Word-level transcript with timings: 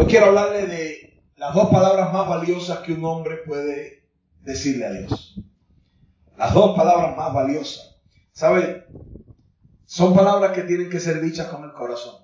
Hoy 0.00 0.06
quiero 0.06 0.28
hablarle 0.28 0.66
de 0.66 1.22
las 1.36 1.54
dos 1.54 1.68
palabras 1.68 2.10
más 2.10 2.26
valiosas 2.26 2.78
que 2.78 2.94
un 2.94 3.04
hombre 3.04 3.36
puede 3.46 4.08
decirle 4.40 4.86
a 4.86 4.92
Dios. 4.92 5.38
Las 6.38 6.54
dos 6.54 6.74
palabras 6.74 7.14
más 7.18 7.34
valiosas. 7.34 7.98
¿Sabe? 8.32 8.86
Son 9.84 10.14
palabras 10.14 10.52
que 10.52 10.62
tienen 10.62 10.88
que 10.88 11.00
ser 11.00 11.20
dichas 11.20 11.48
con 11.48 11.64
el 11.64 11.74
corazón. 11.74 12.14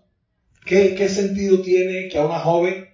¿Qué, 0.64 1.06
sentido 1.10 1.60
tiene 1.60 2.08
que 2.08 2.16
a 2.18 2.24
una 2.24 2.38
joven 2.38 2.88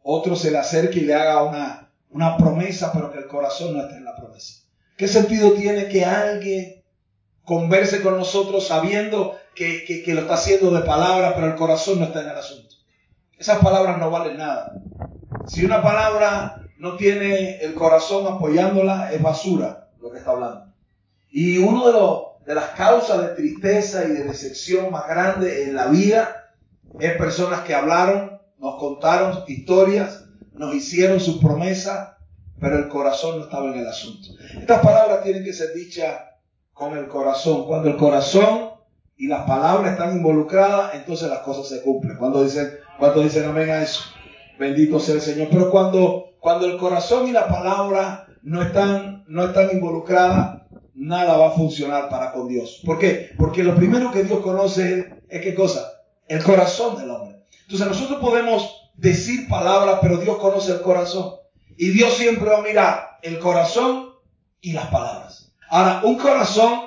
otro 0.00 0.36
se 0.36 0.52
le 0.52 0.58
acerque 0.58 1.00
y 1.00 1.06
le 1.06 1.14
haga 1.14 1.42
una, 1.42 1.90
una 2.10 2.36
promesa, 2.36 2.92
pero 2.92 3.10
que 3.10 3.18
el 3.18 3.26
corazón 3.26 3.76
no 3.76 3.82
esté 3.82 3.96
en 3.96 4.04
la 4.04 4.14
promesa? 4.14 4.62
¿Qué 4.96 5.08
sentido 5.08 5.54
tiene 5.54 5.88
que 5.88 6.04
alguien 6.04 6.84
converse 7.42 8.00
con 8.00 8.16
nosotros 8.16 8.68
sabiendo 8.68 9.36
que, 9.56 9.82
que, 10.04 10.14
lo 10.14 10.20
está 10.20 10.34
haciendo 10.34 10.70
de 10.70 10.82
palabra, 10.82 11.34
pero 11.34 11.48
el 11.48 11.56
corazón 11.56 11.98
no 11.98 12.04
está 12.04 12.20
en 12.20 12.28
el 12.28 12.36
asunto? 12.36 12.69
Esas 13.40 13.60
palabras 13.60 13.96
no 13.96 14.10
valen 14.10 14.36
nada. 14.36 14.74
Si 15.46 15.64
una 15.64 15.82
palabra 15.82 16.60
no 16.76 16.96
tiene 16.96 17.56
el 17.60 17.72
corazón 17.72 18.30
apoyándola, 18.30 19.10
es 19.14 19.22
basura 19.22 19.88
lo 19.98 20.10
que 20.10 20.18
está 20.18 20.32
hablando. 20.32 20.66
Y 21.30 21.56
uno 21.56 21.86
de, 21.86 21.92
los, 21.94 22.22
de 22.44 22.54
las 22.54 22.66
causas 22.72 23.22
de 23.22 23.28
tristeza 23.28 24.04
y 24.04 24.08
de 24.08 24.24
decepción 24.24 24.92
más 24.92 25.08
grande 25.08 25.64
en 25.64 25.74
la 25.74 25.86
vida 25.86 26.52
es 26.98 27.16
personas 27.16 27.60
que 27.60 27.74
hablaron, 27.74 28.38
nos 28.58 28.78
contaron 28.78 29.42
historias, 29.48 30.26
nos 30.52 30.74
hicieron 30.74 31.18
sus 31.18 31.38
promesas, 31.38 32.10
pero 32.60 32.76
el 32.76 32.88
corazón 32.88 33.38
no 33.38 33.44
estaba 33.44 33.72
en 33.72 33.78
el 33.78 33.88
asunto. 33.88 34.28
Estas 34.60 34.84
palabras 34.84 35.22
tienen 35.22 35.44
que 35.44 35.54
ser 35.54 35.72
dichas 35.72 36.14
con 36.74 36.94
el 36.94 37.08
corazón. 37.08 37.66
Cuando 37.66 37.88
el 37.88 37.96
corazón 37.96 38.72
y 39.16 39.28
las 39.28 39.46
palabras 39.46 39.92
están 39.92 40.14
involucradas, 40.14 40.94
entonces 40.94 41.30
las 41.30 41.38
cosas 41.38 41.70
se 41.70 41.80
cumplen. 41.80 42.18
Cuando 42.18 42.44
dicen, 42.44 42.70
cuando 43.00 43.22
dicen 43.22 43.48
amén 43.48 43.70
a 43.70 43.82
eso, 43.82 44.02
bendito 44.58 45.00
sea 45.00 45.14
el 45.14 45.22
Señor. 45.22 45.48
Pero 45.50 45.70
cuando, 45.70 46.34
cuando 46.38 46.66
el 46.66 46.76
corazón 46.76 47.26
y 47.26 47.32
la 47.32 47.48
palabra 47.48 48.26
no 48.42 48.62
están, 48.62 49.24
no 49.26 49.46
están 49.46 49.70
involucradas, 49.72 50.60
nada 50.94 51.38
va 51.38 51.48
a 51.48 51.52
funcionar 51.52 52.10
para 52.10 52.30
con 52.30 52.46
Dios. 52.46 52.82
¿Por 52.84 52.98
qué? 52.98 53.30
Porque 53.38 53.64
lo 53.64 53.74
primero 53.74 54.12
que 54.12 54.22
Dios 54.22 54.40
conoce 54.40 55.22
es, 55.28 55.40
qué 55.40 55.54
cosa? 55.54 55.90
El 56.28 56.44
corazón 56.44 56.98
del 56.98 57.10
hombre. 57.10 57.46
Entonces 57.62 57.88
nosotros 57.88 58.20
podemos 58.20 58.90
decir 58.94 59.48
palabras, 59.48 59.98
pero 60.02 60.18
Dios 60.18 60.36
conoce 60.36 60.72
el 60.72 60.82
corazón. 60.82 61.36
Y 61.78 61.88
Dios 61.90 62.12
siempre 62.12 62.50
va 62.50 62.58
a 62.58 62.62
mirar 62.62 63.18
el 63.22 63.38
corazón 63.38 64.10
y 64.60 64.72
las 64.72 64.88
palabras. 64.88 65.54
Ahora, 65.70 66.02
un 66.04 66.18
corazón 66.18 66.80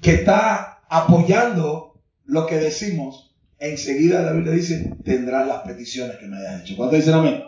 que 0.00 0.14
está 0.14 0.80
apoyando 0.88 2.00
lo 2.24 2.46
que 2.46 2.56
decimos, 2.56 3.31
enseguida 3.70 4.22
la 4.22 4.32
Biblia 4.32 4.52
dice, 4.52 4.94
tendrás 5.04 5.46
las 5.46 5.62
peticiones 5.62 6.16
que 6.16 6.26
me 6.26 6.36
hayas 6.36 6.62
hecho. 6.62 6.76
¿Cuántos 6.76 6.98
dicen 6.98 7.14
amén? 7.14 7.44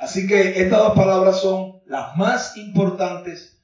Así 0.00 0.26
que 0.26 0.62
estas 0.62 0.78
dos 0.78 0.94
palabras 0.94 1.40
son 1.40 1.80
las 1.86 2.16
más 2.16 2.56
importantes 2.56 3.58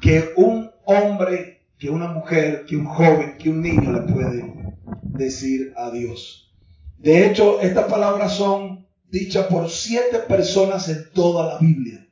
que 0.00 0.30
un 0.36 0.70
hombre, 0.84 1.66
que 1.78 1.90
una 1.90 2.08
mujer, 2.08 2.64
que 2.66 2.76
un 2.76 2.86
joven, 2.86 3.36
que 3.38 3.50
un 3.50 3.60
niño 3.60 3.92
le 3.92 4.12
puede 4.12 4.54
decir 5.02 5.72
a 5.76 5.90
Dios. 5.90 6.52
De 6.98 7.26
hecho, 7.26 7.60
estas 7.60 7.86
palabras 7.86 8.32
son 8.32 8.86
dichas 9.10 9.46
por 9.46 9.68
siete 9.68 10.18
personas 10.20 10.88
en 10.88 11.10
toda 11.12 11.54
la 11.54 11.58
Biblia 11.58 12.02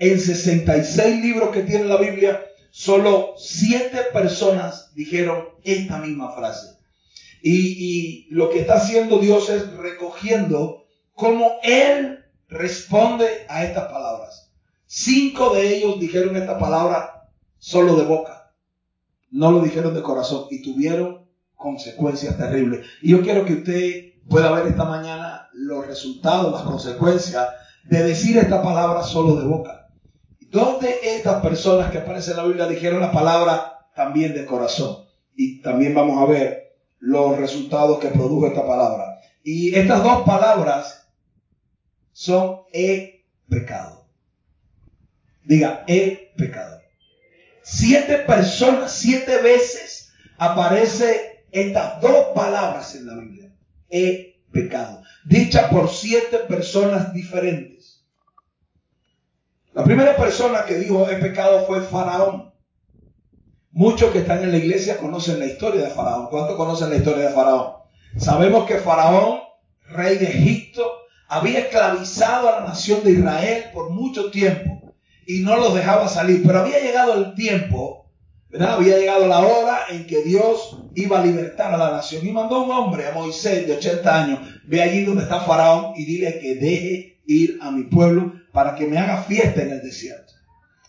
en 0.00 0.18
66 0.18 1.22
libros 1.22 1.50
que 1.50 1.62
tiene 1.62 1.84
la 1.84 1.98
Biblia, 1.98 2.42
solo 2.70 3.34
siete 3.36 3.98
personas 4.12 4.92
dijeron 4.94 5.50
esta 5.62 5.98
misma 5.98 6.34
frase. 6.34 6.78
Y, 7.42 8.26
lo 8.30 8.50
que 8.50 8.60
está 8.60 8.74
haciendo 8.74 9.18
Dios 9.18 9.48
es 9.50 9.72
recogiendo 9.74 10.84
cómo 11.14 11.58
Él 11.62 12.24
responde 12.48 13.26
a 13.48 13.64
estas 13.64 13.90
palabras. 13.90 14.52
Cinco 14.86 15.54
de 15.54 15.76
ellos 15.76 16.00
dijeron 16.00 16.36
esta 16.36 16.58
palabra 16.58 17.30
solo 17.58 17.96
de 17.96 18.04
boca. 18.04 18.52
No 19.30 19.52
lo 19.52 19.60
dijeron 19.60 19.94
de 19.94 20.02
corazón 20.02 20.46
y 20.50 20.62
tuvieron 20.62 21.26
consecuencias 21.54 22.36
terribles. 22.36 22.86
Y 23.02 23.10
yo 23.10 23.22
quiero 23.22 23.44
que 23.44 23.54
usted 23.54 24.10
pueda 24.28 24.50
ver 24.52 24.66
esta 24.66 24.84
mañana 24.84 25.48
los 25.52 25.86
resultados, 25.86 26.52
las 26.52 26.62
consecuencias 26.62 27.48
de 27.84 28.02
decir 28.02 28.36
esta 28.38 28.62
palabra 28.62 29.02
solo 29.02 29.36
de 29.36 29.46
boca. 29.46 29.88
Dos 30.50 30.80
de 30.80 30.98
estas 31.02 31.40
personas 31.42 31.92
que 31.92 31.98
aparecen 31.98 32.32
en 32.32 32.36
la 32.38 32.44
Biblia 32.44 32.66
dijeron 32.66 33.00
la 33.00 33.12
palabra 33.12 33.86
también 33.94 34.34
de 34.34 34.46
corazón. 34.46 35.04
Y 35.36 35.62
también 35.62 35.94
vamos 35.94 36.18
a 36.20 36.26
ver 36.26 36.69
los 37.00 37.38
resultados 37.38 37.98
que 37.98 38.08
produjo 38.08 38.46
esta 38.46 38.66
palabra. 38.66 39.20
Y 39.42 39.74
estas 39.74 40.02
dos 40.04 40.22
palabras 40.22 41.08
son 42.12 42.60
he 42.72 43.24
pecado. 43.48 44.06
Diga, 45.44 45.84
he 45.88 46.32
pecado. 46.36 46.80
Siete 47.62 48.18
personas, 48.18 48.92
siete 48.92 49.38
veces 49.38 50.12
aparece 50.38 51.44
estas 51.50 52.00
dos 52.00 52.26
palabras 52.34 52.94
en 52.94 53.06
la 53.06 53.14
Biblia. 53.16 53.54
He 53.88 54.42
pecado. 54.52 55.02
Dicha 55.24 55.70
por 55.70 55.88
siete 55.88 56.38
personas 56.38 57.12
diferentes. 57.12 58.04
La 59.72 59.84
primera 59.84 60.16
persona 60.16 60.64
que 60.64 60.78
dijo 60.78 61.08
he 61.08 61.16
pecado 61.16 61.64
fue 61.66 61.80
Faraón. 61.80 62.49
Muchos 63.72 64.10
que 64.10 64.18
están 64.18 64.42
en 64.42 64.50
la 64.50 64.58
iglesia 64.58 64.98
conocen 64.98 65.38
la 65.38 65.46
historia 65.46 65.82
de 65.82 65.90
Faraón. 65.90 66.26
¿Cuántos 66.28 66.56
conocen 66.56 66.90
la 66.90 66.96
historia 66.96 67.28
de 67.28 67.34
Faraón? 67.34 67.74
Sabemos 68.16 68.66
que 68.66 68.78
Faraón, 68.78 69.38
rey 69.88 70.18
de 70.18 70.26
Egipto, 70.26 70.84
había 71.28 71.60
esclavizado 71.60 72.48
a 72.48 72.60
la 72.60 72.66
nación 72.66 73.04
de 73.04 73.12
Israel 73.12 73.66
por 73.72 73.90
mucho 73.90 74.32
tiempo 74.32 74.92
y 75.24 75.42
no 75.42 75.56
los 75.56 75.72
dejaba 75.72 76.08
salir. 76.08 76.42
Pero 76.44 76.58
había 76.58 76.80
llegado 76.80 77.14
el 77.14 77.34
tiempo. 77.34 78.10
Había 78.58 78.98
llegado 78.98 79.28
la 79.28 79.38
hora 79.38 79.82
en 79.88 80.04
que 80.04 80.24
Dios 80.24 80.78
iba 80.96 81.20
a 81.20 81.24
libertar 81.24 81.72
a 81.72 81.78
la 81.78 81.92
nación 81.92 82.26
y 82.26 82.32
mandó 82.32 82.64
un 82.64 82.72
hombre, 82.72 83.06
a 83.06 83.12
Moisés 83.12 83.68
de 83.68 83.74
80 83.74 84.22
años, 84.24 84.40
ve 84.66 84.82
allí 84.82 85.04
donde 85.04 85.22
está 85.22 85.42
Faraón 85.42 85.92
y 85.94 86.04
dile 86.04 86.40
que 86.40 86.56
deje 86.56 87.20
ir 87.26 87.60
a 87.62 87.70
mi 87.70 87.84
pueblo 87.84 88.32
para 88.52 88.74
que 88.74 88.88
me 88.88 88.98
haga 88.98 89.22
fiesta 89.22 89.62
en 89.62 89.70
el 89.70 89.80
desierto. 89.80 90.39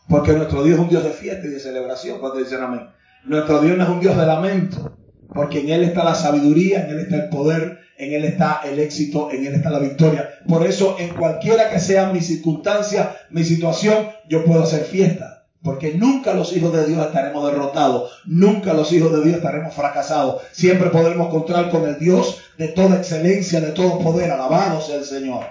Porque 0.08 0.34
nuestro 0.34 0.64
Dios 0.64 0.76
es 0.76 0.82
un 0.82 0.90
Dios 0.90 1.04
de 1.04 1.12
fiesta 1.12 1.48
y 1.48 1.52
de 1.52 1.60
celebración, 1.60 2.20
cuando 2.20 2.40
dicen 2.40 2.62
amén. 2.62 2.88
Nuestro 3.24 3.60
Dios 3.62 3.78
no 3.78 3.84
es 3.84 3.90
un 3.90 4.00
Dios 4.00 4.18
de 4.18 4.26
lamento, 4.26 4.98
porque 5.34 5.60
en 5.62 5.70
Él 5.70 5.84
está 5.84 6.04
la 6.04 6.16
sabiduría, 6.16 6.84
en 6.84 6.92
Él 6.92 7.00
está 7.00 7.16
el 7.18 7.30
poder, 7.30 7.80
en 7.98 8.14
Él 8.14 8.26
está 8.26 8.62
el 8.66 8.80
éxito, 8.80 9.30
en 9.32 9.46
Él 9.46 9.54
está 9.54 9.70
la 9.70 9.80
victoria. 9.80 10.30
Por 10.48 10.66
eso, 10.66 10.96
en 11.00 11.10
cualquiera 11.10 11.70
que 11.70 11.80
sea 11.80 12.12
mi 12.12 12.22
circunstancia, 12.22 13.16
mi 13.30 13.44
situación, 13.44 14.10
yo 14.28 14.44
puedo 14.44 14.64
hacer 14.64 14.86
fiesta. 14.86 15.42
Porque 15.64 15.94
nunca 15.94 16.34
los 16.34 16.58
hijos 16.58 16.74
de 16.74 16.88
Dios 16.88 17.06
estaremos 17.06 17.46
derrotados, 17.46 18.24
nunca 18.26 18.74
los 18.74 18.92
hijos 18.92 19.12
de 19.12 19.22
Dios 19.22 19.36
estaremos 19.36 19.76
fracasados. 19.76 20.42
Siempre 20.52 20.90
podremos 20.90 21.30
contar 21.30 21.70
con 21.70 21.88
el 21.88 22.00
Dios 22.00 22.42
de 22.58 22.70
toda 22.70 22.98
excelencia, 22.98 23.62
de 23.62 23.70
todo 23.72 24.00
poder. 24.00 24.32
Alabado 24.32 24.82
sea 24.82 24.96
el 24.96 25.06
Señor. 25.06 25.46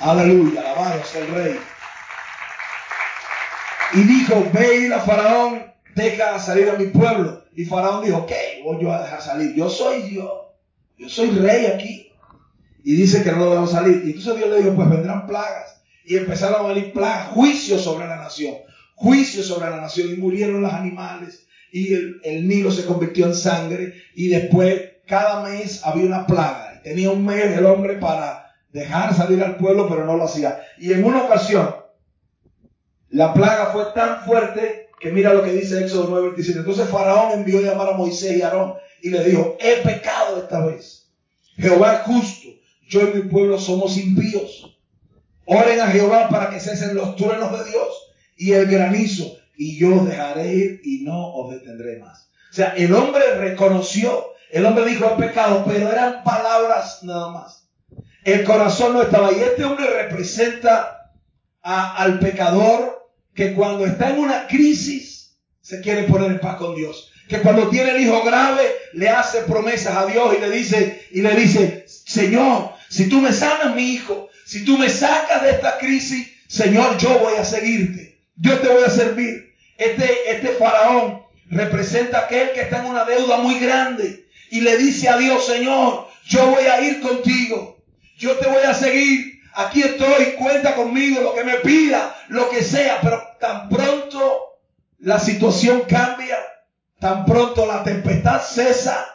Aleluya, 0.00 0.60
alabado 0.62 1.00
sea 1.04 1.26
el 1.26 1.34
Rey. 1.34 1.58
Y 3.92 4.00
dijo, 4.02 4.46
ve 4.52 4.92
a 4.94 5.00
Faraón, 5.00 5.62
deja 5.94 6.38
salir 6.38 6.68
a 6.70 6.74
mi 6.74 6.86
pueblo. 6.86 7.44
Y 7.54 7.64
Faraón 7.64 8.04
dijo, 8.04 8.26
¿qué 8.26 8.60
voy 8.64 8.82
yo 8.82 8.92
a 8.92 9.02
dejar 9.02 9.20
salir? 9.20 9.54
Yo 9.54 9.68
soy 9.68 10.02
Dios, 10.02 10.30
yo 10.96 11.08
soy 11.08 11.30
rey 11.30 11.66
aquí. 11.66 12.12
Y 12.84 12.94
dice 12.94 13.22
que 13.22 13.32
no 13.32 13.38
lo 13.38 13.50
dejo 13.50 13.66
salir. 13.66 14.02
Y 14.04 14.12
entonces 14.12 14.36
Dios 14.36 14.48
le 14.48 14.62
dijo, 14.62 14.74
pues 14.74 14.88
vendrán 14.88 15.26
plagas. 15.26 15.82
Y 16.04 16.16
empezaron 16.16 16.64
a 16.64 16.68
venir 16.72 16.92
plagas, 16.92 17.28
juicio 17.28 17.78
sobre 17.78 18.06
la 18.06 18.16
nación 18.16 18.54
juicio 19.00 19.42
sobre 19.42 19.70
la 19.70 19.80
nación 19.80 20.10
y 20.12 20.16
murieron 20.16 20.60
los 20.60 20.72
animales 20.74 21.46
y 21.72 21.94
el, 21.94 22.46
Nilo 22.46 22.70
se 22.70 22.84
convirtió 22.84 23.26
en 23.26 23.34
sangre 23.34 23.94
y 24.14 24.28
después 24.28 24.82
cada 25.06 25.42
mes 25.42 25.80
había 25.84 26.04
una 26.04 26.26
plaga. 26.26 26.80
Tenía 26.84 27.10
un 27.10 27.24
mes 27.24 27.56
el 27.56 27.64
hombre 27.64 27.94
para 27.94 28.54
dejar 28.72 29.14
salir 29.14 29.42
al 29.42 29.56
pueblo, 29.56 29.88
pero 29.88 30.04
no 30.04 30.16
lo 30.16 30.24
hacía. 30.24 30.60
Y 30.78 30.92
en 30.92 31.04
una 31.04 31.22
ocasión, 31.22 31.74
la 33.10 33.34
plaga 33.34 33.66
fue 33.72 33.86
tan 33.94 34.24
fuerte 34.24 34.88
que 35.00 35.10
mira 35.10 35.34
lo 35.34 35.42
que 35.42 35.52
dice 35.52 35.84
Éxodo 35.84 36.08
9:27. 36.10 36.58
Entonces 36.58 36.88
Faraón 36.88 37.32
envió 37.32 37.60
llamar 37.60 37.88
a 37.88 37.96
Moisés 37.96 38.36
y 38.36 38.42
Aarón 38.42 38.74
y 39.02 39.10
le 39.10 39.24
dijo, 39.24 39.56
he 39.58 39.76
pecado 39.82 40.38
esta 40.38 40.64
vez. 40.64 41.10
Jehová 41.56 41.94
es 41.94 42.00
justo, 42.02 42.48
yo 42.88 43.02
y 43.02 43.14
mi 43.14 43.22
pueblo 43.22 43.58
somos 43.58 43.96
impíos. 43.96 44.78
Oren 45.46 45.80
a 45.80 45.88
Jehová 45.88 46.28
para 46.28 46.50
que 46.50 46.60
cesen 46.60 46.94
los 46.94 47.16
truenos 47.16 47.50
de 47.52 47.70
Dios 47.70 47.88
y 48.36 48.52
el 48.52 48.66
granizo, 48.66 49.36
y 49.56 49.78
yo 49.78 49.96
os 49.96 50.08
dejaré 50.08 50.54
ir 50.54 50.80
y 50.84 51.02
no 51.02 51.34
os 51.34 51.52
detendré 51.52 51.98
más. 51.98 52.30
O 52.50 52.54
sea, 52.54 52.74
el 52.76 52.94
hombre 52.94 53.34
reconoció, 53.36 54.32
el 54.50 54.64
hombre 54.64 54.86
dijo 54.86 55.06
el 55.06 55.16
pecado, 55.16 55.64
pero 55.66 55.90
eran 55.90 56.22
palabras 56.24 57.02
nada 57.02 57.30
más. 57.30 57.68
El 58.24 58.44
corazón 58.44 58.92
no 58.92 59.02
estaba. 59.02 59.32
Y 59.32 59.40
este 59.40 59.64
hombre 59.64 59.86
representa 59.86 61.12
al 61.62 62.18
pecador 62.18 62.99
que 63.34 63.54
cuando 63.54 63.86
está 63.86 64.10
en 64.10 64.18
una 64.18 64.46
crisis 64.46 65.36
se 65.60 65.80
quiere 65.80 66.04
poner 66.04 66.30
en 66.30 66.40
paz 66.40 66.56
con 66.56 66.74
Dios. 66.74 67.12
Que 67.28 67.40
cuando 67.40 67.68
tiene 67.68 67.90
el 67.90 68.00
hijo 68.00 68.22
grave 68.24 68.62
le 68.92 69.08
hace 69.08 69.42
promesas 69.42 69.96
a 69.96 70.06
Dios 70.06 70.34
y 70.36 70.40
le 70.40 70.50
dice, 70.50 71.06
y 71.12 71.22
le 71.22 71.34
dice, 71.34 71.84
Señor, 71.86 72.72
si 72.88 73.08
tú 73.08 73.20
me 73.20 73.32
sanas 73.32 73.74
mi 73.74 73.92
hijo, 73.92 74.28
Si 74.44 74.64
tú 74.64 74.76
me 74.76 74.88
sacas 74.88 75.42
de 75.42 75.50
esta 75.50 75.78
crisis, 75.78 76.26
Señor, 76.48 76.98
yo 76.98 77.20
voy 77.20 77.34
a 77.36 77.44
seguirte. 77.44 78.18
Yo 78.34 78.58
te 78.58 78.66
voy 78.66 78.82
a 78.82 78.90
servir. 78.90 79.54
Este, 79.78 80.28
este 80.28 80.48
faraón 80.58 81.22
representa 81.48 82.22
aquel 82.22 82.50
que 82.50 82.62
está 82.62 82.80
en 82.80 82.86
una 82.86 83.04
deuda 83.04 83.36
muy 83.36 83.60
grande 83.60 84.26
y 84.50 84.60
le 84.62 84.76
dice 84.76 85.08
a 85.08 85.16
Dios, 85.16 85.46
Señor, 85.46 86.08
yo 86.26 86.46
voy 86.46 86.64
a 86.64 86.80
ir 86.80 87.00
contigo. 87.00 87.78
Yo 88.18 88.36
te 88.38 88.48
voy 88.48 88.64
a 88.64 88.74
seguir. 88.74 89.29
Aquí 89.54 89.82
estoy, 89.82 90.36
cuenta 90.38 90.74
conmigo, 90.74 91.20
lo 91.22 91.34
que 91.34 91.44
me 91.44 91.58
pida, 91.58 92.14
lo 92.28 92.48
que 92.48 92.62
sea, 92.62 93.00
pero 93.02 93.22
tan 93.40 93.68
pronto 93.68 94.58
la 95.00 95.18
situación 95.18 95.82
cambia, 95.88 96.36
tan 97.00 97.24
pronto 97.24 97.66
la 97.66 97.82
tempestad 97.82 98.42
cesa, 98.42 99.06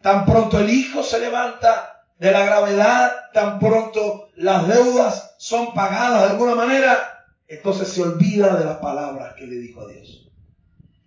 tan 0.00 0.26
pronto 0.26 0.60
el 0.60 0.70
hijo 0.70 1.02
se 1.02 1.18
levanta 1.20 2.04
de 2.18 2.30
la 2.30 2.44
gravedad, 2.44 3.12
tan 3.32 3.58
pronto 3.58 4.28
las 4.36 4.68
deudas 4.68 5.34
son 5.38 5.74
pagadas 5.74 6.22
de 6.22 6.30
alguna 6.30 6.54
manera, 6.54 7.26
entonces 7.48 7.88
se 7.88 8.02
olvida 8.02 8.56
de 8.56 8.64
las 8.64 8.76
palabras 8.78 9.34
que 9.34 9.46
le 9.46 9.56
dijo 9.56 9.82
a 9.82 9.88
Dios. 9.88 10.21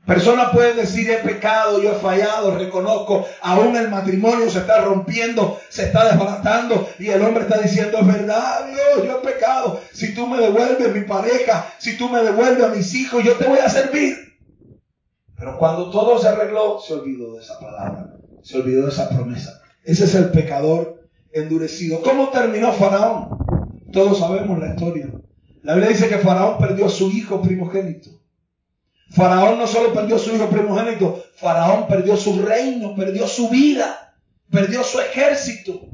Personas 0.05 0.51
pueden 0.53 0.77
decir 0.77 1.09
he 1.09 1.17
pecado, 1.17 1.81
yo 1.81 1.93
he 1.93 1.99
fallado, 1.99 2.55
reconozco, 2.55 3.25
aún 3.41 3.75
el 3.75 3.89
matrimonio 3.89 4.51
se 4.51 4.59
está 4.59 4.81
rompiendo, 4.81 5.59
se 5.69 5.85
está 5.85 6.05
desbaratando 6.05 6.87
y 6.99 7.09
el 7.09 7.23
hombre 7.23 7.43
está 7.43 7.59
diciendo 7.59 7.97
es 7.97 8.05
verdad, 8.05 8.67
Dios, 8.67 9.07
yo 9.07 9.17
he 9.17 9.33
pecado. 9.33 9.81
Si 9.93 10.13
tú 10.13 10.27
me 10.27 10.37
devuelves 10.37 10.93
mi 10.93 11.01
pareja, 11.01 11.73
si 11.79 11.97
tú 11.97 12.07
me 12.09 12.21
devuelves 12.21 12.63
a 12.63 12.67
mis 12.67 12.93
hijos, 12.93 13.23
yo 13.23 13.33
te 13.33 13.47
voy 13.47 13.57
a 13.57 13.67
servir. 13.67 14.15
Pero 15.35 15.57
cuando 15.57 15.89
todo 15.89 16.19
se 16.19 16.27
arregló, 16.27 16.79
se 16.79 16.93
olvidó 16.93 17.33
de 17.33 17.41
esa 17.41 17.59
palabra, 17.59 18.15
se 18.43 18.57
olvidó 18.57 18.85
de 18.85 18.91
esa 18.91 19.09
promesa. 19.09 19.59
Ese 19.83 20.05
es 20.05 20.13
el 20.13 20.29
pecador 20.29 21.09
endurecido. 21.33 22.01
¿Cómo 22.01 22.29
terminó 22.29 22.71
Faraón? 22.73 23.39
Todos 23.91 24.19
sabemos 24.19 24.59
la 24.59 24.69
historia. 24.75 25.09
La 25.63 25.73
Biblia 25.73 25.93
dice 25.93 26.09
que 26.09 26.19
Faraón 26.19 26.59
perdió 26.59 26.85
a 26.85 26.89
su 26.89 27.09
hijo 27.09 27.41
primogénito. 27.41 28.11
Faraón 29.15 29.57
no 29.57 29.65
solo 29.65 29.93
perdió 29.93 30.19
su 30.19 30.35
hijo 30.35 30.49
primogénito, 30.49 31.23
Faraón 31.37 31.87
perdió 31.87 32.17
su 32.17 32.41
reino, 32.41 32.93
perdió 32.95 33.27
su 33.27 33.49
vida, 33.49 34.13
perdió 34.51 34.83
su 34.83 34.99
ejército. 34.99 35.87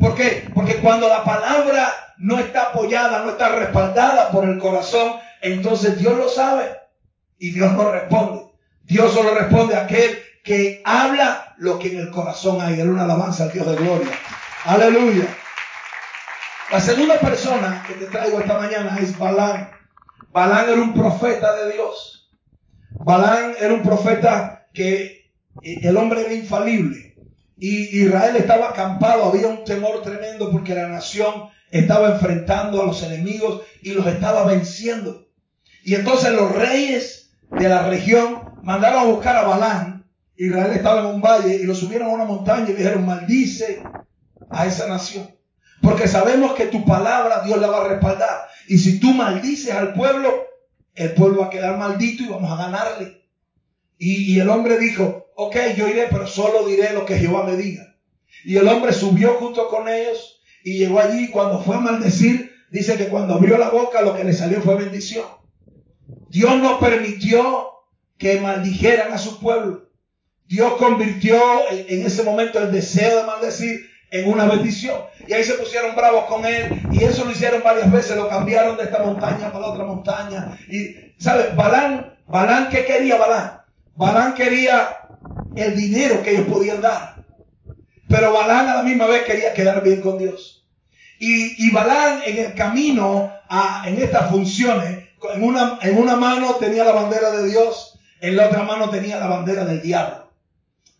¿Por 0.00 0.14
qué? 0.14 0.50
Porque 0.54 0.76
cuando 0.76 1.08
la 1.08 1.24
palabra 1.24 1.92
no 2.16 2.38
está 2.38 2.70
apoyada, 2.70 3.22
no 3.22 3.32
está 3.32 3.50
respaldada 3.50 4.30
por 4.30 4.44
el 4.44 4.58
corazón, 4.58 5.12
entonces 5.42 5.98
Dios 5.98 6.16
lo 6.16 6.28
sabe 6.28 6.74
y 7.38 7.50
Dios 7.50 7.72
no 7.72 7.92
responde. 7.92 8.46
Dios 8.84 9.12
solo 9.12 9.34
responde 9.34 9.76
a 9.76 9.82
aquel 9.82 10.18
que 10.42 10.82
habla 10.84 11.54
lo 11.58 11.78
que 11.78 11.92
en 11.92 12.00
el 12.00 12.10
corazón 12.10 12.62
hay. 12.62 12.80
Era 12.80 12.90
una 12.90 13.04
alabanza 13.04 13.44
al 13.44 13.52
Dios 13.52 13.66
de 13.66 13.76
gloria. 13.76 14.10
Aleluya. 14.64 15.26
La 16.70 16.80
segunda 16.80 17.18
persona 17.18 17.84
que 17.86 17.94
te 17.94 18.06
traigo 18.06 18.40
esta 18.40 18.58
mañana 18.58 18.96
es 18.98 19.18
Balán. 19.18 19.70
Balán 20.32 20.70
era 20.70 20.80
un 20.80 20.94
profeta 20.94 21.54
de 21.56 21.72
Dios. 21.72 22.21
Balán 22.94 23.54
era 23.60 23.74
un 23.74 23.82
profeta 23.82 24.68
que 24.72 25.30
eh, 25.62 25.80
el 25.82 25.96
hombre 25.96 26.22
era 26.22 26.34
infalible. 26.34 27.16
Y 27.58 28.02
Israel 28.02 28.36
estaba 28.36 28.70
acampado, 28.70 29.24
había 29.24 29.46
un 29.46 29.64
temor 29.64 30.02
tremendo 30.02 30.50
porque 30.50 30.74
la 30.74 30.88
nación 30.88 31.50
estaba 31.70 32.12
enfrentando 32.12 32.82
a 32.82 32.86
los 32.86 33.02
enemigos 33.02 33.62
y 33.82 33.92
los 33.92 34.06
estaba 34.06 34.44
venciendo. 34.44 35.28
Y 35.84 35.94
entonces 35.94 36.32
los 36.32 36.52
reyes 36.52 37.30
de 37.50 37.68
la 37.68 37.88
región 37.88 38.42
mandaron 38.62 39.00
a 39.00 39.04
buscar 39.04 39.36
a 39.36 39.42
Balán. 39.42 40.06
Israel 40.36 40.72
estaba 40.72 41.00
en 41.00 41.06
un 41.06 41.20
valle 41.20 41.56
y 41.56 41.64
lo 41.64 41.74
subieron 41.74 42.08
a 42.08 42.14
una 42.14 42.24
montaña 42.24 42.70
y 42.70 42.74
dijeron, 42.74 43.06
maldice 43.06 43.82
a 44.50 44.66
esa 44.66 44.88
nación. 44.88 45.30
Porque 45.80 46.08
sabemos 46.08 46.54
que 46.54 46.66
tu 46.66 46.84
palabra 46.84 47.42
Dios 47.44 47.60
la 47.60 47.68
va 47.68 47.84
a 47.84 47.88
respaldar. 47.88 48.46
Y 48.68 48.78
si 48.78 49.00
tú 49.00 49.12
maldices 49.12 49.74
al 49.74 49.94
pueblo, 49.94 50.46
el 50.94 51.14
pueblo 51.14 51.40
va 51.40 51.46
a 51.46 51.50
quedar 51.50 51.78
maldito 51.78 52.22
y 52.22 52.28
vamos 52.28 52.50
a 52.50 52.56
ganarle. 52.56 53.22
Y, 53.98 54.40
el 54.40 54.48
hombre 54.48 54.78
dijo, 54.78 55.28
ok, 55.36 55.56
yo 55.76 55.88
iré, 55.88 56.08
pero 56.10 56.26
solo 56.26 56.66
diré 56.66 56.92
lo 56.92 57.06
que 57.06 57.18
Jehová 57.18 57.44
me 57.44 57.56
diga. 57.56 57.96
Y 58.44 58.56
el 58.56 58.66
hombre 58.66 58.92
subió 58.92 59.34
junto 59.34 59.68
con 59.68 59.88
ellos 59.88 60.40
y 60.64 60.78
llegó 60.78 60.98
allí. 60.98 61.30
Cuando 61.30 61.60
fue 61.60 61.76
a 61.76 61.80
maldecir, 61.80 62.52
dice 62.70 62.96
que 62.96 63.06
cuando 63.06 63.34
abrió 63.34 63.58
la 63.58 63.70
boca 63.70 64.02
lo 64.02 64.16
que 64.16 64.24
le 64.24 64.32
salió 64.32 64.60
fue 64.60 64.74
bendición. 64.74 65.24
Dios 66.28 66.56
no 66.56 66.80
permitió 66.80 67.70
que 68.18 68.40
maldijeran 68.40 69.12
a 69.12 69.18
su 69.18 69.38
pueblo. 69.38 69.88
Dios 70.48 70.74
convirtió 70.74 71.40
en 71.70 72.04
ese 72.04 72.24
momento 72.24 72.58
el 72.58 72.72
deseo 72.72 73.18
de 73.18 73.26
maldecir 73.26 73.91
en 74.12 74.28
una 74.28 74.44
bendición. 74.44 75.00
Y 75.26 75.32
ahí 75.32 75.42
se 75.42 75.54
pusieron 75.54 75.96
bravos 75.96 76.26
con 76.26 76.44
él. 76.44 76.80
Y 76.92 77.02
eso 77.02 77.24
lo 77.24 77.32
hicieron 77.32 77.62
varias 77.62 77.90
veces. 77.90 78.14
Lo 78.16 78.28
cambiaron 78.28 78.76
de 78.76 78.84
esta 78.84 79.02
montaña 79.02 79.50
para 79.50 79.66
otra 79.66 79.84
montaña. 79.84 80.56
Y, 80.68 81.14
¿sabes? 81.18 81.56
Balán, 81.56 82.14
Balán, 82.26 82.68
¿qué 82.68 82.84
quería 82.84 83.16
Balán? 83.16 83.62
Balán 83.96 84.34
quería 84.34 84.98
el 85.56 85.74
dinero 85.74 86.22
que 86.22 86.32
ellos 86.32 86.46
podían 86.46 86.82
dar. 86.82 87.16
Pero 88.08 88.32
Balán 88.32 88.68
a 88.68 88.76
la 88.76 88.82
misma 88.82 89.06
vez 89.06 89.22
quería 89.22 89.54
quedar 89.54 89.82
bien 89.82 90.02
con 90.02 90.18
Dios. 90.18 90.66
Y, 91.18 91.66
y 91.66 91.70
Balán 91.70 92.20
en 92.26 92.36
el 92.38 92.54
camino 92.54 93.32
a, 93.48 93.84
en 93.86 93.96
estas 93.96 94.30
funciones, 94.30 95.08
en 95.34 95.42
una, 95.42 95.78
en 95.80 95.96
una 95.96 96.16
mano 96.16 96.56
tenía 96.56 96.84
la 96.84 96.92
bandera 96.92 97.30
de 97.30 97.48
Dios, 97.48 97.98
en 98.20 98.36
la 98.36 98.48
otra 98.48 98.64
mano 98.64 98.90
tenía 98.90 99.18
la 99.18 99.28
bandera 99.28 99.64
del 99.64 99.80
diablo. 99.80 100.21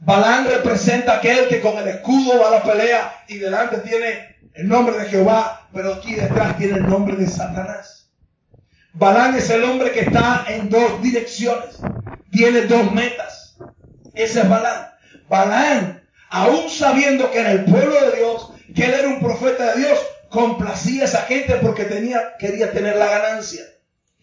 Balán 0.05 0.47
representa 0.47 1.19
aquel 1.19 1.47
que 1.47 1.61
con 1.61 1.79
el 1.79 1.87
escudo 1.87 2.41
va 2.41 2.49
a 2.49 2.51
la 2.51 2.63
pelea 2.65 3.23
y 3.29 3.39
delante 3.39 3.79
tiene 3.79 4.37
el 4.53 4.67
nombre 4.67 4.99
de 4.99 5.05
Jehová, 5.05 5.69
pero 5.73 5.95
aquí 5.95 6.17
detrás 6.17 6.59
tiene 6.59 6.79
el 6.79 6.89
nombre 6.89 7.15
de 7.15 7.29
Satanás. 7.29 8.11
Balán 8.95 9.37
es 9.37 9.49
el 9.51 9.63
hombre 9.63 9.93
que 9.93 10.01
está 10.01 10.45
en 10.49 10.69
dos 10.69 11.01
direcciones, 11.01 11.79
tiene 12.33 12.63
dos 12.63 12.91
metas. 12.93 13.57
Ese 14.13 14.41
es 14.41 14.49
Balán. 14.49 14.89
Balán, 15.29 16.03
aún 16.31 16.69
sabiendo 16.69 17.31
que 17.31 17.39
era 17.39 17.53
el 17.53 17.65
pueblo 17.65 17.95
de 18.11 18.17
Dios, 18.17 18.51
que 18.75 18.87
él 18.87 18.95
era 18.95 19.09
un 19.09 19.21
profeta 19.21 19.73
de 19.73 19.83
Dios, 19.83 19.99
complacía 20.31 21.03
a 21.03 21.05
esa 21.05 21.23
gente 21.23 21.55
porque 21.63 21.85
tenía, 21.85 22.37
quería 22.41 22.73
tener 22.73 22.97
la 22.97 23.07
ganancia, 23.07 23.63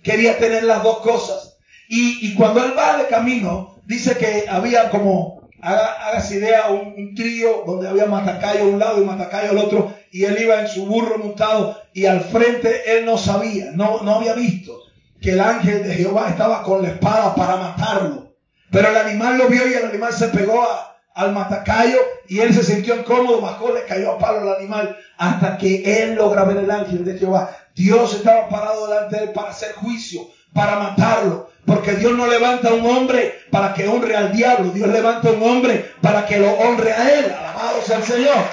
quería 0.04 0.38
tener 0.40 0.66
las 0.66 0.84
dos 0.84 1.00
cosas. 1.00 1.58
Y 1.88 2.36
cuando 2.36 2.66
él 2.66 2.74
va 2.78 2.98
de 2.98 3.08
camino, 3.08 3.80
dice 3.86 4.18
que 4.18 4.46
había 4.48 4.90
como 4.90 5.38
Haga, 5.61 6.23
idea 6.31 6.69
un, 6.69 7.15
trío 7.15 7.63
donde 7.65 7.88
había 7.88 8.06
Matacayo 8.06 8.63
a 8.63 8.67
un 8.67 8.79
lado 8.79 9.01
y 9.01 9.06
Matacayo 9.06 9.51
al 9.51 9.57
otro, 9.57 9.94
y 10.11 10.25
él 10.25 10.38
iba 10.41 10.59
en 10.61 10.67
su 10.67 10.85
burro 10.85 11.17
montado, 11.17 11.77
y 11.94 12.06
al 12.06 12.21
frente 12.21 12.97
él 12.97 13.06
no 13.06 13.17
sabía, 13.17 13.71
no, 13.73 14.01
no 14.04 14.16
había 14.16 14.33
visto 14.33 14.80
que 15.21 15.31
el 15.31 15.39
ángel 15.39 15.83
de 15.83 15.95
Jehová 15.95 16.30
estaba 16.30 16.63
con 16.63 16.81
la 16.81 16.89
espada 16.89 17.35
para 17.35 17.57
matarlo. 17.57 18.33
Pero 18.71 18.89
el 18.89 18.97
animal 18.97 19.37
lo 19.37 19.47
vio 19.47 19.68
y 19.68 19.73
el 19.73 19.85
animal 19.85 20.13
se 20.13 20.30
pegó 20.30 20.66
al 21.13 21.33
matacayo 21.33 21.97
y 22.28 22.39
él 22.39 22.54
se 22.54 22.63
sintió 22.63 22.95
incómodo, 22.95 23.42
bajó, 23.42 23.73
le 23.73 23.83
cayó 23.83 24.11
a 24.13 24.18
palo 24.18 24.39
al 24.39 24.56
animal 24.57 24.95
hasta 25.18 25.57
que 25.57 26.04
él 26.04 26.16
logra 26.16 26.44
ver 26.45 26.57
el 26.57 26.71
ángel 26.71 27.04
de 27.04 27.18
Jehová. 27.18 27.49
Dios 27.75 28.13
estaba 28.13 28.47
parado 28.47 28.87
delante 28.87 29.18
de 29.18 29.23
él 29.23 29.31
para 29.31 29.49
hacer 29.49 29.73
juicio, 29.73 30.21
para 30.54 30.80
matarlo. 30.80 31.48
Porque 31.90 32.02
Dios 32.02 32.16
no 32.16 32.28
levanta 32.28 32.69
a 32.69 32.74
un 32.74 32.86
hombre 32.86 33.46
para 33.50 33.74
que 33.74 33.88
honre 33.88 34.16
al 34.16 34.31
diablo. 34.31 34.72
Dios 34.72 34.90
levanta 34.90 35.30
a 35.30 35.31
un 35.31 35.42
hombre 35.42 35.92
para 36.02 36.24
que 36.24 36.38
lo 36.38 36.52
honre 36.52 36.94
a 36.94 37.19
él. 37.19 37.26
Alabado 37.34 37.81
sea 37.81 37.98
el 37.98 38.04
Señor. 38.04 38.46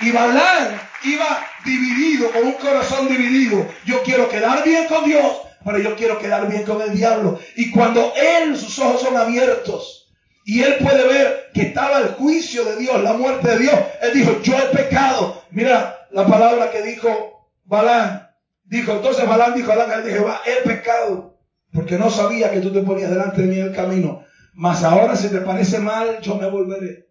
Y 0.00 0.10
Balán 0.10 0.80
iba 1.04 1.46
dividido, 1.66 2.30
con 2.30 2.46
un 2.46 2.52
corazón 2.54 3.08
dividido. 3.08 3.66
Yo 3.84 4.02
quiero 4.04 4.30
quedar 4.30 4.64
bien 4.64 4.86
con 4.86 5.04
Dios, 5.04 5.36
pero 5.66 5.78
yo 5.80 5.96
quiero 5.96 6.18
quedar 6.18 6.48
bien 6.48 6.62
con 6.62 6.80
el 6.80 6.94
diablo. 6.96 7.38
Y 7.56 7.70
cuando 7.70 8.14
él, 8.16 8.56
sus 8.56 8.78
ojos 8.78 9.02
son 9.02 9.18
abiertos, 9.18 10.10
y 10.46 10.62
él 10.62 10.76
puede 10.76 11.06
ver 11.06 11.50
que 11.52 11.60
estaba 11.60 11.98
el 11.98 12.08
juicio 12.14 12.64
de 12.64 12.76
Dios, 12.76 13.02
la 13.02 13.12
muerte 13.12 13.48
de 13.48 13.58
Dios, 13.58 13.74
él 14.00 14.12
dijo, 14.14 14.40
yo 14.42 14.56
he 14.56 14.74
pecado. 14.74 15.42
Mira 15.50 16.06
la 16.10 16.26
palabra 16.26 16.70
que 16.70 16.80
dijo 16.80 17.50
Balán. 17.66 18.30
Dijo, 18.64 18.92
entonces 18.92 19.28
Balán 19.28 19.54
dijo 19.54 19.72
al 19.72 19.82
ángel 19.82 20.10
Jehová, 20.10 20.40
he 20.46 20.66
pecado 20.66 21.35
porque 21.76 21.98
no 21.98 22.10
sabía 22.10 22.50
que 22.50 22.60
tú 22.60 22.72
te 22.72 22.80
ponías 22.80 23.10
delante 23.10 23.42
de 23.42 23.48
mí 23.48 23.58
en 23.60 23.66
el 23.66 23.74
camino. 23.74 24.24
Mas 24.54 24.82
ahora 24.82 25.14
si 25.14 25.28
te 25.28 25.42
parece 25.42 25.78
mal, 25.78 26.20
yo 26.22 26.36
me 26.36 26.48
volveré. 26.48 27.06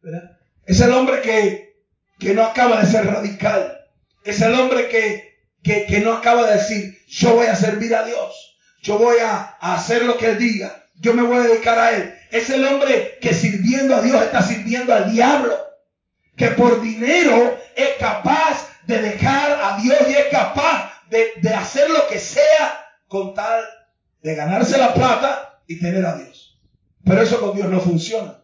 ¿Verdad? 0.00 0.38
Es 0.64 0.80
el 0.80 0.92
hombre 0.92 1.20
que, 1.20 1.76
que 2.18 2.32
no 2.32 2.42
acaba 2.42 2.80
de 2.80 2.86
ser 2.86 3.06
radical. 3.06 3.78
Es 4.24 4.40
el 4.40 4.54
hombre 4.54 4.88
que, 4.88 5.40
que, 5.62 5.84
que 5.84 6.00
no 6.00 6.14
acaba 6.14 6.46
de 6.46 6.54
decir, 6.54 6.98
yo 7.06 7.34
voy 7.34 7.48
a 7.48 7.54
servir 7.54 7.94
a 7.94 8.04
Dios. 8.04 8.58
Yo 8.82 8.98
voy 8.98 9.18
a, 9.18 9.56
hacer 9.60 10.06
lo 10.06 10.16
que 10.16 10.30
Él 10.30 10.38
diga. 10.38 10.84
Yo 10.94 11.12
me 11.12 11.22
voy 11.22 11.36
a 11.36 11.48
dedicar 11.48 11.78
a 11.78 11.90
Él. 11.94 12.14
Es 12.30 12.48
el 12.48 12.64
hombre 12.64 13.18
que 13.20 13.34
sirviendo 13.34 13.94
a 13.94 14.00
Dios 14.00 14.22
está 14.22 14.40
sirviendo 14.40 14.94
al 14.94 15.12
diablo. 15.12 15.54
Que 16.34 16.48
por 16.48 16.80
dinero 16.80 17.58
es 17.74 17.90
capaz 17.98 18.70
de 18.86 19.02
dejar 19.02 19.60
a 19.62 19.76
Dios 19.82 19.98
y 20.08 20.14
es 20.14 20.26
capaz 20.30 20.94
de, 21.10 21.32
de 21.42 21.52
hacer 21.52 21.90
lo 21.90 22.08
que 22.08 22.18
sea 22.18 22.85
con 23.08 23.34
tal 23.34 23.64
de 24.22 24.34
ganarse 24.34 24.78
la 24.78 24.94
plata 24.94 25.62
y 25.66 25.78
tener 25.78 26.04
a 26.04 26.16
Dios. 26.16 26.60
Pero 27.04 27.22
eso 27.22 27.40
con 27.40 27.54
Dios 27.54 27.68
no 27.68 27.80
funciona. 27.80 28.42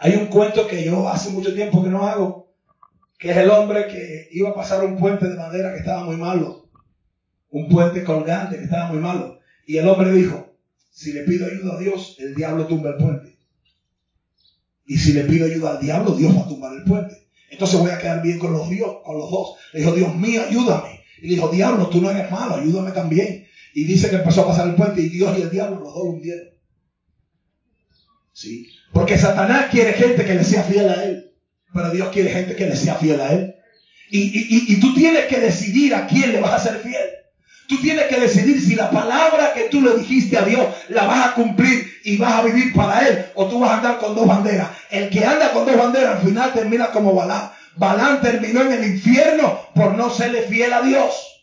Hay 0.00 0.16
un 0.16 0.26
cuento 0.26 0.66
que 0.66 0.84
yo 0.84 1.08
hace 1.08 1.30
mucho 1.30 1.54
tiempo 1.54 1.82
que 1.82 1.90
no 1.90 2.06
hago, 2.06 2.52
que 3.18 3.30
es 3.30 3.36
el 3.36 3.50
hombre 3.50 3.86
que 3.86 4.28
iba 4.32 4.50
a 4.50 4.54
pasar 4.54 4.84
un 4.84 4.96
puente 4.96 5.28
de 5.28 5.36
madera 5.36 5.72
que 5.72 5.80
estaba 5.80 6.04
muy 6.04 6.16
malo, 6.16 6.68
un 7.50 7.68
puente 7.68 8.02
colgante 8.04 8.56
que 8.56 8.64
estaba 8.64 8.86
muy 8.92 8.98
malo. 8.98 9.38
Y 9.66 9.76
el 9.76 9.88
hombre 9.88 10.12
dijo, 10.12 10.56
si 10.90 11.12
le 11.12 11.22
pido 11.22 11.46
ayuda 11.46 11.74
a 11.74 11.78
Dios, 11.78 12.16
el 12.18 12.34
diablo 12.34 12.66
tumba 12.66 12.90
el 12.90 12.96
puente. 12.96 13.38
Y 14.86 14.98
si 14.98 15.12
le 15.12 15.24
pido 15.24 15.46
ayuda 15.46 15.72
al 15.72 15.80
diablo, 15.80 16.12
Dios 16.12 16.36
va 16.36 16.42
a 16.42 16.48
tumbar 16.48 16.74
el 16.74 16.84
puente. 16.84 17.28
Entonces 17.50 17.80
voy 17.80 17.90
a 17.90 17.98
quedar 17.98 18.22
bien 18.22 18.38
con 18.38 18.52
los, 18.52 18.68
Dios, 18.68 18.96
con 19.04 19.16
los 19.18 19.30
dos. 19.30 19.56
Le 19.72 19.80
dijo, 19.80 19.92
Dios 19.92 20.14
mío, 20.14 20.42
ayúdame. 20.48 20.93
Y 21.24 21.28
dijo, 21.28 21.48
diablo, 21.48 21.88
tú 21.88 22.02
no 22.02 22.10
eres 22.10 22.30
malo, 22.30 22.56
ayúdame 22.56 22.90
también. 22.90 23.48
Y 23.72 23.84
dice 23.84 24.10
que 24.10 24.16
empezó 24.16 24.42
a 24.42 24.48
pasar 24.48 24.68
el 24.68 24.74
puente 24.74 25.00
y 25.00 25.08
Dios 25.08 25.34
y 25.38 25.40
el 25.40 25.50
diablo 25.50 25.80
los 25.80 25.94
dos 25.94 26.04
lo 26.04 26.10
hundieron. 26.10 26.48
¿Sí? 28.34 28.68
Porque 28.92 29.16
Satanás 29.16 29.68
quiere 29.70 29.94
gente 29.94 30.22
que 30.26 30.34
le 30.34 30.44
sea 30.44 30.64
fiel 30.64 30.86
a 30.86 31.02
él. 31.02 31.32
Pero 31.72 31.90
Dios 31.92 32.10
quiere 32.12 32.28
gente 32.28 32.54
que 32.54 32.66
le 32.66 32.76
sea 32.76 32.96
fiel 32.96 33.22
a 33.22 33.32
él. 33.32 33.54
Y, 34.10 34.20
y, 34.20 34.74
y, 34.74 34.80
tú 34.80 34.92
tienes 34.92 35.24
que 35.24 35.40
decidir 35.40 35.94
a 35.94 36.06
quién 36.06 36.30
le 36.30 36.40
vas 36.40 36.52
a 36.52 36.68
ser 36.68 36.80
fiel. 36.80 37.08
Tú 37.68 37.80
tienes 37.80 38.04
que 38.04 38.20
decidir 38.20 38.60
si 38.60 38.74
la 38.74 38.90
palabra 38.90 39.54
que 39.54 39.70
tú 39.70 39.80
le 39.80 39.96
dijiste 39.96 40.36
a 40.36 40.44
Dios 40.44 40.66
la 40.90 41.06
vas 41.06 41.28
a 41.28 41.34
cumplir 41.34 41.90
y 42.04 42.18
vas 42.18 42.34
a 42.34 42.42
vivir 42.42 42.74
para 42.74 43.08
Él 43.08 43.24
o 43.34 43.46
tú 43.46 43.60
vas 43.60 43.70
a 43.70 43.76
andar 43.78 43.98
con 43.98 44.14
dos 44.14 44.26
banderas. 44.26 44.68
El 44.90 45.08
que 45.08 45.24
anda 45.24 45.52
con 45.52 45.64
dos 45.64 45.74
banderas 45.74 46.18
al 46.18 46.26
final 46.26 46.52
termina 46.52 46.88
como 46.88 47.14
Balán. 47.14 47.50
Balán 47.76 48.20
terminó 48.20 48.62
en 48.62 48.72
el 48.72 48.84
infierno 48.84 49.58
por 49.74 49.94
no 49.94 50.10
serle 50.10 50.42
fiel 50.42 50.72
a 50.72 50.82
Dios. 50.82 51.42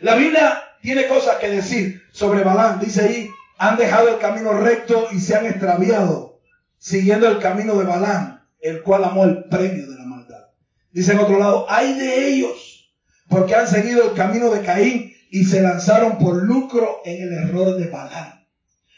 La 0.00 0.14
Biblia 0.14 0.62
tiene 0.82 1.06
cosas 1.06 1.36
que 1.36 1.48
decir 1.48 2.02
sobre 2.12 2.44
Balán. 2.44 2.80
Dice 2.80 3.02
ahí, 3.02 3.30
han 3.58 3.76
dejado 3.76 4.08
el 4.08 4.18
camino 4.18 4.52
recto 4.52 5.08
y 5.12 5.20
se 5.20 5.34
han 5.34 5.46
extraviado, 5.46 6.40
siguiendo 6.78 7.28
el 7.28 7.38
camino 7.38 7.76
de 7.76 7.84
Balán, 7.84 8.42
el 8.60 8.82
cual 8.82 9.04
amó 9.04 9.24
el 9.24 9.44
premio 9.44 9.88
de 9.90 9.96
la 9.96 10.04
maldad. 10.04 10.44
Dice 10.92 11.12
en 11.12 11.20
otro 11.20 11.38
lado, 11.38 11.66
hay 11.68 11.94
de 11.94 12.28
ellos, 12.28 12.92
porque 13.28 13.54
han 13.54 13.66
seguido 13.66 14.10
el 14.10 14.16
camino 14.16 14.50
de 14.50 14.62
Caín 14.62 15.14
y 15.30 15.44
se 15.44 15.62
lanzaron 15.62 16.18
por 16.18 16.42
lucro 16.42 17.00
en 17.04 17.22
el 17.22 17.32
error 17.32 17.76
de 17.76 17.88
Balán. 17.88 18.46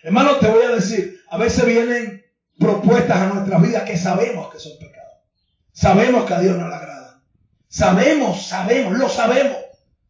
Hermano, 0.02 0.36
te 0.36 0.48
voy 0.48 0.64
a 0.64 0.74
decir, 0.74 1.20
a 1.30 1.38
veces 1.38 1.64
vienen 1.64 2.24
propuestas 2.58 3.16
a 3.16 3.26
nuestra 3.26 3.58
vida 3.58 3.84
que 3.84 3.96
sabemos 3.96 4.52
que 4.52 4.58
son 4.58 4.72
pecados. 4.78 4.95
Sabemos 5.76 6.24
que 6.24 6.32
a 6.32 6.40
Dios 6.40 6.56
no 6.56 6.68
le 6.68 6.74
agrada. 6.74 7.20
Sabemos, 7.68 8.46
sabemos, 8.46 8.94
lo 8.94 9.10
sabemos. 9.10 9.58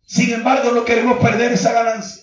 Sin 0.04 0.32
embargo, 0.32 0.70
no 0.70 0.84
queremos 0.84 1.18
perder 1.18 1.52
esa 1.52 1.72
ganancia. 1.72 2.22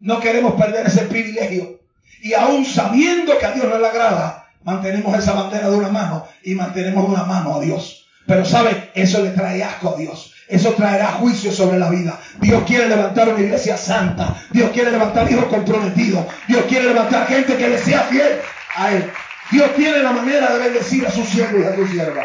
No 0.00 0.20
queremos 0.20 0.54
perder 0.54 0.86
ese 0.86 1.02
privilegio. 1.02 1.80
Y 2.22 2.32
aún 2.32 2.64
sabiendo 2.64 3.38
que 3.38 3.44
a 3.44 3.52
Dios 3.52 3.66
no 3.68 3.78
le 3.78 3.86
agrada, 3.86 4.48
mantenemos 4.62 5.18
esa 5.18 5.34
bandera 5.34 5.68
de 5.68 5.76
una 5.76 5.90
mano 5.90 6.26
y 6.42 6.54
mantenemos 6.54 7.06
una 7.06 7.24
mano 7.24 7.56
a 7.56 7.60
Dios. 7.60 8.06
Pero 8.26 8.46
sabe, 8.46 8.90
eso 8.94 9.22
le 9.22 9.30
trae 9.32 9.62
asco 9.62 9.94
a 9.94 9.98
Dios. 9.98 10.32
Eso 10.48 10.72
traerá 10.72 11.08
juicio 11.08 11.52
sobre 11.52 11.78
la 11.78 11.90
vida. 11.90 12.18
Dios 12.40 12.62
quiere 12.66 12.88
levantar 12.88 13.28
una 13.28 13.40
iglesia 13.40 13.76
santa. 13.76 14.34
Dios 14.50 14.70
quiere 14.70 14.92
levantar 14.92 15.30
hijos 15.30 15.44
comprometidos. 15.44 16.24
Dios 16.46 16.64
quiere 16.66 16.86
levantar 16.86 17.26
gente 17.26 17.54
que 17.54 17.68
le 17.68 17.76
sea 17.76 18.04
fiel 18.04 18.40
a 18.76 18.92
Él. 18.92 19.10
Dios 19.50 19.74
tiene 19.76 19.98
la 19.98 20.12
manera 20.12 20.54
de 20.54 20.58
bendecir 20.58 21.06
a 21.06 21.10
sus 21.10 21.28
siervos 21.28 21.60
y 21.60 21.64
a 21.66 21.76
sus 21.76 21.90
siervas. 21.90 22.24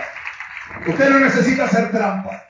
Usted 0.88 1.10
no 1.10 1.20
necesita 1.20 1.66
hacer 1.66 1.92
trampa. 1.92 2.44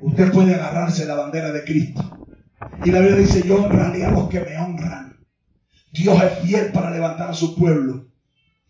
Usted 0.00 0.32
puede 0.32 0.54
agarrarse 0.54 1.06
la 1.06 1.14
bandera 1.14 1.52
de 1.52 1.64
Cristo. 1.64 2.02
Y 2.84 2.90
la 2.90 3.00
Biblia 3.00 3.18
dice, 3.18 3.42
yo 3.46 3.64
honraré 3.64 4.04
a 4.04 4.10
los 4.10 4.28
que 4.28 4.40
me 4.40 4.56
honran. 4.56 5.18
Dios 5.92 6.22
es 6.22 6.38
fiel 6.40 6.72
para 6.72 6.90
levantar 6.90 7.30
a 7.30 7.34
su 7.34 7.56
pueblo 7.56 8.06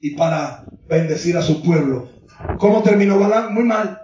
y 0.00 0.10
para 0.16 0.64
bendecir 0.88 1.36
a 1.36 1.42
su 1.42 1.62
pueblo. 1.62 2.10
¿Cómo 2.58 2.82
terminó 2.82 3.18
Balán? 3.18 3.54
Muy 3.54 3.64
mal. 3.64 4.00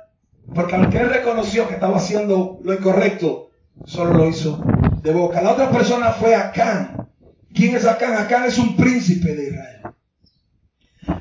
Porque 0.54 0.74
aunque 0.74 0.98
él 0.98 1.10
reconoció 1.10 1.68
que 1.68 1.74
estaba 1.74 1.98
haciendo 1.98 2.58
lo 2.64 2.72
incorrecto, 2.72 3.50
solo 3.84 4.14
lo 4.14 4.28
hizo 4.28 4.64
de 5.02 5.12
boca. 5.12 5.42
La 5.42 5.52
otra 5.52 5.70
persona 5.70 6.12
fue 6.12 6.34
Acán. 6.34 7.08
¿Quién 7.54 7.76
es 7.76 7.86
Acán? 7.86 8.14
Acán 8.14 8.44
es 8.44 8.58
un 8.58 8.76
príncipe 8.76 9.34
de 9.34 9.48
Israel. 9.48 9.82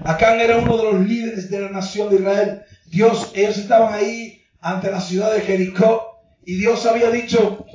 Acán 0.03 0.39
era 0.39 0.57
uno 0.57 0.77
de 0.77 0.83
los 0.83 1.05
líderes 1.05 1.49
de 1.49 1.59
la 1.59 1.69
nación 1.69 2.09
de 2.09 2.15
Israel. 2.15 2.61
Dios, 2.89 3.31
ellos 3.35 3.57
estaban 3.57 3.93
ahí 3.93 4.41
ante 4.59 4.91
la 4.91 4.99
ciudad 4.99 5.33
de 5.33 5.41
Jericó 5.41 6.21
y 6.43 6.55
Dios 6.55 6.85
había 6.87 7.11
dicho, 7.11 7.65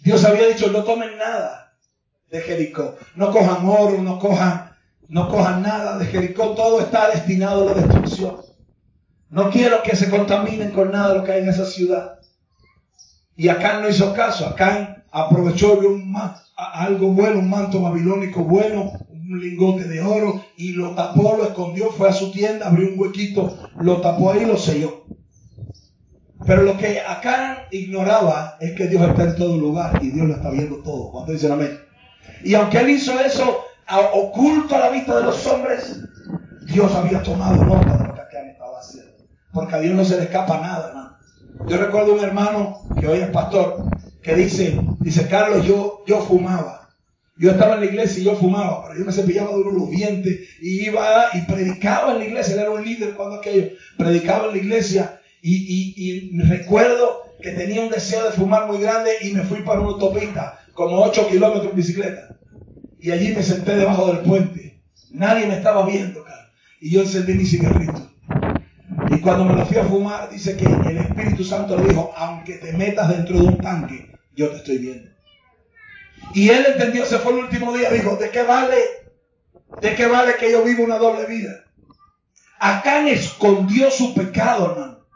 Dios 0.00 0.24
había 0.24 0.46
dicho, 0.46 0.70
no 0.70 0.84
tomen 0.84 1.18
nada 1.18 1.76
de 2.30 2.40
Jericó, 2.40 2.96
no 3.16 3.32
cojan 3.32 3.66
oro, 3.68 4.00
no 4.00 4.18
cojan, 4.20 4.76
no 5.08 5.28
cojan 5.28 5.62
nada 5.62 5.98
de 5.98 6.06
Jericó, 6.06 6.50
todo 6.50 6.80
está 6.80 7.10
destinado 7.10 7.62
a 7.62 7.74
la 7.74 7.80
destrucción. 7.82 8.36
No 9.28 9.50
quiero 9.50 9.82
que 9.82 9.96
se 9.96 10.08
contaminen 10.08 10.70
con 10.70 10.92
nada 10.92 11.14
lo 11.14 11.24
que 11.24 11.32
hay 11.32 11.42
en 11.42 11.48
esa 11.48 11.66
ciudad. 11.66 12.20
Y 13.34 13.48
Acán 13.48 13.82
no 13.82 13.88
hizo 13.88 14.14
caso, 14.14 14.46
Acán 14.46 15.04
aprovechó 15.10 15.78
un, 15.80 16.14
algo 16.56 17.08
bueno, 17.08 17.40
un 17.40 17.50
manto 17.50 17.82
babilónico 17.82 18.44
bueno, 18.44 18.92
un 19.28 19.40
lingote 19.40 19.84
de 19.84 20.00
oro 20.00 20.44
y 20.56 20.72
lo 20.72 20.94
tapó, 20.94 21.36
lo 21.36 21.44
escondió, 21.44 21.90
fue 21.90 22.08
a 22.08 22.12
su 22.12 22.30
tienda, 22.30 22.68
abrió 22.68 22.88
un 22.88 22.98
huequito, 22.98 23.56
lo 23.80 24.00
tapó 24.00 24.32
ahí 24.32 24.42
y 24.42 24.46
lo 24.46 24.56
selló. 24.56 25.04
Pero 26.46 26.62
lo 26.62 26.76
que 26.76 27.00
acá 27.00 27.66
ignoraba 27.70 28.56
es 28.60 28.72
que 28.72 28.86
Dios 28.86 29.02
está 29.08 29.24
en 29.24 29.36
todo 29.36 29.56
lugar 29.56 29.98
y 30.02 30.10
Dios 30.10 30.28
lo 30.28 30.34
está 30.34 30.50
viendo 30.50 30.76
todo. 30.76 31.10
Cuando 31.10 31.32
dicen 31.32 31.52
amén. 31.52 31.80
Y 32.44 32.54
aunque 32.54 32.78
él 32.78 32.90
hizo 32.90 33.18
eso 33.20 33.64
oculto 34.12 34.74
a 34.74 34.80
la 34.80 34.90
vista 34.90 35.16
de 35.16 35.24
los 35.24 35.46
hombres, 35.46 36.00
Dios 36.66 36.94
había 36.94 37.22
tomado 37.22 37.64
nota 37.64 37.96
de 37.96 38.08
lo 38.08 38.14
que 38.14 38.20
Acán 38.20 38.48
estaba 38.48 38.78
haciendo. 38.78 39.12
Porque 39.52 39.74
a 39.74 39.80
Dios 39.80 39.94
no 39.94 40.04
se 40.04 40.16
le 40.16 40.24
escapa 40.24 40.60
nada, 40.60 40.88
hermano. 40.88 41.16
Yo 41.66 41.78
recuerdo 41.78 42.14
un 42.14 42.20
hermano 42.20 42.82
que 43.00 43.08
hoy 43.08 43.20
es 43.20 43.30
pastor 43.30 43.90
que 44.22 44.34
dice, 44.34 44.78
dice 45.00 45.28
Carlos, 45.28 45.64
yo, 45.66 46.04
yo 46.06 46.20
fumaba. 46.20 46.85
Yo 47.38 47.50
estaba 47.50 47.74
en 47.74 47.80
la 47.80 47.86
iglesia 47.86 48.20
y 48.20 48.24
yo 48.24 48.34
fumaba, 48.34 48.82
pero 48.86 48.98
yo 48.98 49.04
me 49.04 49.12
cepillaba 49.12 49.56
de 49.56 49.64
los 49.64 49.90
dientes 49.90 50.40
y 50.60 50.86
iba 50.86 51.26
y 51.34 51.42
predicaba 51.42 52.12
en 52.12 52.18
la 52.20 52.24
iglesia. 52.24 52.54
Él 52.54 52.60
era 52.60 52.70
un 52.70 52.84
líder 52.84 53.14
cuando 53.14 53.36
aquello. 53.36 53.72
Predicaba 53.98 54.46
en 54.46 54.52
la 54.52 54.58
iglesia 54.58 55.20
y, 55.42 55.94
y, 55.96 56.40
recuerdo 56.40 57.34
que 57.42 57.50
tenía 57.50 57.82
un 57.82 57.90
deseo 57.90 58.24
de 58.24 58.32
fumar 58.32 58.66
muy 58.66 58.78
grande 58.78 59.10
y 59.20 59.32
me 59.32 59.42
fui 59.42 59.60
para 59.60 59.80
una 59.80 59.90
autopista, 59.90 60.58
como 60.72 61.02
8 61.02 61.28
kilómetros 61.28 61.70
en 61.70 61.76
bicicleta. 61.76 62.36
Y 63.00 63.10
allí 63.10 63.34
me 63.34 63.42
senté 63.42 63.76
debajo 63.76 64.06
del 64.06 64.20
puente. 64.20 64.80
Nadie 65.10 65.46
me 65.46 65.56
estaba 65.56 65.86
viendo, 65.86 66.24
cara. 66.24 66.50
Y 66.80 66.90
yo 66.90 67.02
encendí 67.02 67.34
mi 67.34 67.44
cigarrito. 67.44 68.10
Y 69.10 69.20
cuando 69.20 69.44
me 69.44 69.54
lo 69.54 69.66
fui 69.66 69.76
a 69.76 69.84
fumar, 69.84 70.30
dice 70.30 70.56
que 70.56 70.64
el 70.64 70.98
Espíritu 70.98 71.44
Santo 71.44 71.76
le 71.76 71.88
dijo, 71.88 72.12
aunque 72.16 72.54
te 72.54 72.72
metas 72.72 73.08
dentro 73.10 73.38
de 73.38 73.46
un 73.46 73.58
tanque, 73.58 74.10
yo 74.34 74.48
te 74.48 74.56
estoy 74.56 74.78
viendo. 74.78 75.15
Y 76.34 76.50
él 76.50 76.66
entendió, 76.66 77.06
se 77.06 77.18
fue 77.18 77.32
el 77.32 77.38
último 77.38 77.72
día, 77.72 77.90
dijo, 77.90 78.16
¿de 78.16 78.30
qué 78.30 78.42
vale? 78.42 78.76
¿De 79.80 79.94
qué 79.94 80.06
vale 80.06 80.36
que 80.36 80.50
yo 80.50 80.62
viva 80.62 80.84
una 80.84 80.98
doble 80.98 81.26
vida? 81.26 81.64
Acán 82.58 83.08
escondió 83.08 83.90
su 83.90 84.14
pecado, 84.14 84.72
hermano. 84.72 85.06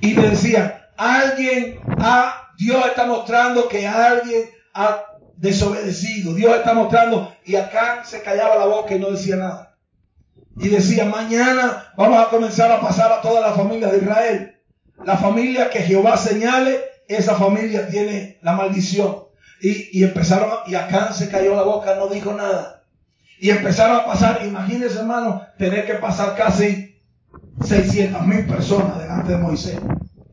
Y 0.00 0.14
le 0.14 0.30
decía, 0.30 0.90
alguien 0.96 1.80
ha, 1.98 2.52
Dios 2.58 2.84
está 2.86 3.06
mostrando 3.06 3.68
que 3.68 3.86
alguien 3.86 4.50
ha 4.74 5.04
desobedecido. 5.36 6.34
Dios 6.34 6.56
está 6.56 6.74
mostrando. 6.74 7.34
Y 7.44 7.56
Acán 7.56 8.04
se 8.04 8.22
callaba 8.22 8.56
la 8.56 8.66
boca 8.66 8.94
y 8.94 8.98
no 8.98 9.10
decía 9.10 9.36
nada. 9.36 9.76
Y 10.58 10.68
decía, 10.68 11.04
mañana 11.04 11.92
vamos 11.96 12.24
a 12.24 12.30
comenzar 12.30 12.70
a 12.72 12.80
pasar 12.80 13.12
a 13.12 13.20
toda 13.20 13.40
la 13.40 13.52
familia 13.52 13.88
de 13.88 13.98
Israel. 13.98 14.60
La 15.04 15.16
familia 15.16 15.70
que 15.70 15.80
Jehová 15.80 16.16
señale, 16.16 16.80
esa 17.08 17.34
familia 17.34 17.88
tiene 17.88 18.38
la 18.42 18.52
maldición. 18.52 19.25
Y, 19.60 20.04
empezaron, 20.04 20.50
y 20.66 20.74
acá 20.74 21.12
se 21.12 21.30
cayó 21.30 21.54
la 21.56 21.62
boca, 21.62 21.94
no 21.96 22.08
dijo 22.08 22.32
nada. 22.34 22.84
Y 23.38 23.50
empezaron 23.50 23.96
a 23.96 24.04
pasar, 24.04 24.40
imagínense 24.44 24.98
hermano, 24.98 25.46
tener 25.58 25.86
que 25.86 25.94
pasar 25.94 26.36
casi 26.36 27.00
600 27.62 28.26
mil 28.26 28.46
personas 28.46 28.98
delante 28.98 29.32
de 29.32 29.38
Moisés. 29.38 29.78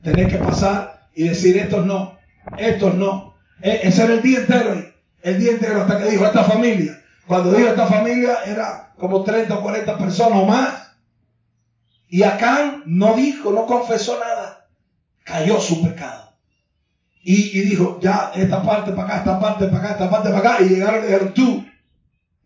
Tener 0.01 0.27
que 0.27 0.37
pasar 0.37 1.07
y 1.15 1.29
decir, 1.29 1.57
estos 1.57 1.85
no, 1.85 2.17
estos 2.57 2.95
no. 2.95 3.35
E, 3.61 3.81
ese 3.83 4.03
era 4.03 4.13
el 4.13 4.21
día 4.21 4.39
entero, 4.39 4.83
el 5.21 5.39
día 5.39 5.51
entero 5.51 5.81
hasta 5.81 5.99
que 5.99 6.09
dijo 6.09 6.25
esta 6.25 6.43
familia. 6.43 7.01
Cuando 7.25 7.53
dijo 7.53 7.69
esta 7.69 7.87
familia 7.87 8.39
era 8.45 8.93
como 8.97 9.23
30 9.23 9.57
o 9.57 9.61
40 9.61 9.97
personas 9.97 10.39
o 10.39 10.45
más. 10.45 10.91
Y 12.09 12.23
Acán 12.23 12.83
no 12.85 13.15
dijo, 13.15 13.51
no 13.51 13.65
confesó 13.65 14.19
nada. 14.19 14.67
Cayó 15.23 15.59
su 15.59 15.81
pecado. 15.81 16.32
Y, 17.25 17.61
dijo, 17.61 17.99
ya, 18.01 18.31
esta 18.35 18.61
parte 18.61 18.91
para 18.91 19.07
acá, 19.07 19.17
esta 19.19 19.39
parte 19.39 19.65
para 19.67 19.77
acá, 19.77 19.91
esta 19.91 20.09
parte 20.09 20.29
para 20.29 20.39
acá. 20.39 20.63
Y 20.63 20.69
llegaron 20.69 21.03
y 21.03 21.07
dijeron, 21.07 21.33
tú 21.33 21.65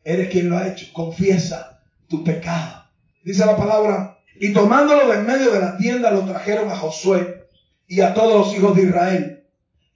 eres 0.03 0.29
quien 0.29 0.49
lo 0.49 0.57
ha 0.57 0.67
hecho. 0.67 0.85
Confiesa 0.93 1.81
tu 2.07 2.23
pecado. 2.23 2.83
Dice 3.23 3.45
la 3.45 3.57
palabra. 3.57 4.19
Y 4.39 4.53
tomándolo 4.53 5.07
de 5.07 5.15
en 5.15 5.25
medio 5.25 5.51
de 5.51 5.59
la 5.59 5.77
tienda, 5.77 6.11
lo 6.11 6.21
trajeron 6.25 6.69
a 6.69 6.75
Josué 6.75 7.47
y 7.87 8.01
a 8.01 8.13
todos 8.13 8.47
los 8.47 8.55
hijos 8.55 8.75
de 8.75 8.83
Israel. 8.83 9.43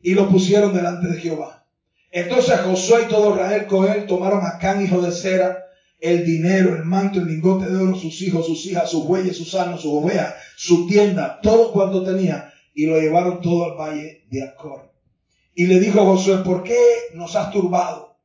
Y 0.01 0.15
lo 0.15 0.29
pusieron 0.29 0.73
delante 0.73 1.07
de 1.07 1.19
Jehová. 1.19 1.63
Entonces 2.11 2.59
Josué 2.61 3.03
y 3.05 3.09
todo 3.09 3.35
Israel 3.35 3.67
con 3.67 3.87
él 3.87 4.07
tomaron 4.07 4.43
a 4.45 4.57
Can, 4.57 4.83
hijo 4.83 4.99
de 4.99 5.11
Sera, 5.11 5.65
el 5.99 6.25
dinero, 6.25 6.75
el 6.75 6.83
manto, 6.83 7.19
el 7.19 7.27
lingote 7.27 7.71
de 7.71 7.77
oro, 7.77 7.95
sus 7.95 8.19
hijos, 8.21 8.47
sus 8.47 8.65
hijas, 8.65 8.89
sus 8.89 9.05
bueyes, 9.05 9.37
sus 9.37 9.53
asnos, 9.53 9.83
sus 9.83 9.93
ovejas, 9.93 10.33
su 10.57 10.87
tienda, 10.87 11.39
todo 11.41 11.71
cuanto 11.71 12.03
tenía, 12.03 12.50
y 12.73 12.85
lo 12.85 12.99
llevaron 12.99 13.41
todo 13.41 13.65
al 13.65 13.77
valle 13.77 14.25
de 14.29 14.43
Acor. 14.43 14.91
Y 15.53 15.67
le 15.67 15.79
dijo 15.79 16.05
Josué, 16.05 16.37
¿por 16.37 16.63
qué 16.63 16.79
nos 17.13 17.35
has 17.35 17.51
turbado? 17.51 18.15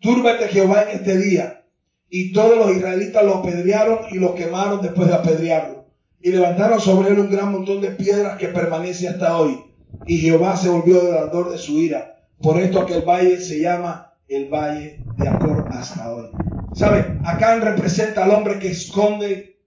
Túrbate 0.00 0.48
Jehová 0.48 0.84
en 0.84 0.98
este 0.98 1.18
día. 1.18 1.64
Y 2.10 2.32
todos 2.32 2.56
los 2.56 2.76
israelitas 2.76 3.24
lo 3.24 3.36
apedrearon 3.36 3.98
y 4.10 4.18
lo 4.18 4.34
quemaron 4.34 4.80
después 4.80 5.08
de 5.08 5.14
apedrearlo. 5.14 5.86
Y 6.20 6.30
levantaron 6.30 6.80
sobre 6.80 7.10
él 7.10 7.18
un 7.18 7.30
gran 7.30 7.52
montón 7.52 7.80
de 7.80 7.90
piedras 7.90 8.38
que 8.38 8.48
permanece 8.48 9.08
hasta 9.08 9.36
hoy. 9.38 9.64
Y 10.06 10.18
Jehová 10.18 10.56
se 10.56 10.68
volvió 10.68 11.02
del 11.02 11.14
ardor 11.14 11.50
de 11.50 11.58
su 11.58 11.78
ira. 11.78 12.16
Por 12.40 12.58
esto 12.60 12.80
aquel 12.80 13.02
valle 13.02 13.40
se 13.40 13.60
llama 13.60 14.14
el 14.28 14.48
valle 14.48 15.02
de 15.16 15.28
Acor 15.28 15.66
hasta 15.70 16.12
hoy. 16.12 16.28
¿Sabe? 16.74 17.18
Acá 17.24 17.58
representa 17.58 18.24
al 18.24 18.30
hombre 18.30 18.58
que 18.58 18.68
esconde 18.68 19.60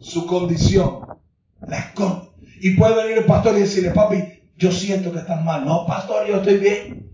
su 0.00 0.26
condición. 0.26 1.00
La 1.66 1.78
esconde. 1.78 2.27
Y 2.60 2.76
puede 2.76 3.02
venir 3.02 3.18
el 3.18 3.24
pastor 3.24 3.56
y 3.56 3.60
decirle, 3.60 3.90
papi, 3.90 4.42
yo 4.56 4.72
siento 4.72 5.12
que 5.12 5.20
estás 5.20 5.42
mal. 5.44 5.64
No, 5.64 5.86
pastor, 5.86 6.26
yo 6.26 6.36
estoy 6.36 6.58
bien. 6.58 7.12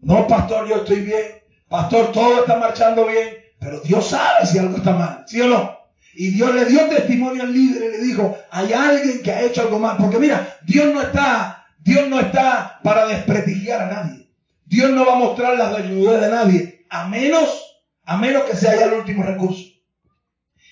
No, 0.00 0.26
pastor, 0.26 0.68
yo 0.68 0.76
estoy 0.76 1.00
bien. 1.00 1.42
Pastor, 1.68 2.12
todo 2.12 2.40
está 2.40 2.56
marchando 2.56 3.06
bien. 3.06 3.36
Pero 3.58 3.80
Dios 3.80 4.08
sabe 4.08 4.46
si 4.46 4.58
algo 4.58 4.78
está 4.78 4.92
mal. 4.92 5.24
¿Sí 5.26 5.40
o 5.40 5.48
no? 5.48 5.78
Y 6.14 6.30
Dios 6.30 6.54
le 6.54 6.64
dio 6.64 6.88
testimonio 6.88 7.42
al 7.42 7.52
líder 7.52 7.82
y 7.84 7.92
le 7.92 7.98
dijo, 7.98 8.36
hay 8.50 8.72
alguien 8.72 9.22
que 9.22 9.30
ha 9.30 9.42
hecho 9.42 9.62
algo 9.62 9.78
mal. 9.78 9.96
Porque 9.98 10.18
mira, 10.18 10.58
Dios 10.66 10.92
no 10.92 11.02
está, 11.02 11.66
Dios 11.78 12.08
no 12.08 12.18
está 12.18 12.80
para 12.82 13.06
desprestigiar 13.06 13.82
a 13.82 13.86
nadie. 13.86 14.30
Dios 14.64 14.90
no 14.90 15.04
va 15.04 15.14
a 15.14 15.18
mostrar 15.18 15.58
la 15.58 15.72
desnudez 15.72 16.20
de 16.20 16.30
nadie, 16.30 16.86
a 16.90 17.08
menos, 17.08 17.82
a 18.04 18.16
menos 18.16 18.44
que 18.44 18.56
sea 18.56 18.76
ya 18.76 18.86
el 18.86 18.94
último 18.94 19.24
recurso. 19.24 19.64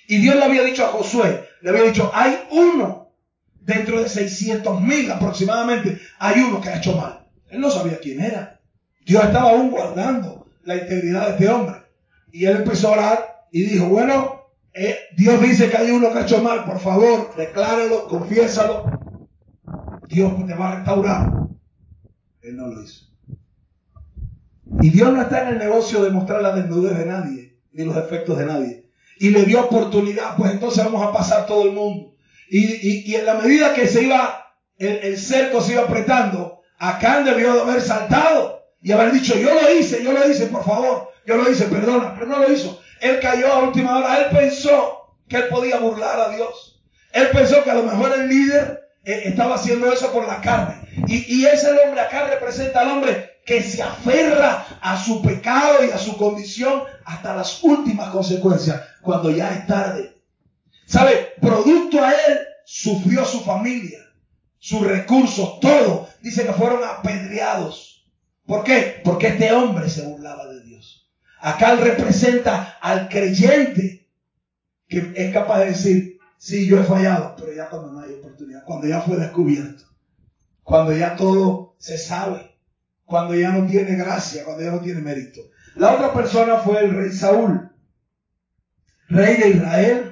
Y 0.07 0.19
Dios 0.19 0.37
le 0.37 0.45
había 0.45 0.63
dicho 0.63 0.85
a 0.85 0.91
Josué, 0.91 1.49
le 1.63 1.71
había 1.71 1.83
dicho, 1.83 2.11
hay 2.15 2.39
uno 2.51 3.08
dentro 3.69 4.03
de 4.03 4.09
600 4.09 4.81
mil 4.81 5.11
aproximadamente, 5.11 6.01
hay 6.19 6.41
uno 6.41 6.61
que 6.61 6.71
ha 6.71 6.79
hecho 6.79 6.97
mal. 6.97 7.27
Él 7.51 7.61
no 7.61 7.71
sabía 7.71 8.01
quién 8.01 8.21
era. 8.21 8.61
Dios 9.05 9.23
estaba 9.23 9.51
aún 9.51 9.71
guardando 9.71 10.47
la 10.65 10.77
integridad 10.77 11.27
de 11.27 11.33
este 11.33 11.49
hombre. 11.51 11.77
Y 12.33 12.47
él 12.47 12.57
empezó 12.57 12.89
a 12.89 12.93
orar 12.93 13.47
y 13.53 13.65
dijo, 13.65 13.87
bueno, 13.87 14.47
eh, 14.73 14.97
Dios 15.17 15.41
dice 15.43 15.71
que 15.71 15.77
hay 15.77 15.91
uno 15.91 16.11
que 16.11 16.19
ha 16.19 16.23
hecho 16.23 16.43
mal, 16.43 16.65
por 16.65 16.81
favor, 16.81 17.35
decláralo, 17.37 18.09
confiésalo. 18.09 18.91
Dios 20.09 20.47
te 20.47 20.55
va 20.55 20.73
a 20.73 20.77
restaurar. 20.77 21.33
Él 22.41 22.57
no 22.57 22.69
lo 22.69 22.83
hizo. 22.83 23.07
Y 24.81 24.91
Dios 24.91 25.13
no 25.13 25.21
está 25.21 25.43
en 25.43 25.49
el 25.55 25.59
negocio 25.59 26.03
de 26.03 26.11
mostrar 26.11 26.41
la 26.41 26.55
desnudez 26.55 26.97
de 26.97 27.05
nadie, 27.05 27.59
ni 27.73 27.85
los 27.85 27.95
defectos 27.95 28.39
de 28.39 28.47
nadie. 28.47 28.91
Y 29.19 29.31
le 29.31 29.45
dio 29.45 29.65
oportunidad, 29.65 30.37
pues 30.37 30.53
entonces 30.53 30.85
vamos 30.85 31.07
a 31.07 31.13
pasar 31.13 31.47
todo 31.47 31.65
el 31.65 31.73
mundo. 31.73 32.15
Y, 32.51 33.15
en 33.15 33.27
la 33.27 33.35
medida 33.35 33.75
que 33.75 33.87
se 33.87 34.05
iba, 34.05 34.55
el, 34.79 35.19
cerco 35.19 35.61
se 35.61 35.73
iba 35.73 35.83
apretando, 35.83 36.63
Acán 36.79 37.25
debió 37.25 37.55
de 37.55 37.61
haber 37.63 37.83
saltado 37.83 38.63
y 38.81 38.93
haber 38.93 39.13
dicho, 39.13 39.35
yo 39.37 39.53
lo 39.53 39.73
hice, 39.73 40.03
yo 40.03 40.13
lo 40.13 40.29
hice, 40.29 40.47
por 40.47 40.65
favor, 40.65 41.11
yo 41.27 41.37
lo 41.37 41.51
hice, 41.51 41.65
perdona, 41.65 42.15
pero 42.15 42.27
no 42.27 42.39
lo 42.39 42.53
hizo. 42.53 42.81
Él 43.01 43.19
cayó 43.21 43.53
a 43.53 43.59
última 43.65 43.99
hora, 43.99 44.19
él 44.19 44.27
pensó 44.37 45.17
que 45.29 45.37
él 45.37 45.49
podía 45.49 45.79
burlar 45.79 46.21
a 46.21 46.31
Dios. 46.31 46.81
Él 47.13 47.29
pensó 47.33 47.63
que 47.65 47.71
a 47.71 47.75
lo 47.75 47.83
mejor 47.83 48.13
el 48.17 48.29
líder 48.29 48.81
eh, 49.05 49.23
estaba 49.25 49.57
haciendo 49.57 49.93
eso 49.93 50.13
por 50.13 50.27
la 50.27 50.41
carne. 50.41 50.81
Y, 51.07 51.41
y 51.41 51.47
ese 51.47 51.71
hombre 51.85 52.01
acá 52.01 52.29
representa 52.29 52.81
al 52.81 52.91
hombre 52.91 53.39
que 53.45 53.63
se 53.63 53.83
aferra 53.83 54.67
a 54.81 55.03
su 55.03 55.23
pecado 55.23 55.85
y 55.85 55.91
a 55.91 55.99
su 55.99 56.17
condición 56.17 56.85
hasta 57.05 57.35
las 57.35 57.63
últimas 57.63 58.11
consecuencias, 58.11 58.83
cuando 59.01 59.31
ya 59.31 59.53
es 59.55 59.67
tarde. 59.67 60.18
¿Sabe? 60.89 61.35
Producto 61.39 62.03
a 62.03 62.13
él 62.13 62.39
sufrió 62.65 63.23
su 63.27 63.41
familia, 63.41 63.99
sus 64.59 64.81
recursos, 64.81 65.61
todo. 65.61 66.09
Dice 66.23 66.47
que 66.47 66.53
fueron 66.55 66.81
apedreados. 66.83 68.11
¿Por 68.47 68.65
qué? 68.65 69.03
Porque 69.05 69.29
este 69.29 69.53
hombre 69.53 69.91
se 69.91 70.07
burlaba 70.07 70.47
de 70.47 70.63
Dios. 70.63 71.11
Acá 71.41 71.73
él 71.73 71.81
representa 71.81 72.79
al 72.81 73.11
creyente 73.11 74.09
que 74.89 75.13
es 75.15 75.35
capaz 75.35 75.59
de 75.61 75.67
decir, 75.67 76.19
sí, 76.39 76.67
yo 76.67 76.81
he 76.81 76.85
fallado, 76.85 77.37
pero 77.37 77.53
ya 77.53 77.69
cuando 77.69 77.93
no 77.93 78.01
hay 78.01 78.15
oportunidad, 78.15 78.65
cuando 78.65 78.87
ya 78.87 79.03
fue 79.03 79.19
descubierto, 79.19 79.85
cuando 80.63 80.97
ya 80.97 81.17
todo 81.17 81.77
se 81.77 81.99
sabe, 81.99 82.57
cuando 83.05 83.35
ya 83.35 83.51
no 83.51 83.67
tiene 83.67 83.95
gracia, 83.95 84.43
cuando 84.47 84.65
ya 84.65 84.71
no 84.71 84.81
tiene 84.81 85.03
mérito. 85.03 85.43
La 85.75 85.93
otra 85.93 86.15
persona 86.15 86.57
fue 86.57 86.83
el 86.83 86.95
rey 86.95 87.13
Saúl, 87.13 87.71
rey 89.11 89.37
de 89.37 89.49
Israel. 89.51 90.08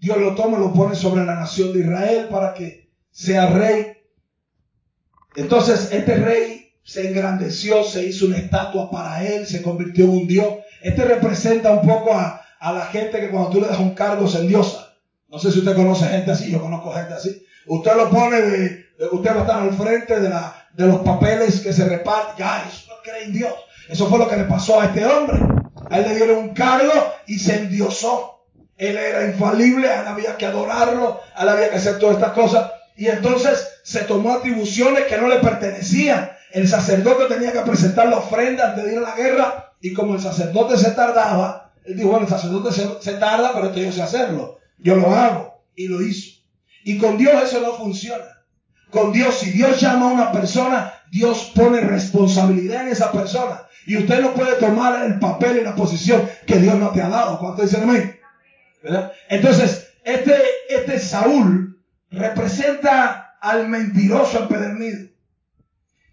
Dios 0.00 0.18
lo 0.18 0.34
toma, 0.34 0.58
lo 0.58 0.72
pone 0.72 0.94
sobre 0.94 1.24
la 1.24 1.34
nación 1.34 1.72
de 1.72 1.80
Israel 1.80 2.28
para 2.30 2.54
que 2.54 2.90
sea 3.10 3.50
rey. 3.50 3.96
Entonces 5.36 5.88
este 5.92 6.16
rey 6.16 6.72
se 6.82 7.08
engrandeció, 7.08 7.84
se 7.84 8.06
hizo 8.06 8.26
una 8.26 8.38
estatua 8.38 8.90
para 8.90 9.22
él, 9.24 9.46
se 9.46 9.62
convirtió 9.62 10.04
en 10.04 10.10
un 10.10 10.26
dios. 10.26 10.46
Este 10.82 11.04
representa 11.04 11.70
un 11.70 11.86
poco 11.86 12.14
a, 12.14 12.44
la 12.60 12.86
gente 12.86 13.20
que 13.20 13.28
cuando 13.28 13.50
tú 13.50 13.60
le 13.60 13.66
das 13.66 13.78
un 13.78 13.94
cargo 13.94 14.26
se 14.26 14.38
endiosa. 14.38 14.94
No 15.28 15.38
sé 15.38 15.52
si 15.52 15.58
usted 15.58 15.76
conoce 15.76 16.06
gente 16.06 16.30
así, 16.30 16.50
yo 16.50 16.60
conozco 16.60 16.92
gente 16.92 17.14
así. 17.14 17.44
Usted 17.66 17.94
lo 17.94 18.08
pone 18.08 18.40
de, 18.40 18.86
usted 19.12 19.30
va 19.30 19.40
a 19.40 19.42
estar 19.42 19.62
al 19.62 19.74
frente 19.74 20.18
de 20.18 20.86
los 20.86 21.00
papeles 21.00 21.60
que 21.60 21.72
se 21.72 21.86
reparten. 21.86 22.36
Ya, 22.38 22.64
eso 22.66 22.86
no 22.88 22.94
cree 23.02 23.24
en 23.24 23.32
Dios. 23.32 23.52
Eso 23.88 24.06
fue 24.08 24.18
lo 24.18 24.28
que 24.28 24.36
le 24.36 24.44
pasó 24.44 24.80
a 24.80 24.86
este 24.86 25.04
hombre. 25.04 25.38
A 25.90 25.98
él 25.98 26.08
le 26.08 26.16
dieron 26.16 26.38
un 26.38 26.54
cargo 26.54 26.92
y 27.26 27.38
se 27.38 27.56
endiosó. 27.56 28.37
Él 28.78 28.96
era 28.96 29.26
infalible, 29.26 29.86
él 29.86 30.06
había 30.06 30.36
que 30.36 30.46
adorarlo, 30.46 31.20
a 31.34 31.42
él 31.42 31.48
había 31.48 31.70
que 31.70 31.76
hacer 31.76 31.98
todas 31.98 32.16
estas 32.16 32.32
cosas. 32.32 32.70
Y 32.96 33.08
entonces 33.08 33.68
se 33.82 34.00
tomó 34.04 34.32
atribuciones 34.32 35.04
que 35.04 35.18
no 35.18 35.28
le 35.28 35.40
pertenecían. 35.40 36.30
El 36.52 36.66
sacerdote 36.66 37.32
tenía 37.32 37.52
que 37.52 37.60
presentar 37.60 38.08
la 38.08 38.18
ofrenda 38.18 38.70
antes 38.70 38.84
de 38.84 38.92
ir 38.92 38.98
a 38.98 39.02
la 39.02 39.16
guerra. 39.16 39.72
Y 39.80 39.92
como 39.92 40.14
el 40.14 40.20
sacerdote 40.20 40.76
se 40.76 40.92
tardaba, 40.92 41.72
él 41.84 41.96
dijo, 41.96 42.08
bueno, 42.08 42.24
el 42.24 42.30
sacerdote 42.30 42.72
se, 42.72 42.88
se 43.00 43.14
tarda, 43.14 43.52
pero 43.52 43.66
esto 43.66 43.80
yo 43.80 43.92
sé 43.92 44.02
hacerlo. 44.02 44.58
Yo 44.78 44.96
lo 44.96 45.14
hago. 45.14 45.62
Y 45.74 45.88
lo 45.88 46.00
hizo. 46.00 46.40
Y 46.84 46.98
con 46.98 47.18
Dios 47.18 47.34
eso 47.42 47.60
no 47.60 47.74
funciona 47.74 48.38
con 48.90 49.12
Dios. 49.12 49.34
Si 49.38 49.50
Dios 49.50 49.80
llama 49.80 50.10
a 50.10 50.12
una 50.12 50.32
persona, 50.32 50.92
Dios 51.10 51.52
pone 51.54 51.80
responsabilidad 51.80 52.82
en 52.82 52.88
esa 52.88 53.12
persona. 53.12 53.62
Y 53.86 53.96
usted 53.96 54.20
no 54.20 54.34
puede 54.34 54.56
tomar 54.56 55.04
el 55.04 55.18
papel 55.18 55.58
y 55.58 55.64
la 55.64 55.74
posición 55.74 56.28
que 56.46 56.58
Dios 56.58 56.76
no 56.76 56.90
te 56.90 57.00
ha 57.00 57.08
dado. 57.08 57.38
¿Cuánto 57.38 57.62
dicen 57.62 57.82
amén? 57.82 58.17
Entonces, 59.28 59.88
este, 60.04 60.36
este 60.68 60.98
Saúl 60.98 61.82
representa 62.10 63.36
al 63.40 63.68
mentiroso 63.68 64.40
empedernido. 64.40 65.08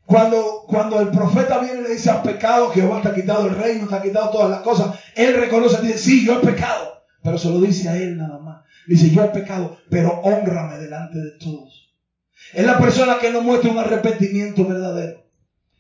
Cuando, 0.06 0.66
cuando 0.68 1.00
el 1.00 1.10
profeta 1.10 1.60
viene 1.60 1.80
y 1.80 1.84
le 1.84 1.90
dice, 1.94 2.12
has 2.12 2.22
pecado, 2.22 2.70
Jehová 2.70 3.02
te 3.02 3.10
ha 3.10 3.16
quitado 3.16 3.48
el 3.48 3.56
reino, 3.56 3.88
te 3.88 3.96
ha 3.96 4.02
quitado 4.02 4.30
todas 4.30 4.52
las 4.52 4.60
cosas, 4.60 5.00
él 5.16 5.36
reconoce, 5.36 5.82
dice, 5.82 5.98
sí, 5.98 6.26
yo 6.26 6.40
he 6.40 6.46
pecado, 6.46 7.02
pero 7.24 7.40
se 7.40 7.50
lo 7.50 7.60
dice 7.60 7.90
a 7.90 7.98
él 7.98 8.18
nada 8.18 8.38
más. 8.38 8.64
Dice, 8.88 9.10
yo 9.10 9.24
he 9.24 9.30
pecado, 9.30 9.80
pero 9.90 10.22
honrame 10.22 10.78
delante 10.78 11.18
de 11.18 11.32
todos. 11.40 11.92
Es 12.54 12.66
la 12.66 12.78
persona 12.78 13.18
que 13.20 13.32
no 13.32 13.42
muestra 13.42 13.72
un 13.72 13.80
arrepentimiento 13.80 14.64
verdadero. 14.66 15.26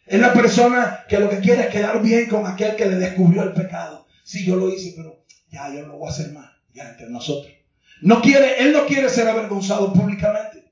Es 0.07 0.19
la 0.19 0.33
persona 0.33 1.03
que 1.07 1.19
lo 1.19 1.29
que 1.29 1.39
quiere 1.39 1.63
es 1.63 1.67
quedar 1.67 2.01
bien 2.01 2.27
con 2.27 2.47
aquel 2.47 2.75
que 2.75 2.87
le 2.87 2.95
descubrió 2.95 3.43
el 3.43 3.53
pecado. 3.53 4.07
Sí, 4.23 4.43
yo 4.43 4.55
lo 4.55 4.69
hice, 4.69 4.93
pero 4.97 5.23
ya 5.51 5.71
yo 5.71 5.81
no 5.81 5.93
lo 5.93 5.97
voy 5.99 6.07
a 6.09 6.11
hacer 6.11 6.31
más. 6.31 6.54
Ya 6.75 6.89
entre 6.89 7.09
nosotros. 7.09 7.53
No 8.01 8.21
quiere, 8.21 8.61
él 8.61 8.73
no 8.73 8.85
quiere 8.85 9.07
ser 9.07 9.29
avergonzado 9.29 9.93
públicamente. 9.93 10.65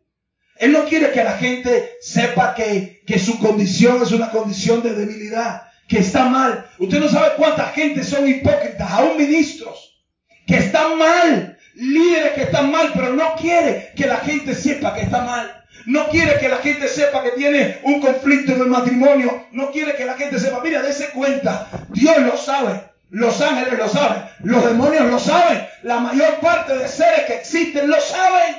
Él 0.58 0.74
no 0.74 0.84
quiere 0.86 1.12
que 1.12 1.24
la 1.24 1.38
gente 1.38 1.92
sepa 2.02 2.54
que, 2.54 3.02
que 3.08 3.18
su 3.18 3.40
condición 3.40 4.04
es 4.04 4.12
una 4.12 4.30
condición 4.30 4.84
de 4.84 4.94
debilidad, 4.94 5.64
que 5.88 6.00
está 6.00 6.26
mal. 6.26 6.68
Usted 6.78 7.00
no 7.00 7.08
sabe 7.08 7.36
cuánta 7.38 7.68
gente 7.68 8.04
son 8.04 8.28
hipócritas, 8.28 8.92
aún 8.92 9.18
ministros, 9.18 10.04
que 10.46 10.58
están 10.58 10.98
mal, 10.98 11.58
líderes 11.76 12.34
que 12.34 12.44
están 12.44 12.70
mal, 12.70 12.92
pero 12.94 13.14
no 13.14 13.36
quiere 13.36 13.94
que 13.96 14.06
la 14.06 14.18
gente 14.18 14.54
sepa 14.54 14.94
que 14.94 15.02
está 15.02 15.24
mal. 15.24 15.64
No 15.86 16.10
quiere 16.10 16.38
que 16.38 16.50
la 16.50 16.58
gente 16.58 16.88
sepa 16.90 17.24
que 17.24 17.32
tiene 17.32 17.80
un 17.84 18.02
conflicto 18.02 18.54
en 18.54 18.62
el 18.62 18.68
matrimonio. 18.68 19.48
No 19.54 19.72
quiere 19.72 19.96
que 19.96 20.06
la 20.06 20.16
gente 20.16 20.38
sepa, 20.38 20.62
mira, 20.62 20.82
dése 20.82 21.10
cuenta. 21.10 21.70
Dios 21.90 22.20
lo 22.20 22.38
sabe. 22.38 22.93
Los 23.14 23.40
ángeles 23.42 23.78
lo 23.78 23.88
saben. 23.88 24.24
Los 24.40 24.66
demonios 24.66 25.06
lo 25.06 25.20
saben. 25.20 25.68
La 25.84 26.00
mayor 26.00 26.40
parte 26.40 26.76
de 26.76 26.88
seres 26.88 27.26
que 27.28 27.36
existen 27.36 27.88
lo 27.88 28.02
saben. 28.02 28.56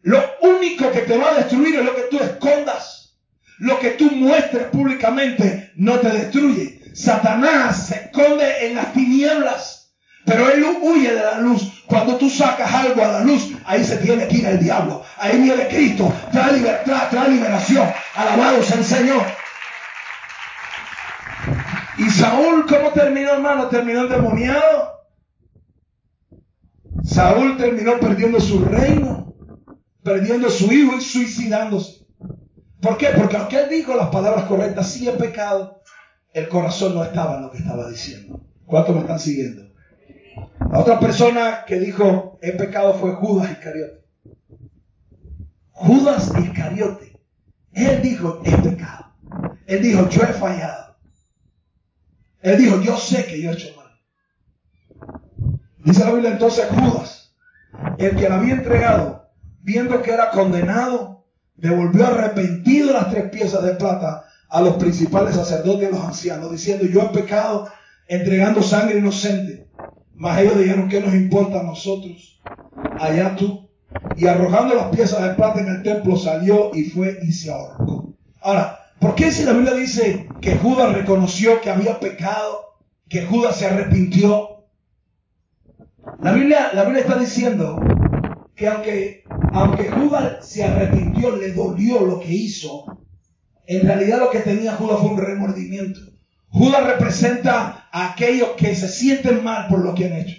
Lo 0.00 0.24
único 0.40 0.90
que 0.90 1.02
te 1.02 1.18
va 1.18 1.32
a 1.32 1.34
destruir 1.34 1.76
es 1.76 1.84
lo 1.84 1.94
que 1.94 2.04
tú 2.10 2.18
escondas. 2.18 3.18
Lo 3.58 3.78
que 3.78 3.90
tú 3.90 4.10
muestres 4.12 4.68
públicamente 4.68 5.72
no 5.76 5.98
te 5.98 6.08
destruye. 6.08 6.80
Satanás 6.94 7.88
se 7.88 7.96
esconde 7.96 8.66
en 8.66 8.76
las 8.76 8.94
tinieblas. 8.94 9.92
Pero 10.24 10.48
él 10.50 10.64
huye 10.80 11.12
de 11.12 11.20
la 11.20 11.40
luz. 11.40 11.84
Cuando 11.84 12.16
tú 12.16 12.30
sacas 12.30 12.72
algo 12.72 13.04
a 13.04 13.08
la 13.08 13.20
luz, 13.20 13.52
ahí 13.66 13.84
se 13.84 13.98
tiene 13.98 14.26
que 14.26 14.38
ir 14.38 14.46
el 14.46 14.58
diablo. 14.58 15.04
Ahí 15.18 15.38
viene 15.38 15.68
Cristo. 15.68 16.10
Trae 16.32 16.54
libertad, 16.54 17.10
trae 17.10 17.28
liberación. 17.28 17.92
Alabado 18.14 18.62
sea 18.62 18.78
el 18.78 18.84
Señor. 18.86 19.22
Saúl, 22.18 22.66
¿cómo 22.66 22.90
terminó, 22.90 23.30
hermano? 23.34 23.68
Terminó 23.68 24.00
endemoniado. 24.02 25.04
Saúl 27.04 27.56
terminó 27.56 28.00
perdiendo 28.00 28.40
su 28.40 28.64
reino, 28.64 29.36
perdiendo 30.02 30.50
su 30.50 30.72
hijo 30.72 30.96
y 30.96 31.00
suicidándose. 31.00 32.04
¿Por 32.80 32.96
qué? 32.98 33.10
Porque 33.16 33.36
aunque 33.36 33.60
él 33.60 33.68
dijo 33.70 33.94
las 33.94 34.08
palabras 34.08 34.46
correctas, 34.46 34.88
sí 34.88 35.08
he 35.08 35.12
pecado, 35.12 35.80
el 36.32 36.48
corazón 36.48 36.96
no 36.96 37.04
estaba 37.04 37.36
en 37.36 37.42
lo 37.42 37.52
que 37.52 37.58
estaba 37.58 37.88
diciendo. 37.88 38.40
¿Cuántos 38.66 38.96
me 38.96 39.02
están 39.02 39.20
siguiendo? 39.20 39.70
La 40.72 40.80
otra 40.80 40.98
persona 40.98 41.64
que 41.68 41.78
dijo 41.78 42.40
he 42.42 42.50
pecado 42.50 42.94
fue 42.94 43.12
Judas 43.12 43.52
Iscariote. 43.52 44.04
Judas 45.70 46.32
Iscariote. 46.36 47.20
Él 47.74 48.02
dijo 48.02 48.42
he 48.44 48.56
pecado. 48.56 49.14
Él 49.66 49.82
dijo 49.82 50.08
yo 50.08 50.22
he 50.22 50.32
fallado. 50.32 50.87
Él 52.42 52.58
dijo 52.58 52.80
yo 52.80 52.96
sé 52.96 53.24
que 53.26 53.40
yo 53.40 53.50
he 53.50 53.54
hecho 53.54 53.74
mal. 53.76 53.86
Dice 55.78 56.04
la 56.04 56.12
Biblia 56.12 56.30
entonces 56.30 56.66
Judas, 56.70 57.34
el 57.98 58.16
que 58.16 58.28
la 58.28 58.36
había 58.36 58.54
entregado, 58.54 59.30
viendo 59.60 60.02
que 60.02 60.12
era 60.12 60.30
condenado, 60.30 61.24
devolvió 61.56 62.06
arrepentido 62.06 62.92
las 62.92 63.10
tres 63.10 63.30
piezas 63.30 63.62
de 63.64 63.74
plata 63.74 64.24
a 64.48 64.60
los 64.60 64.74
principales 64.74 65.34
sacerdotes 65.34 65.82
y 65.82 65.86
a 65.86 65.90
los 65.90 66.04
ancianos, 66.04 66.50
diciendo 66.50 66.84
yo 66.86 67.02
he 67.02 67.08
pecado 67.08 67.68
entregando 68.06 68.62
sangre 68.62 68.98
inocente. 68.98 69.68
Mas 70.14 70.40
ellos 70.40 70.58
dijeron, 70.58 70.88
¿qué 70.88 71.00
nos 71.00 71.14
importa 71.14 71.60
a 71.60 71.62
nosotros? 71.62 72.40
Allá 72.98 73.36
tú. 73.36 73.68
Y 74.16 74.26
arrojando 74.26 74.74
las 74.74 74.88
piezas 74.88 75.22
de 75.22 75.34
plata 75.34 75.60
en 75.60 75.68
el 75.68 75.82
templo 75.82 76.16
salió 76.16 76.74
y 76.74 76.84
fue 76.84 77.18
y 77.22 77.32
se 77.32 77.52
ahorcó. 77.52 78.14
Ahora, 78.40 78.78
¿por 79.00 79.14
qué 79.14 79.30
si 79.30 79.44
la 79.44 79.52
Biblia 79.52 79.74
dice 79.74 80.28
que 80.40 80.56
Judas 80.56 80.92
reconoció 80.92 81.60
que 81.60 81.70
había 81.70 82.00
pecado, 82.00 82.78
que 83.08 83.26
Judas 83.26 83.56
se 83.56 83.66
arrepintió? 83.66 84.64
La 86.20 86.32
Biblia, 86.32 86.70
la 86.72 86.84
Biblia 86.84 87.02
está 87.02 87.18
diciendo 87.18 87.80
que 88.54 88.66
aunque, 88.66 89.24
aunque 89.52 89.90
Judas 89.90 90.48
se 90.48 90.64
arrepintió, 90.64 91.36
le 91.36 91.52
dolió 91.52 92.00
lo 92.00 92.20
que 92.20 92.32
hizo, 92.32 92.84
en 93.66 93.86
realidad 93.86 94.18
lo 94.18 94.30
que 94.30 94.40
tenía 94.40 94.72
Judas 94.72 94.98
fue 95.00 95.10
un 95.10 95.18
remordimiento. 95.18 96.00
Judas 96.50 96.84
representa 96.84 97.88
a 97.92 98.12
aquellos 98.12 98.50
que 98.56 98.74
se 98.74 98.88
sienten 98.88 99.44
mal 99.44 99.68
por 99.68 99.84
lo 99.84 99.94
que 99.94 100.06
han 100.06 100.14
hecho, 100.14 100.36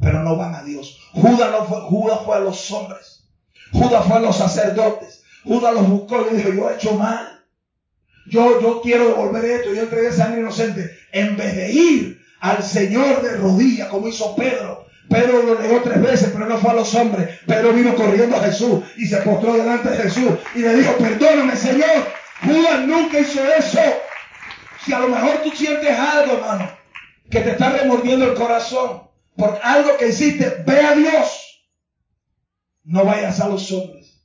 pero 0.00 0.22
no 0.22 0.36
van 0.36 0.54
a 0.54 0.64
Dios. 0.64 0.98
Judas 1.12 1.50
no 1.50 1.64
fue, 1.66 1.80
Judas 1.82 2.20
fue 2.24 2.36
a 2.36 2.40
los 2.40 2.70
hombres. 2.70 3.28
Judas 3.72 4.04
fue 4.06 4.16
a 4.16 4.20
los 4.20 4.36
sacerdotes. 4.36 5.22
Judas 5.44 5.74
los 5.74 5.88
buscó 5.88 6.26
y 6.30 6.36
dijo, 6.36 6.50
yo 6.52 6.70
he 6.70 6.74
hecho 6.74 6.94
mal. 6.94 7.39
Yo, 8.30 8.60
yo 8.60 8.80
quiero 8.80 9.08
devolver 9.08 9.44
esto. 9.44 9.74
Yo 9.74 9.82
entregué 9.82 10.12
sangre 10.12 10.40
inocente. 10.40 10.98
En 11.12 11.36
vez 11.36 11.54
de 11.56 11.72
ir 11.72 12.24
al 12.40 12.62
Señor 12.62 13.22
de 13.22 13.36
rodillas, 13.36 13.88
como 13.88 14.08
hizo 14.08 14.34
Pedro. 14.36 14.86
Pedro 15.08 15.42
lo 15.42 15.60
negó 15.60 15.82
tres 15.82 16.00
veces, 16.00 16.30
pero 16.32 16.46
no 16.46 16.56
fue 16.58 16.70
a 16.70 16.74
los 16.74 16.94
hombres. 16.94 17.40
Pedro 17.44 17.72
vino 17.72 17.96
corriendo 17.96 18.36
a 18.36 18.44
Jesús 18.44 18.84
y 18.96 19.06
se 19.06 19.16
postró 19.18 19.54
delante 19.54 19.90
de 19.90 19.96
Jesús 19.96 20.30
y 20.54 20.60
le 20.60 20.76
dijo, 20.76 20.92
perdóname 20.98 21.56
Señor. 21.56 22.06
Judas 22.44 22.86
nunca 22.86 23.18
hizo 23.18 23.44
eso. 23.52 23.80
Si 24.84 24.92
a 24.92 25.00
lo 25.00 25.08
mejor 25.08 25.42
tú 25.42 25.50
sientes 25.50 25.90
algo, 25.98 26.34
hermano, 26.34 26.70
que 27.28 27.40
te 27.40 27.50
está 27.50 27.70
remordiendo 27.70 28.26
el 28.26 28.34
corazón 28.34 29.02
por 29.36 29.58
algo 29.62 29.96
que 29.96 30.08
hiciste, 30.08 30.62
ve 30.64 30.80
a 30.80 30.94
Dios. 30.94 31.64
No 32.84 33.04
vayas 33.04 33.40
a 33.40 33.48
los 33.48 33.70
hombres. 33.72 34.22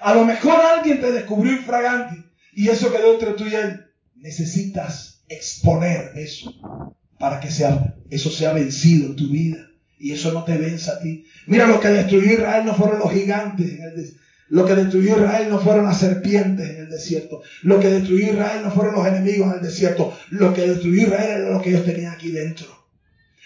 A 0.00 0.14
lo 0.14 0.24
mejor 0.24 0.60
alguien 0.60 1.00
te 1.00 1.12
descubrió 1.12 1.52
infragante 1.52 2.21
y 2.52 2.68
eso 2.68 2.92
quedó 2.92 3.14
entre 3.14 3.32
tú 3.32 3.44
y 3.46 3.54
él. 3.54 3.86
Necesitas 4.16 5.22
exponer 5.28 6.12
eso 6.16 6.54
para 7.18 7.40
que 7.40 7.50
sea, 7.50 7.96
eso 8.10 8.30
sea 8.30 8.52
vencido 8.52 9.06
en 9.06 9.16
tu 9.16 9.28
vida 9.28 9.68
y 9.98 10.12
eso 10.12 10.32
no 10.32 10.44
te 10.44 10.56
venza 10.58 10.92
a 10.92 11.00
ti. 11.00 11.24
Mira, 11.46 11.66
lo 11.66 11.80
que 11.80 11.88
destruyó 11.88 12.32
Israel 12.32 12.64
no 12.64 12.74
fueron 12.74 12.98
los 12.98 13.12
gigantes 13.12 13.70
en 13.72 13.82
el, 13.82 14.16
lo 14.52 14.66
que 14.66 14.74
destruyó 14.74 15.16
Israel 15.16 15.48
no 15.48 15.60
fueron 15.60 15.86
las 15.86 15.98
serpientes 15.98 16.68
en 16.68 16.76
el 16.76 16.90
desierto. 16.90 17.40
Lo 17.62 17.80
que 17.80 17.88
destruyó 17.88 18.32
Israel 18.32 18.60
no 18.62 18.70
fueron 18.70 18.96
los 18.96 19.06
enemigos 19.06 19.48
en 19.48 19.60
el 19.60 19.62
desierto. 19.62 20.14
Lo 20.28 20.52
que 20.52 20.68
destruyó 20.68 21.04
Israel 21.04 21.40
era 21.40 21.50
lo 21.50 21.62
que 21.62 21.70
ellos 21.70 21.86
tenían 21.86 22.12
aquí 22.12 22.30
dentro. 22.30 22.66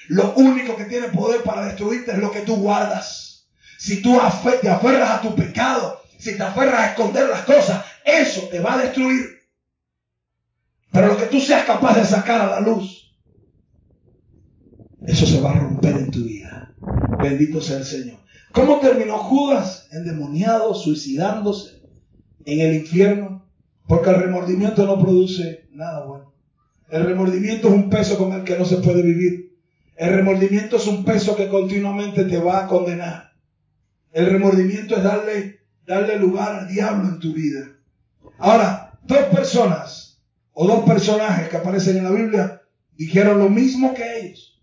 Lo 0.09 0.35
único 0.35 0.77
que 0.77 0.87
tiene 0.87 1.07
poder 1.11 1.43
para 1.43 1.67
destruirte 1.67 2.11
es 2.11 2.19
lo 2.19 2.33
que 2.33 2.41
tú 2.41 2.57
guardas. 2.57 3.47
Si 3.79 4.03
tú 4.03 4.19
te 4.61 4.69
aferras 4.69 5.11
a 5.11 5.21
tu 5.21 5.37
pecado, 5.37 6.03
si 6.19 6.37
te 6.37 6.43
aferras 6.43 6.81
a 6.81 6.91
esconder 6.91 7.29
las 7.29 7.43
cosas, 7.43 7.85
eso 8.05 8.49
te 8.49 8.61
va 8.61 8.75
a 8.75 8.83
destruir. 8.83 9.25
Pero 10.93 11.09
lo 11.09 11.17
que 11.17 11.27
tú 11.27 11.41
seas 11.41 11.65
capaz 11.65 11.97
de 11.97 12.05
sacar 12.05 12.41
a 12.41 12.47
la 12.47 12.61
luz, 12.61 13.15
eso 15.07 15.27
se 15.27 15.41
va 15.41 15.53
a 15.53 15.59
romper 15.59 15.97
en 15.97 16.11
tu 16.11 16.25
vida. 16.25 16.75
Bendito 17.21 17.61
sea 17.61 17.79
el 17.79 17.85
Señor. 17.85 18.19
¿Cómo 18.53 18.81
terminó 18.81 19.19
Judas? 19.19 19.89
Endemoniado, 19.93 20.75
suicidándose 20.75 21.83
en 22.45 22.61
el 22.61 22.75
infierno. 22.75 23.47
Porque 23.87 24.11
el 24.11 24.17
remordimiento 24.17 24.85
no 24.87 25.01
produce 25.01 25.69
nada 25.71 26.05
bueno. 26.05 26.33
El 26.91 27.05
remordimiento 27.05 27.69
es 27.69 27.75
un 27.75 27.91
peso 27.91 28.19
con 28.19 28.33
el 28.33 28.45
que 28.45 28.59
no 28.59 28.65
se 28.65 28.79
puede 28.79 29.03
vivir. 29.03 29.57
El 29.97 30.15
remordimiento 30.15 30.77
es 30.77 30.87
un 30.87 31.05
peso 31.05 31.37
que 31.37 31.49
continuamente 31.49 32.25
te 32.25 32.39
va 32.39 32.65
a 32.65 32.67
condenar. 32.67 33.33
El 34.13 34.27
remordimiento 34.27 34.97
es 34.97 35.03
darle, 35.03 35.56
darle 35.87 36.19
lugar 36.19 36.57
al 36.57 36.69
diablo 36.69 37.09
en 37.09 37.19
tu 37.19 37.33
vida. 37.33 37.69
Ahora, 38.39 38.99
dos 39.05 39.25
personas 39.35 40.21
o 40.53 40.67
dos 40.67 40.85
personajes 40.85 41.49
que 41.49 41.57
aparecen 41.57 41.99
en 41.99 42.05
la 42.05 42.11
Biblia 42.11 42.63
dijeron 42.97 43.39
lo 43.39 43.49
mismo 43.49 43.95
que 43.95 44.21
ellos, 44.21 44.61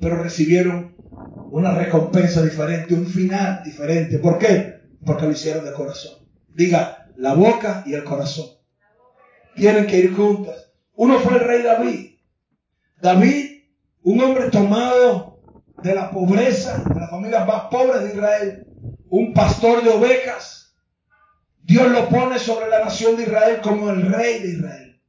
pero 0.00 0.22
recibieron 0.22 0.94
una 1.50 1.74
recompensa 1.74 2.42
diferente, 2.42 2.94
un 2.94 3.06
final 3.06 3.62
diferente. 3.64 4.18
¿Por 4.18 4.38
qué? 4.38 4.80
Porque 5.04 5.26
lo 5.26 5.32
hicieron 5.32 5.64
de 5.64 5.72
corazón. 5.72 6.26
Diga, 6.48 7.08
la 7.16 7.34
boca 7.34 7.82
y 7.86 7.94
el 7.94 8.04
corazón. 8.04 8.46
Tienen 9.56 9.86
que 9.86 9.98
ir 9.98 10.14
juntas. 10.14 10.72
Uno 10.94 11.18
fue 11.18 11.34
el 11.34 11.40
rey 11.40 11.62
David. 11.62 12.10
David, 13.00 13.62
un 14.02 14.20
hombre 14.20 14.50
tomado 14.50 15.40
de 15.82 15.94
la 15.94 16.10
pobreza, 16.10 16.84
de 16.84 17.00
las 17.00 17.10
familias 17.10 17.46
más 17.46 17.62
pobres 17.70 18.02
de 18.02 18.14
Israel, 18.14 18.66
un 19.10 19.34
pastor 19.34 19.82
de 19.82 19.90
ovejas. 19.90 20.74
Dios 21.62 21.90
lo 21.90 22.08
pone 22.08 22.38
sobre 22.38 22.68
la 22.68 22.84
nación 22.84 23.16
de 23.16 23.24
Israel 23.24 23.60
como 23.62 23.90
el 23.90 24.10
rey 24.10 24.40
de 24.40 24.48
Israel. 24.48 25.00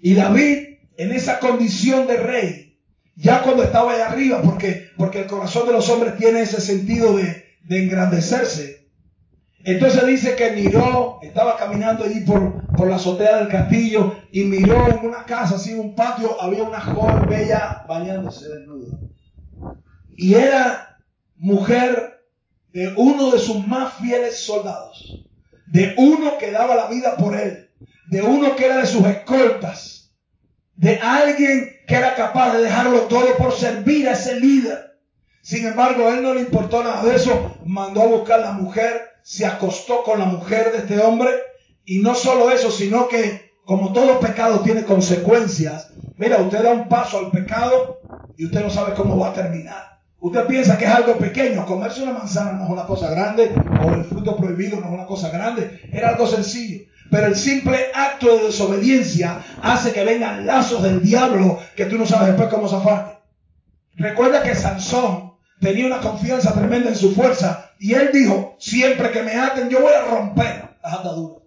Y 0.00 0.14
David, 0.14 0.78
en 0.96 1.12
esa 1.12 1.38
condición 1.40 2.06
de 2.06 2.16
rey, 2.16 2.80
ya 3.16 3.42
cuando 3.42 3.64
estaba 3.64 3.92
allá 3.92 4.08
arriba, 4.08 4.40
porque, 4.42 4.90
porque 4.96 5.20
el 5.22 5.26
corazón 5.26 5.66
de 5.66 5.72
los 5.72 5.88
hombres 5.90 6.16
tiene 6.16 6.40
ese 6.40 6.60
sentido 6.60 7.16
de, 7.16 7.46
engrandecerse. 7.68 8.88
Entonces 9.64 10.06
dice 10.06 10.36
que 10.36 10.52
miró, 10.52 11.18
estaba 11.20 11.58
caminando 11.58 12.04
allí 12.04 12.20
por, 12.20 12.66
por 12.76 12.88
la 12.88 12.96
azotea 12.96 13.38
del 13.38 13.48
castillo 13.48 14.16
y 14.30 14.44
miró 14.44 14.88
en 14.88 15.04
una 15.04 15.24
casa, 15.24 15.56
así 15.56 15.72
en 15.72 15.80
un 15.80 15.94
patio, 15.94 16.40
había 16.40 16.62
una 16.62 16.80
joven 16.80 17.28
bella 17.28 17.84
bañándose 17.86 18.48
desnuda. 18.48 18.98
Y 20.16 20.34
era 20.34 20.98
mujer 21.36 22.17
de 22.72 22.92
uno 22.96 23.30
de 23.30 23.38
sus 23.38 23.66
más 23.66 23.94
fieles 23.94 24.38
soldados, 24.40 25.24
de 25.66 25.94
uno 25.96 26.38
que 26.38 26.50
daba 26.50 26.74
la 26.74 26.88
vida 26.88 27.16
por 27.16 27.36
él, 27.36 27.70
de 28.10 28.22
uno 28.22 28.56
que 28.56 28.66
era 28.66 28.78
de 28.78 28.86
sus 28.86 29.04
escoltas 29.06 29.98
de 30.78 30.96
alguien 31.00 31.76
que 31.88 31.94
era 31.96 32.14
capaz 32.14 32.52
de 32.52 32.62
dejarlo 32.62 33.00
todo 33.02 33.36
por 33.36 33.52
servir 33.52 34.08
a 34.08 34.12
ese 34.12 34.38
líder. 34.38 34.96
Sin 35.42 35.66
embargo, 35.66 36.06
a 36.06 36.10
él 36.10 36.22
no 36.22 36.34
le 36.34 36.42
importó 36.42 36.84
nada 36.84 37.02
de 37.02 37.16
eso, 37.16 37.56
mandó 37.64 38.02
a 38.02 38.06
buscar 38.06 38.40
a 38.40 38.44
la 38.44 38.52
mujer, 38.52 39.02
se 39.22 39.44
acostó 39.44 40.04
con 40.04 40.20
la 40.20 40.26
mujer 40.26 40.70
de 40.70 40.78
este 40.78 41.00
hombre 41.00 41.30
y 41.84 41.98
no 41.98 42.14
solo 42.14 42.50
eso, 42.50 42.70
sino 42.70 43.08
que 43.08 43.52
como 43.64 43.92
todo 43.92 44.20
pecado 44.20 44.60
tiene 44.60 44.84
consecuencias, 44.84 45.90
mira, 46.16 46.38
usted 46.38 46.62
da 46.62 46.70
un 46.70 46.88
paso 46.88 47.18
al 47.18 47.32
pecado 47.32 48.00
y 48.36 48.46
usted 48.46 48.60
no 48.60 48.70
sabe 48.70 48.94
cómo 48.94 49.18
va 49.18 49.30
a 49.30 49.34
terminar. 49.34 49.97
Usted 50.20 50.46
piensa 50.46 50.76
que 50.76 50.84
es 50.84 50.90
algo 50.90 51.16
pequeño, 51.16 51.64
comerse 51.64 52.02
una 52.02 52.12
manzana 52.12 52.52
no 52.52 52.64
es 52.64 52.70
una 52.70 52.86
cosa 52.86 53.08
grande, 53.10 53.52
o 53.84 53.92
el 53.92 54.04
fruto 54.04 54.36
prohibido 54.36 54.80
no 54.80 54.86
es 54.86 54.92
una 54.92 55.06
cosa 55.06 55.30
grande, 55.30 55.80
era 55.92 56.08
algo 56.08 56.26
sencillo. 56.26 56.86
Pero 57.10 57.28
el 57.28 57.36
simple 57.36 57.86
acto 57.94 58.36
de 58.36 58.44
desobediencia 58.46 59.40
hace 59.62 59.92
que 59.92 60.04
vengan 60.04 60.44
lazos 60.44 60.82
del 60.82 61.02
diablo 61.02 61.58
que 61.76 61.86
tú 61.86 61.96
no 61.96 62.04
sabes 62.04 62.28
después 62.28 62.48
cómo 62.48 62.68
zafarte. 62.68 63.18
Recuerda 63.96 64.42
que 64.42 64.54
Sansón 64.54 65.34
tenía 65.60 65.86
una 65.86 66.00
confianza 66.00 66.52
tremenda 66.52 66.90
en 66.90 66.96
su 66.96 67.14
fuerza 67.14 67.70
y 67.78 67.94
él 67.94 68.10
dijo, 68.12 68.56
siempre 68.58 69.10
que 69.10 69.22
me 69.22 69.34
aten 69.36 69.68
yo 69.68 69.80
voy 69.80 69.92
a 69.92 70.04
romper 70.04 70.76
las 70.82 70.92
ataduras. 70.94 71.42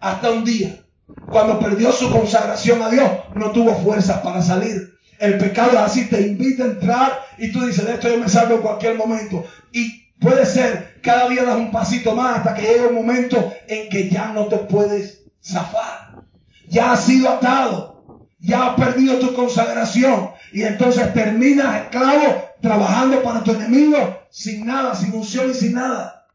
Hasta 0.00 0.30
un 0.30 0.44
día, 0.44 0.84
cuando 1.30 1.58
perdió 1.58 1.92
su 1.92 2.10
consagración 2.10 2.82
a 2.82 2.90
Dios, 2.90 3.10
no 3.34 3.52
tuvo 3.52 3.74
fuerzas 3.76 4.20
para 4.20 4.42
salir. 4.42 4.95
El 5.18 5.38
pecado 5.38 5.78
así, 5.78 6.06
te 6.06 6.20
invita 6.20 6.64
a 6.64 6.68
entrar 6.68 7.20
y 7.38 7.52
tú 7.52 7.64
dices, 7.66 7.86
de 7.86 7.94
esto 7.94 8.08
yo 8.08 8.18
me 8.18 8.28
salgo 8.28 8.56
en 8.56 8.62
cualquier 8.62 8.96
momento. 8.96 9.44
Y 9.72 10.06
Puede 10.20 10.46
ser, 10.46 10.98
cada 11.02 11.28
día 11.28 11.44
das 11.44 11.56
un 11.56 11.70
pasito 11.70 12.14
más 12.14 12.38
hasta 12.38 12.54
que 12.54 12.62
llegue 12.62 12.86
un 12.86 12.94
momento 12.94 13.52
en 13.68 13.88
que 13.88 14.08
ya 14.08 14.32
no 14.32 14.46
te 14.46 14.56
puedes 14.58 15.24
zafar. 15.42 16.24
Ya 16.68 16.92
has 16.92 17.04
sido 17.04 17.28
atado. 17.28 17.94
ya 18.38 18.68
has 18.68 18.76
perdido 18.76 19.18
tu 19.18 19.34
consagración 19.34 20.30
y 20.52 20.62
entonces 20.62 21.12
terminas 21.14 21.82
esclavo 21.82 22.44
trabajando 22.60 23.22
para 23.22 23.42
tu 23.42 23.52
enemigo 23.52 24.20
sin 24.30 24.66
nada, 24.66 24.94
sin 24.94 25.12
unción 25.12 25.50
y 25.50 25.54
sin 25.54 25.74
nada. 25.74 26.26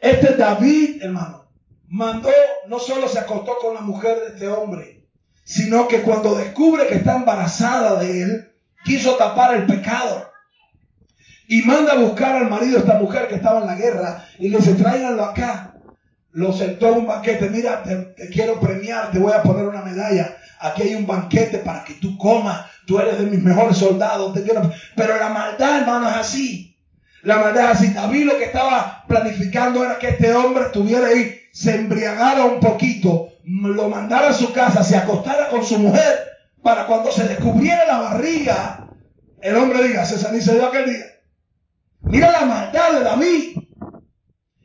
Este 0.00 0.36
David, 0.36 1.02
hermano, 1.02 1.46
mandó, 1.88 2.30
no 2.68 2.78
solo 2.78 3.08
se 3.08 3.18
acostó 3.18 3.58
con 3.60 3.74
la 3.74 3.80
mujer 3.80 4.20
de 4.20 4.26
este 4.28 4.48
hombre, 4.48 5.01
sino 5.44 5.88
que 5.88 6.02
cuando 6.02 6.34
descubre 6.34 6.86
que 6.86 6.96
está 6.96 7.16
embarazada 7.16 8.00
de 8.00 8.22
él, 8.22 8.52
quiso 8.84 9.16
tapar 9.16 9.54
el 9.54 9.66
pecado. 9.66 10.30
Y 11.48 11.62
manda 11.62 11.92
a 11.92 11.98
buscar 11.98 12.36
al 12.36 12.48
marido 12.48 12.74
de 12.74 12.80
esta 12.80 12.98
mujer 12.98 13.28
que 13.28 13.34
estaba 13.34 13.60
en 13.60 13.66
la 13.66 13.74
guerra 13.74 14.24
y 14.38 14.48
le 14.48 14.58
dice, 14.58 14.74
tráiganlo 14.74 15.24
acá. 15.24 15.74
Lo 16.30 16.52
sentó 16.52 16.88
en 16.88 16.98
un 17.00 17.06
banquete, 17.06 17.50
mira, 17.50 17.82
te, 17.82 18.28
quiero 18.30 18.58
premiar, 18.58 19.10
te 19.10 19.18
voy 19.18 19.32
a 19.32 19.42
poner 19.42 19.66
una 19.66 19.82
medalla. 19.82 20.34
Aquí 20.60 20.82
hay 20.82 20.94
un 20.94 21.06
banquete 21.06 21.58
para 21.58 21.84
que 21.84 21.94
tú 21.94 22.16
comas. 22.16 22.66
Tú 22.86 22.98
eres 22.98 23.18
de 23.18 23.26
mis 23.26 23.42
mejores 23.42 23.76
soldados. 23.76 24.32
Te 24.32 24.42
quiero... 24.42 24.70
Pero 24.96 25.16
la 25.18 25.28
maldad, 25.28 25.80
hermano, 25.80 26.08
es 26.08 26.16
así. 26.16 26.72
La 27.22 27.38
maldad 27.38 27.64
es 27.64 27.76
así. 27.76 27.92
David 27.92 28.24
lo 28.24 28.38
que 28.38 28.44
estaba 28.44 29.04
planificando 29.06 29.84
era 29.84 29.98
que 29.98 30.08
este 30.08 30.32
hombre 30.32 30.64
estuviera 30.64 31.08
ahí, 31.08 31.38
se 31.52 31.74
embriagara 31.74 32.44
un 32.44 32.60
poquito, 32.60 33.31
lo 33.44 33.88
mandara 33.88 34.28
a 34.28 34.34
su 34.34 34.52
casa, 34.52 34.82
se 34.82 34.96
acostara 34.96 35.48
con 35.48 35.64
su 35.64 35.78
mujer, 35.78 36.28
para 36.62 36.86
cuando 36.86 37.10
se 37.10 37.24
descubriera 37.24 37.86
la 37.86 37.98
barriga, 37.98 38.88
el 39.40 39.56
hombre 39.56 39.88
diga, 39.88 40.04
se 40.04 40.54
dio 40.54 40.66
aquel 40.66 40.90
día. 40.90 41.06
Mira 42.02 42.30
la 42.32 42.44
maldad 42.44 42.92
de 42.92 43.00
David. 43.00 43.58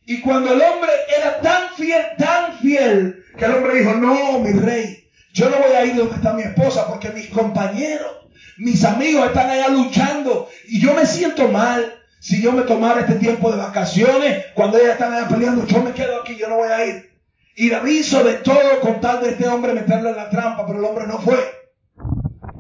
Y 0.05 0.21
cuando 0.21 0.53
el 0.53 0.61
hombre 0.61 0.91
era 1.17 1.41
tan 1.41 1.69
fiel, 1.75 2.01
tan 2.17 2.57
fiel, 2.59 3.23
que 3.37 3.45
el 3.45 3.55
hombre 3.55 3.79
dijo, 3.79 3.93
no, 3.95 4.39
mi 4.39 4.53
rey, 4.53 5.09
yo 5.33 5.49
no 5.49 5.57
voy 5.57 5.75
a 5.75 5.85
ir 5.85 5.95
donde 5.95 6.15
está 6.15 6.33
mi 6.33 6.43
esposa 6.43 6.87
porque 6.87 7.09
mis 7.09 7.27
compañeros, 7.27 8.29
mis 8.57 8.83
amigos 8.83 9.27
están 9.27 9.49
allá 9.49 9.67
luchando 9.67 10.49
y 10.67 10.79
yo 10.79 10.93
me 10.93 11.05
siento 11.05 11.47
mal. 11.49 11.93
Si 12.19 12.41
yo 12.41 12.51
me 12.51 12.63
tomara 12.63 13.01
este 13.01 13.15
tiempo 13.15 13.51
de 13.51 13.57
vacaciones, 13.57 14.45
cuando 14.55 14.77
ellas 14.77 14.93
están 14.93 15.13
allá 15.13 15.27
peleando, 15.27 15.67
yo 15.67 15.83
me 15.83 15.91
quedo 15.91 16.21
aquí, 16.21 16.35
yo 16.35 16.49
no 16.49 16.57
voy 16.57 16.69
a 16.69 16.85
ir. 16.85 17.16
Y 17.59 17.71
David 17.71 18.01
hizo 18.01 18.23
de 18.23 18.35
todo 18.35 18.79
con 18.81 19.01
tal 19.01 19.19
de 19.19 19.31
este 19.31 19.47
hombre 19.47 19.73
meterle 19.73 20.11
en 20.11 20.15
la 20.15 20.29
trampa, 20.29 20.63
pero 20.67 20.77
el 20.77 20.85
hombre 20.85 21.07
no 21.07 21.17
fue. 21.17 21.39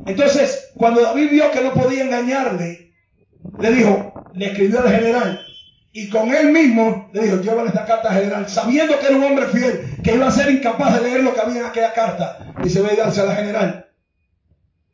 Entonces, 0.07 0.71
cuando 0.75 1.01
David 1.01 1.29
vio 1.29 1.51
que 1.51 1.61
no 1.61 1.71
podía 1.71 2.03
engañarle, 2.03 2.95
le 3.59 3.71
dijo, 3.71 4.25
le 4.33 4.47
escribió 4.47 4.79
al 4.79 4.89
general, 4.89 5.45
y 5.91 6.09
con 6.09 6.33
él 6.33 6.51
mismo 6.51 7.11
le 7.13 7.21
dijo, 7.21 7.37
llévale 7.41 7.69
esta 7.69 7.85
carta 7.85 8.09
al 8.09 8.15
general, 8.15 8.49
sabiendo 8.49 8.97
que 8.97 9.05
era 9.05 9.17
un 9.17 9.23
hombre 9.23 9.45
fiel, 9.45 9.97
que 10.03 10.15
iba 10.15 10.27
a 10.27 10.31
ser 10.31 10.49
incapaz 10.49 10.95
de 10.95 11.07
leer 11.07 11.21
lo 11.21 11.35
que 11.35 11.41
había 11.41 11.59
en 11.59 11.65
aquella 11.67 11.93
carta. 11.93 12.55
Y 12.63 12.69
se 12.69 12.81
ve 12.81 12.99
a 12.99 13.23
la 13.23 13.35
general. 13.35 13.91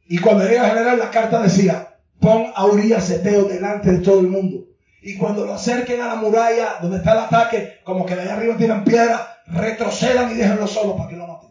Y 0.09 0.17
cuando 0.17 0.43
llega 0.43 0.65
al 0.65 0.71
general, 0.71 0.99
la 0.99 1.11
carta 1.11 1.41
decía, 1.41 1.95
pon 2.19 2.47
a 2.53 2.65
Urias 2.65 3.09
Eteo 3.09 3.45
delante 3.45 3.89
de 3.89 3.99
todo 3.99 4.19
el 4.19 4.27
mundo. 4.27 4.65
Y 5.01 5.15
cuando 5.15 5.45
lo 5.45 5.53
acerquen 5.53 6.01
a 6.01 6.07
la 6.07 6.15
muralla 6.15 6.75
donde 6.81 6.97
está 6.97 7.13
el 7.13 7.19
ataque, 7.19 7.79
como 7.85 8.05
que 8.05 8.17
de 8.17 8.23
allá 8.23 8.33
arriba 8.33 8.57
tiran 8.57 8.83
piedra, 8.83 9.32
retrocedan 9.47 10.31
y 10.31 10.35
déjenlo 10.35 10.67
solo 10.67 10.97
para 10.97 11.09
que 11.09 11.15
lo 11.15 11.27
maten. 11.27 11.49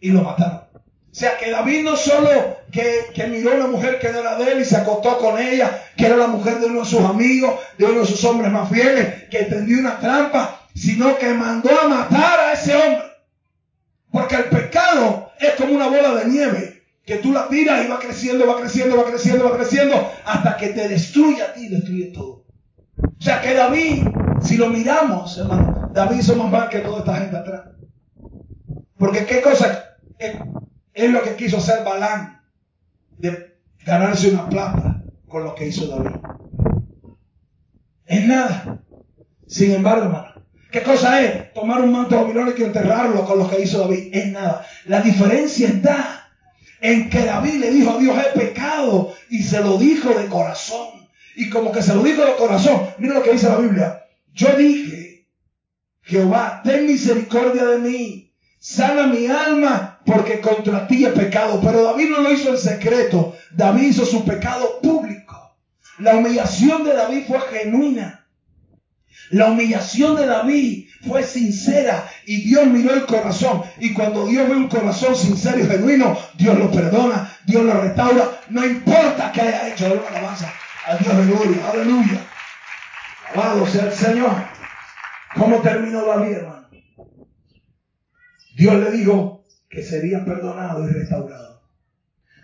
Y 0.00 0.10
lo 0.10 0.22
mataron. 0.22 0.70
O 1.10 1.14
sea 1.14 1.36
que 1.36 1.50
David 1.50 1.82
no 1.82 1.96
solo 1.96 2.30
que, 2.70 3.06
que, 3.12 3.26
miró 3.26 3.50
a 3.50 3.56
una 3.56 3.66
mujer 3.66 3.98
que 3.98 4.06
era 4.06 4.36
de 4.36 4.52
él 4.52 4.60
y 4.60 4.64
se 4.64 4.76
acostó 4.76 5.18
con 5.18 5.40
ella, 5.40 5.82
que 5.96 6.06
era 6.06 6.16
la 6.16 6.28
mujer 6.28 6.60
de 6.60 6.66
uno 6.66 6.80
de 6.80 6.86
sus 6.86 7.00
amigos, 7.00 7.58
de 7.78 7.86
uno 7.86 8.00
de 8.00 8.06
sus 8.06 8.22
hombres 8.24 8.50
más 8.52 8.68
fieles, 8.70 9.24
que 9.28 9.42
tendió 9.44 9.80
una 9.80 9.98
trampa, 9.98 10.68
sino 10.74 11.18
que 11.18 11.34
mandó 11.34 11.70
a 11.80 11.88
matar 11.88 12.38
a 12.38 12.52
ese 12.52 12.76
hombre. 12.76 13.02
Porque 14.12 14.36
el 14.36 14.44
pecado 14.44 15.32
es 15.40 15.54
como 15.54 15.74
una 15.74 15.88
bola 15.88 16.14
de 16.14 16.26
nieve, 16.26 16.82
que 17.04 17.16
tú 17.16 17.32
la 17.32 17.48
tiras 17.48 17.84
y 17.84 17.88
va 17.88 17.98
creciendo, 17.98 18.46
va 18.46 18.60
creciendo, 18.60 18.96
va 18.96 19.04
creciendo, 19.04 19.50
va 19.50 19.56
creciendo, 19.56 20.12
hasta 20.24 20.56
que 20.56 20.68
te 20.68 20.88
destruye 20.88 21.42
a 21.42 21.52
ti, 21.52 21.68
destruye 21.68 22.06
todo. 22.06 22.44
O 22.98 23.22
sea 23.22 23.40
que 23.40 23.54
David, 23.54 24.04
si 24.42 24.56
lo 24.56 24.68
miramos, 24.68 25.36
hermano, 25.38 25.90
David 25.92 26.18
hizo 26.18 26.36
más 26.36 26.50
mal 26.50 26.68
que 26.68 26.80
toda 26.80 27.00
esta 27.00 27.16
gente 27.16 27.36
atrás. 27.36 27.62
Porque 28.98 29.24
qué 29.24 29.40
cosa, 29.40 29.96
es 30.18 31.10
lo 31.10 31.22
que 31.22 31.36
quiso 31.36 31.58
hacer 31.58 31.84
Balán, 31.84 32.42
de 33.18 33.56
ganarse 33.84 34.30
una 34.30 34.48
plata 34.48 35.02
con 35.28 35.44
lo 35.44 35.54
que 35.54 35.68
hizo 35.68 35.86
David. 35.86 36.16
Es 38.06 38.26
nada. 38.26 38.82
Sin 39.46 39.72
embargo, 39.72 40.04
hermano, 40.06 40.34
¿qué 40.70 40.82
cosa 40.82 41.22
es 41.22 41.52
tomar 41.54 41.80
un 41.80 41.92
manto 41.92 42.16
babilónico 42.16 42.60
y 42.60 42.64
enterrarlo 42.64 43.24
con 43.24 43.38
lo 43.38 43.48
que 43.48 43.62
hizo 43.62 43.78
David? 43.80 44.10
Es 44.12 44.32
nada. 44.32 44.66
La 44.86 45.00
diferencia 45.00 45.68
está 45.68 46.28
en 46.80 47.08
que 47.10 47.24
David 47.24 47.54
le 47.54 47.70
dijo 47.70 47.90
a 47.90 47.98
Dios, 47.98 48.16
he 48.18 48.38
pecado, 48.38 49.14
y 49.28 49.42
se 49.42 49.60
lo 49.60 49.78
dijo 49.78 50.10
de 50.10 50.26
corazón. 50.26 51.08
Y 51.36 51.48
como 51.50 51.72
que 51.72 51.82
se 51.82 51.94
lo 51.94 52.02
dijo 52.02 52.24
de 52.24 52.36
corazón, 52.36 52.82
mira 52.98 53.14
lo 53.14 53.22
que 53.22 53.32
dice 53.32 53.48
la 53.48 53.56
Biblia. 53.56 53.99
Yo 54.32 54.56
dije, 54.56 55.28
Jehová, 56.02 56.60
ten 56.64 56.86
misericordia 56.86 57.64
de 57.64 57.78
mí, 57.78 58.32
sana 58.58 59.06
mi 59.06 59.26
alma 59.26 60.00
porque 60.04 60.40
contra 60.40 60.86
ti 60.86 61.04
he 61.04 61.10
pecado. 61.10 61.60
Pero 61.62 61.84
David 61.84 62.10
no 62.10 62.20
lo 62.20 62.32
hizo 62.32 62.50
en 62.50 62.58
secreto, 62.58 63.36
David 63.52 63.82
hizo 63.82 64.04
su 64.04 64.24
pecado 64.24 64.80
público. 64.80 65.56
La 65.98 66.16
humillación 66.16 66.84
de 66.84 66.94
David 66.94 67.24
fue 67.26 67.40
genuina. 67.40 68.26
La 69.30 69.46
humillación 69.46 70.16
de 70.16 70.26
David 70.26 70.88
fue 71.06 71.22
sincera 71.22 72.08
y 72.26 72.42
Dios 72.42 72.66
miró 72.66 72.94
el 72.94 73.06
corazón. 73.06 73.62
Y 73.78 73.92
cuando 73.92 74.26
Dios 74.26 74.48
ve 74.48 74.56
un 74.56 74.68
corazón 74.68 75.14
sincero 75.14 75.60
y 75.60 75.66
genuino, 75.66 76.18
Dios 76.34 76.58
lo 76.58 76.70
perdona, 76.70 77.30
Dios 77.46 77.62
lo 77.62 77.80
restaura. 77.80 78.40
No 78.48 78.64
importa 78.64 79.30
que 79.30 79.42
haya 79.42 79.68
hecho, 79.68 79.86
una 79.86 80.08
alabanza 80.08 80.52
Dios 80.98 81.26
gloria. 81.26 81.70
Aleluya. 81.70 82.20
Sea 83.50 83.86
el 83.86 83.92
Señor. 83.92 84.30
¿Cómo 85.34 85.60
terminó 85.60 86.04
David, 86.04 86.36
hermano? 86.36 86.68
Dios 88.56 88.74
le 88.76 88.90
dijo, 88.92 89.44
que 89.68 89.82
sería 89.82 90.24
perdonado 90.24 90.88
y 90.88 90.92
restaurado. 90.92 91.62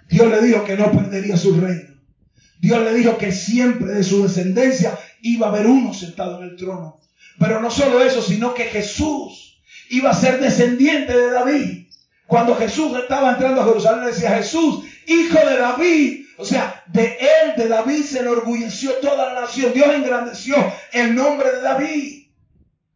Dios 0.08 0.28
le 0.28 0.42
dijo 0.42 0.64
que 0.64 0.76
no 0.76 0.90
perdería 0.90 1.36
su 1.36 1.60
reino. 1.60 1.94
Dios 2.60 2.82
le 2.82 2.94
dijo 2.94 3.18
que 3.18 3.30
siempre 3.30 3.92
de 3.92 4.02
su 4.02 4.24
descendencia 4.24 4.98
iba 5.22 5.46
a 5.46 5.50
haber 5.50 5.66
uno 5.66 5.94
sentado 5.94 6.38
en 6.38 6.50
el 6.50 6.56
trono. 6.56 7.00
Pero 7.38 7.60
no 7.60 7.70
solo 7.70 8.02
eso, 8.02 8.20
sino 8.20 8.54
que 8.54 8.64
Jesús 8.64 9.62
iba 9.90 10.10
a 10.10 10.14
ser 10.14 10.40
descendiente 10.40 11.16
de 11.16 11.30
David. 11.30 11.86
Cuando 12.26 12.56
Jesús 12.56 12.96
estaba 12.98 13.32
entrando 13.32 13.60
a 13.60 13.66
Jerusalén, 13.66 14.06
decía 14.06 14.36
Jesús, 14.38 14.84
hijo 15.06 15.38
de 15.38 15.56
David. 15.56 16.25
O 16.38 16.44
sea, 16.44 16.83
de 16.87 17.16
él, 17.18 17.57
de 17.57 17.68
David, 17.68 18.05
se 18.05 18.20
enorgulleció 18.20 18.92
toda 19.01 19.33
la 19.33 19.40
nación. 19.40 19.72
Dios 19.72 19.88
engrandeció 19.94 20.57
el 20.92 21.14
nombre 21.14 21.51
de 21.53 21.61
David. 21.62 22.27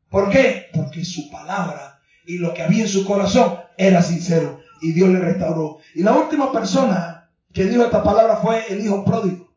¿Por 0.08 0.30
qué? 0.30 0.66
Porque 0.74 1.04
su 1.04 1.30
palabra 1.30 2.00
y 2.26 2.38
lo 2.38 2.52
que 2.52 2.62
había 2.62 2.82
en 2.82 2.88
su 2.88 3.04
corazón 3.04 3.58
era 3.76 4.02
sincero 4.02 4.60
y 4.80 4.92
Dios 4.92 5.08
le 5.08 5.20
restauró. 5.20 5.78
Y 5.94 6.02
la 6.02 6.12
última 6.12 6.52
persona 6.52 7.30
que 7.52 7.64
dijo 7.64 7.84
esta 7.84 8.02
palabra 8.02 8.36
fue 8.36 8.64
el 8.68 8.84
hijo 8.84 9.04
pródigo. 9.04 9.52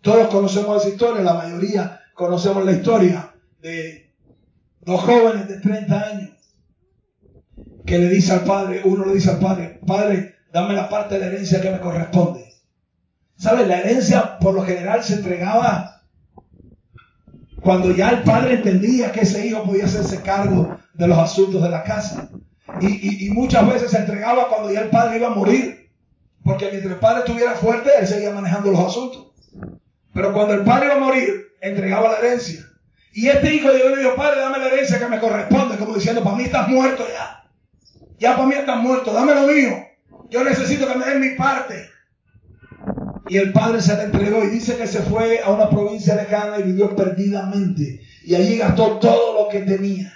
Todos 0.00 0.28
conocemos 0.28 0.80
esa 0.80 0.94
historia, 0.94 1.22
la 1.22 1.34
mayoría 1.34 2.00
conocemos 2.14 2.64
la 2.64 2.72
historia 2.72 3.34
de 3.60 4.12
dos 4.80 5.00
jóvenes 5.00 5.48
de 5.48 5.60
30 5.60 6.00
años 6.00 6.30
que 7.86 7.98
le 7.98 8.08
dice 8.08 8.32
al 8.32 8.44
padre, 8.44 8.82
uno 8.84 9.06
le 9.06 9.14
dice 9.14 9.30
al 9.30 9.38
padre, 9.38 9.80
padre, 9.86 10.36
dame 10.52 10.74
la 10.74 10.88
parte 10.88 11.14
de 11.14 11.20
la 11.20 11.26
herencia 11.26 11.60
que 11.60 11.70
me 11.70 11.80
corresponde. 11.80 12.47
¿Sabes? 13.38 13.68
La 13.68 13.78
herencia 13.78 14.38
por 14.40 14.54
lo 14.54 14.62
general 14.62 15.02
se 15.04 15.14
entregaba 15.14 16.02
cuando 17.60 17.92
ya 17.92 18.10
el 18.10 18.22
padre 18.22 18.54
entendía 18.54 19.12
que 19.12 19.20
ese 19.20 19.46
hijo 19.46 19.62
podía 19.62 19.84
hacerse 19.84 20.22
cargo 20.22 20.76
de 20.94 21.06
los 21.06 21.18
asuntos 21.18 21.62
de 21.62 21.70
la 21.70 21.84
casa. 21.84 22.28
Y, 22.80 23.30
muchas 23.30 23.66
veces 23.66 23.90
se 23.90 23.98
entregaba 23.98 24.48
cuando 24.48 24.72
ya 24.72 24.80
el 24.80 24.90
padre 24.90 25.18
iba 25.18 25.28
a 25.28 25.34
morir. 25.34 25.90
Porque 26.44 26.68
mientras 26.70 26.94
el 26.94 27.00
padre 27.00 27.20
estuviera 27.20 27.54
fuerte, 27.54 27.90
él 27.98 28.06
seguía 28.06 28.30
manejando 28.32 28.72
los 28.72 28.80
asuntos. 28.80 29.32
Pero 30.12 30.32
cuando 30.32 30.54
el 30.54 30.64
padre 30.64 30.86
iba 30.86 30.96
a 30.96 31.00
morir, 31.00 31.52
entregaba 31.60 32.12
la 32.12 32.18
herencia. 32.18 32.64
Y 33.12 33.28
este 33.28 33.54
hijo 33.54 33.68
de 33.68 33.76
Dios 33.76 33.90
le 33.90 34.02
dijo, 34.02 34.16
padre, 34.16 34.40
dame 34.40 34.58
la 34.58 34.66
herencia 34.66 34.98
que 34.98 35.08
me 35.08 35.18
corresponde, 35.18 35.76
como 35.76 35.94
diciendo, 35.94 36.22
para 36.22 36.36
mí 36.36 36.44
estás 36.44 36.68
muerto 36.68 37.04
ya. 37.08 37.44
Ya 38.18 38.36
para 38.36 38.48
mí 38.48 38.54
estás 38.54 38.82
muerto, 38.82 39.12
dame 39.12 39.34
lo 39.34 39.42
mío. 39.42 39.76
Yo 40.30 40.42
necesito 40.44 40.86
que 40.88 40.98
me 40.98 41.06
den 41.06 41.20
mi 41.20 41.30
parte. 41.36 41.97
Y 43.28 43.36
el 43.36 43.52
padre 43.52 43.82
se 43.82 43.94
la 43.94 44.04
entregó 44.04 44.42
y 44.42 44.48
dice 44.48 44.76
que 44.76 44.86
se 44.86 45.00
fue 45.02 45.40
a 45.42 45.50
una 45.50 45.68
provincia 45.68 46.14
lejana 46.14 46.58
y 46.58 46.62
vivió 46.62 46.96
perdidamente. 46.96 48.00
Y 48.24 48.34
allí 48.34 48.56
gastó 48.56 48.98
todo 48.98 49.42
lo 49.42 49.48
que 49.48 49.60
tenía. 49.60 50.12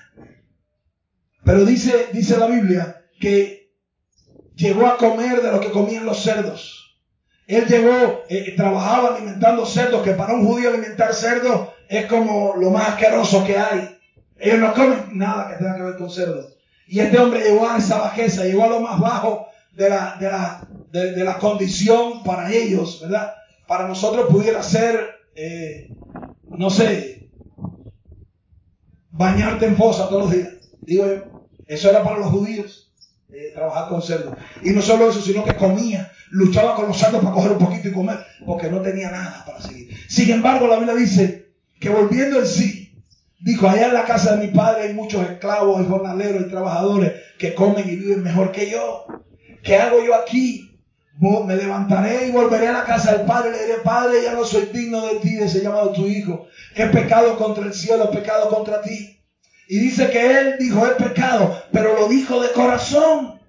Pero 1.45 1.65
dice, 1.65 2.09
dice 2.13 2.39
la 2.39 2.47
Biblia 2.47 3.03
que 3.21 3.71
llegó 4.55 4.87
a 4.87 4.97
comer 4.97 5.43
de 5.43 5.53
lo 5.53 5.61
que 5.61 5.71
comían 5.71 6.07
los 6.07 6.23
cerdos. 6.23 7.01
Él 7.47 7.67
llegó, 7.67 8.23
eh, 8.29 8.55
trabajaba 8.57 9.17
alimentando 9.17 9.67
cerdos, 9.67 10.03
que 10.03 10.13
para 10.13 10.35
un 10.35 10.47
judío 10.47 10.71
alimentar 10.71 11.13
cerdos 11.13 11.69
es 11.89 12.07
como 12.07 12.55
lo 12.57 12.71
más 12.71 12.91
asqueroso 12.91 13.45
que 13.45 13.59
hay. 13.59 13.99
Ellos 14.39 14.59
no 14.59 14.73
comen 14.73 14.99
nada 15.13 15.51
que 15.51 15.57
tenga 15.57 15.77
que 15.77 15.83
ver 15.83 15.97
con 15.97 16.11
cerdos. 16.11 16.57
Y 16.87 17.01
este 17.01 17.19
hombre 17.19 17.43
llegó 17.43 17.69
a 17.69 17.79
esa 17.79 17.99
bajeza, 17.99 18.45
llegó 18.45 18.65
a 18.65 18.69
lo 18.69 18.81
más 18.81 18.99
bajo 19.01 19.49
de 19.73 19.89
la, 19.89 20.17
de 20.19 20.29
la, 20.29 20.69
de, 20.93 21.25
la 21.25 21.39
condición 21.39 22.23
para 22.23 22.53
ellos, 22.53 23.01
¿verdad? 23.01 23.35
Para 23.67 23.89
nosotros 23.89 24.27
pudiera 24.31 24.63
ser, 24.63 24.99
eh, 25.35 25.89
no 26.45 26.69
sé, 26.69 27.31
bañarte 29.11 29.67
en 29.67 29.77
fosa 29.77 30.09
todos 30.09 30.25
los 30.25 30.33
días, 30.33 30.49
digo 30.81 31.07
yo. 31.07 31.49
Eso 31.67 31.89
era 31.89 32.03
para 32.03 32.19
los 32.19 32.29
judíos, 32.29 32.93
eh, 33.33 33.53
trabajar 33.55 33.89
con 33.89 34.03
cerdo. 34.03 34.37
Y 34.63 34.71
no 34.71 34.83
solo 34.83 35.09
eso, 35.09 35.23
sino 35.23 35.45
que 35.45 35.57
comía, 35.57 36.13
luchaba 36.31 36.75
con 36.75 36.89
los 36.89 36.99
cerdos 36.99 37.23
para 37.23 37.35
coger 37.35 37.53
un 37.53 37.59
poquito 37.59 37.89
y 37.89 37.93
comer, 37.93 38.19
porque 38.45 38.69
no 38.69 38.83
tenía 38.83 39.11
nada 39.11 39.45
para 39.47 39.63
seguir. 39.63 39.97
Sin 40.09 40.31
embargo, 40.31 40.67
la 40.67 40.77
Biblia 40.77 40.95
dice 40.95 41.53
que 41.81 41.89
volviendo 41.89 42.41
en 42.41 42.47
sí, 42.47 43.03
dijo, 43.41 43.67
allá 43.67 43.87
en 43.87 43.95
la 43.95 44.05
casa 44.05 44.37
de 44.37 44.47
mi 44.47 44.53
padre 44.53 44.89
hay 44.89 44.95
muchos 44.95 45.23
esclavos, 45.23 45.81
hay 45.81 45.87
jornaleros, 45.87 46.43
y 46.43 46.51
trabajadores 46.51 47.13
que 47.39 47.55
comen 47.55 47.89
y 47.89 47.97
viven 47.97 48.23
mejor 48.23 48.53
que 48.53 48.69
yo. 48.69 49.07
¿Qué 49.63 49.77
hago 49.77 50.05
yo 50.05 50.15
aquí? 50.15 50.72
Me 51.19 51.57
levantaré 51.57 52.29
y 52.29 52.31
volveré 52.33 52.69
a 52.69 52.73
la 52.73 52.85
casa 52.85 53.13
del 53.13 53.27
Padre 53.27 53.53
le 53.53 53.67
diré, 53.67 53.79
Padre, 53.85 54.23
ya 54.25 54.33
no 54.33 54.45
soy 54.45 54.71
digno 54.73 55.07
de 55.07 55.17
ti, 55.17 55.35
de 55.35 55.45
ese 55.45 55.61
llamado 55.61 55.93
tu 55.93 56.07
Hijo. 56.07 56.47
He 56.75 56.87
pecado 56.87 57.37
contra 57.37 57.65
el 57.65 57.75
cielo, 57.75 58.11
he 58.11 58.17
pecado 58.17 58.49
contra 58.49 58.81
ti. 58.81 59.21
Y 59.69 59.79
dice 59.79 60.11
que 60.11 60.39
él 60.39 60.57
dijo, 60.59 60.87
he 60.87 60.91
pecado, 61.03 61.63
pero 61.71 61.97
lo 61.97 62.09
dijo 62.09 62.41
de 62.41 62.51
corazón. 62.53 63.41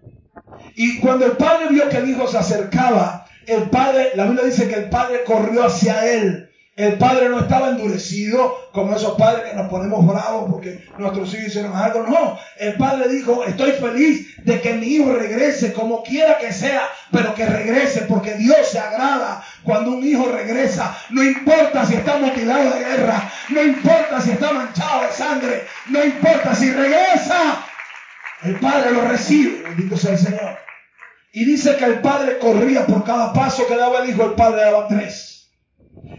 Y 0.75 0.99
cuando 0.99 1.25
el 1.25 1.33
padre 1.33 1.67
vio 1.69 1.89
que 1.89 1.97
el 1.97 2.09
hijo 2.09 2.27
se 2.27 2.37
acercaba, 2.37 3.25
el 3.47 3.69
padre, 3.69 4.11
la 4.15 4.25
Biblia 4.25 4.45
dice 4.45 4.67
que 4.67 4.75
el 4.75 4.89
padre 4.89 5.23
corrió 5.23 5.65
hacia 5.65 6.11
él 6.11 6.49
el 6.75 6.97
padre 6.97 7.29
no 7.29 7.41
estaba 7.41 7.69
endurecido 7.69 8.55
como 8.71 8.95
esos 8.95 9.15
padres 9.15 9.51
que 9.51 9.55
nos 9.55 9.69
ponemos 9.69 10.07
bravos 10.07 10.49
porque 10.49 10.83
nuestros 10.97 11.31
hijos 11.35 11.47
hicieron 11.49 11.75
algo. 11.75 12.01
No, 12.01 12.39
el 12.57 12.73
padre 12.73 13.09
dijo, 13.09 13.43
estoy 13.43 13.73
feliz 13.73 14.35
de 14.43 14.59
que 14.59 14.73
mi 14.73 14.87
hijo 14.87 15.13
regrese 15.13 15.71
como 15.73 16.01
quiera 16.01 16.39
que 16.39 16.51
sea, 16.51 16.89
pero 17.11 17.35
que 17.35 17.45
regrese 17.45 18.01
porque 18.01 18.33
Dios 18.37 18.67
se 18.67 18.79
agrada 18.79 19.43
cuando 19.63 19.91
un 19.91 20.03
hijo 20.03 20.25
regresa. 20.25 20.97
No 21.11 21.21
importa 21.21 21.85
si 21.85 21.93
está 21.93 22.17
mutilado 22.17 22.71
de 22.71 22.79
guerra, 22.79 23.31
no 23.49 23.61
importa 23.61 24.19
si 24.19 24.31
está 24.31 24.51
manchado 24.51 25.03
de 25.03 25.11
sangre, 25.11 25.63
no 25.89 26.03
importa 26.03 26.55
si 26.55 26.71
regresa. 26.71 27.65
El 28.41 28.59
padre 28.59 28.91
lo 28.91 29.01
recibe, 29.01 29.61
bendito 29.61 29.95
sea 29.95 30.13
el 30.13 30.17
Señor. 30.17 30.57
Y 31.33 31.45
dice 31.45 31.77
que 31.77 31.85
el 31.85 32.01
padre 32.01 32.39
corría 32.39 32.87
por 32.87 33.03
cada 33.03 33.31
paso 33.31 33.67
que 33.67 33.77
daba 33.77 34.03
el 34.03 34.09
hijo, 34.09 34.23
el 34.25 34.33
padre 34.33 34.61
daba 34.61 34.87
tres. 34.87 35.32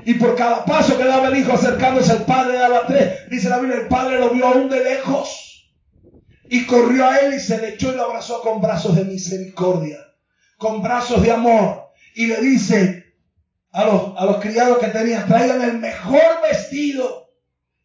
Y 0.04 0.14
por 0.14 0.36
cada 0.36 0.64
paso 0.64 0.98
que 0.98 1.04
daba 1.04 1.28
el 1.28 1.38
hijo 1.38 1.52
acercándose 1.52 2.12
al 2.12 2.24
padre 2.24 2.58
daba 2.58 2.86
tres. 2.86 3.28
Dice 3.30 3.48
la 3.48 3.58
Biblia, 3.58 3.80
el 3.80 3.88
padre 3.88 4.18
lo 4.18 4.30
vio 4.30 4.46
aún 4.46 4.68
de 4.68 4.84
lejos. 4.84 5.72
Y 6.48 6.66
corrió 6.66 7.06
a 7.08 7.18
él 7.18 7.34
y 7.34 7.40
se 7.40 7.58
le 7.58 7.70
echó 7.70 7.92
y 7.92 7.96
lo 7.96 8.04
abrazó 8.04 8.42
con 8.42 8.60
brazos 8.60 8.96
de 8.96 9.04
misericordia. 9.04 9.98
Con 10.58 10.82
brazos 10.82 11.22
de 11.22 11.32
amor. 11.32 11.90
Y 12.14 12.26
le 12.26 12.40
dice 12.40 13.14
a 13.72 13.84
los, 13.84 14.36
criados 14.40 14.78
que 14.78 14.88
tenía, 14.88 15.24
traigan 15.24 15.62
el 15.62 15.78
mejor 15.78 16.42
vestido 16.42 17.30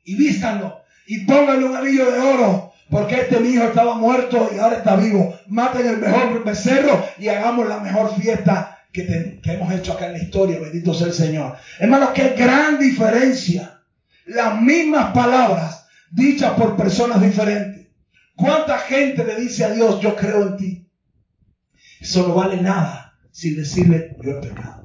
y 0.03 0.15
vístanlo. 0.15 0.81
Y 1.07 1.25
pónganle 1.25 1.65
un 1.65 1.75
anillo 1.75 2.11
de 2.11 2.19
oro. 2.19 2.73
Porque 2.89 3.15
este 3.21 3.39
mi 3.39 3.49
hijo 3.49 3.65
estaba 3.65 3.93
muerto 3.93 4.49
y 4.53 4.59
ahora 4.59 4.77
está 4.77 4.95
vivo. 4.95 5.37
Maten 5.47 5.87
el 5.87 5.97
mejor 5.97 6.43
becerro 6.43 7.05
y 7.17 7.29
hagamos 7.29 7.67
la 7.67 7.79
mejor 7.79 8.13
fiesta 8.15 8.78
que, 8.91 9.39
hemos 9.43 9.73
hecho 9.73 9.93
acá 9.93 10.07
en 10.07 10.13
la 10.13 10.23
historia, 10.23 10.59
bendito 10.59 10.93
sea 10.93 11.07
el 11.07 11.13
Señor. 11.13 11.57
Hermanos, 11.79 12.09
qué 12.13 12.29
gran 12.29 12.79
diferencia. 12.79 13.81
Las 14.25 14.61
mismas 14.61 15.13
palabras 15.13 15.87
dichas 16.11 16.53
por 16.53 16.75
personas 16.75 17.21
diferentes. 17.21 17.87
¿Cuánta 18.35 18.77
gente 18.79 19.23
le 19.23 19.35
dice 19.35 19.65
a 19.65 19.71
Dios, 19.71 19.99
yo 20.01 20.15
creo 20.15 20.47
en 20.47 20.57
ti? 20.57 20.89
Eso 21.99 22.27
no 22.27 22.35
vale 22.35 22.61
nada 22.61 23.17
sin 23.31 23.55
decirle, 23.57 24.15
yo 24.21 24.31
he 24.31 24.41
pecado. 24.41 24.83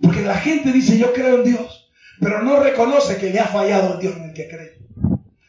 Porque 0.00 0.22
la 0.22 0.36
gente 0.36 0.72
dice, 0.72 0.98
yo 0.98 1.12
creo 1.12 1.38
en 1.38 1.44
Dios, 1.44 1.90
pero 2.20 2.42
no 2.42 2.60
reconoce 2.60 3.16
que 3.16 3.30
le 3.30 3.40
ha 3.40 3.46
fallado 3.46 3.94
el 3.94 4.00
Dios 4.00 4.16
en 4.16 4.24
el 4.24 4.32
que 4.32 4.48
cree. 4.48 4.78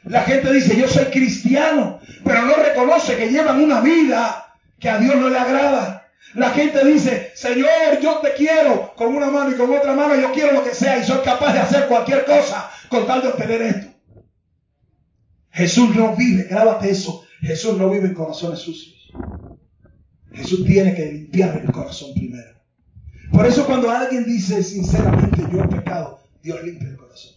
La 0.03 0.21
gente 0.21 0.51
dice, 0.53 0.77
yo 0.77 0.87
soy 0.87 1.05
cristiano, 1.05 1.99
pero 2.23 2.43
no 2.43 2.55
reconoce 2.55 3.17
que 3.17 3.29
llevan 3.29 3.61
una 3.61 3.81
vida 3.81 4.55
que 4.79 4.89
a 4.89 4.99
Dios 4.99 5.15
no 5.15 5.29
le 5.29 5.37
agrada. 5.37 6.04
La 6.33 6.49
gente 6.49 6.83
dice, 6.85 7.31
Señor, 7.35 7.99
yo 8.01 8.17
te 8.17 8.33
quiero 8.33 8.93
con 8.95 9.15
una 9.15 9.29
mano 9.29 9.51
y 9.51 9.55
con 9.55 9.73
otra 9.73 9.93
mano, 9.93 10.19
yo 10.19 10.33
quiero 10.33 10.53
lo 10.53 10.63
que 10.63 10.73
sea 10.73 10.97
y 10.97 11.05
soy 11.05 11.19
capaz 11.23 11.53
de 11.53 11.59
hacer 11.59 11.87
cualquier 11.87 12.25
cosa 12.25 12.69
con 12.89 13.07
tal 13.07 13.21
de 13.21 13.27
obtener 13.29 13.61
esto. 13.61 13.87
Jesús 15.51 15.95
no 15.95 16.15
vive, 16.15 16.43
grábate 16.43 16.89
eso, 16.89 17.25
Jesús 17.39 17.77
no 17.77 17.89
vive 17.89 18.07
en 18.07 18.13
corazones 18.13 18.59
sucios. 18.59 19.13
Jesús 20.33 20.65
tiene 20.65 20.93
que 20.93 21.05
limpiar 21.05 21.61
el 21.63 21.71
corazón 21.71 22.13
primero. 22.13 22.59
Por 23.31 23.45
eso 23.45 23.65
cuando 23.65 23.89
alguien 23.89 24.25
dice 24.25 24.61
sinceramente 24.63 25.43
yo 25.51 25.61
he 25.61 25.67
pecado, 25.67 26.19
Dios 26.41 26.61
limpia 26.63 26.89
el 26.89 26.97
corazón. 26.97 27.35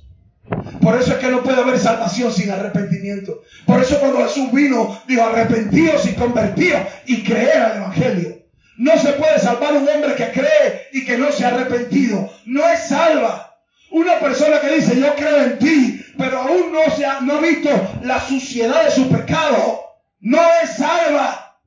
Por 0.81 0.99
eso 0.99 1.13
es 1.13 1.19
que 1.19 1.29
no 1.29 1.43
puede 1.43 1.61
haber 1.61 1.79
salvación 1.79 2.33
sin 2.33 2.51
arrepentimiento. 2.51 3.43
Por 3.67 3.81
eso 3.81 4.01
cuando 4.01 4.27
Jesús 4.27 4.51
vino, 4.53 5.01
dijo 5.07 5.23
arrepentidos 5.23 6.07
y 6.07 6.15
convertidos 6.15 6.81
y 7.07 7.23
creer 7.23 7.63
al 7.63 7.77
Evangelio. 7.77 8.38
No 8.79 8.97
se 8.97 9.13
puede 9.15 9.41
salvar 9.41 9.73
un 9.73 9.89
hombre 9.89 10.15
que 10.15 10.31
cree 10.31 10.87
y 10.93 11.05
que 11.05 11.19
no 11.19 11.33
se 11.33 11.45
ha 11.45 11.49
arrepentido. 11.49 12.31
No 12.47 12.67
es 12.69 12.89
salva. 12.89 13.57
Una 13.91 14.21
persona 14.21 14.61
que 14.61 14.73
dice 14.73 15.01
yo 15.01 15.15
creo 15.17 15.43
en 15.43 15.59
ti, 15.59 16.01
pero 16.17 16.39
aún 16.39 16.73
no, 16.73 16.89
se 16.95 17.05
ha, 17.05 17.21
no 17.21 17.35
ha 17.35 17.41
visto 17.41 17.71
la 18.05 18.21
suciedad 18.21 18.85
de 18.85 18.91
su 18.93 19.09
pecado, 19.09 19.81
no 20.21 20.39
es 20.63 20.77
salva. 20.77 21.61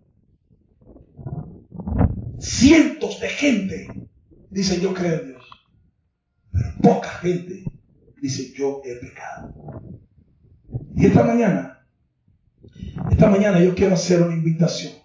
Cientos 2.40 3.20
de 3.20 3.28
gente 3.28 3.88
dice 4.50 4.80
yo 4.80 4.94
creo 4.94 5.20
en 5.20 5.28
Dios, 5.28 5.46
pero 6.54 6.70
poca 6.82 7.10
gente 7.10 7.66
dice 8.22 8.54
yo 8.56 8.82
he 8.86 8.96
pecado. 8.96 9.54
Y 10.96 11.08
esta 11.08 11.24
mañana, 11.24 11.86
esta 13.10 13.30
mañana 13.30 13.60
yo 13.60 13.76
quiero 13.76 13.96
hacer 13.96 14.22
una 14.22 14.34
invitación 14.34 15.01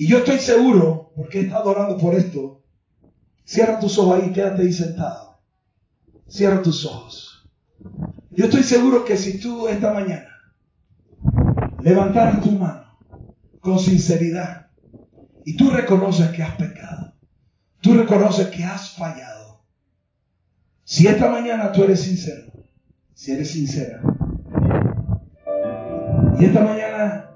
y 0.00 0.06
yo 0.06 0.20
estoy 0.20 0.38
seguro, 0.38 1.12
porque 1.14 1.40
he 1.40 1.42
estado 1.42 1.72
orando 1.72 1.98
por 1.98 2.14
esto, 2.14 2.64
cierra 3.44 3.78
tus 3.78 3.98
ojos 3.98 4.18
ahí, 4.18 4.32
quédate 4.32 4.62
ahí 4.62 4.72
sentado. 4.72 5.42
Cierra 6.26 6.62
tus 6.62 6.86
ojos. 6.86 7.46
Yo 8.30 8.46
estoy 8.46 8.62
seguro 8.62 9.04
que 9.04 9.18
si 9.18 9.38
tú 9.38 9.68
esta 9.68 9.92
mañana 9.92 10.30
levantaras 11.82 12.40
tu 12.40 12.50
mano 12.52 12.98
con 13.60 13.78
sinceridad 13.78 14.70
y 15.44 15.54
tú 15.58 15.68
reconoces 15.68 16.30
que 16.30 16.44
has 16.44 16.56
pecado, 16.56 17.12
tú 17.82 17.92
reconoces 17.92 18.46
que 18.46 18.64
has 18.64 18.92
fallado, 18.92 19.66
si 20.82 21.08
esta 21.08 21.28
mañana 21.28 21.72
tú 21.72 21.84
eres 21.84 22.00
sincero, 22.00 22.50
si 23.12 23.32
eres 23.32 23.50
sincera, 23.50 24.00
y 26.38 26.46
esta 26.46 26.64
mañana 26.64 27.29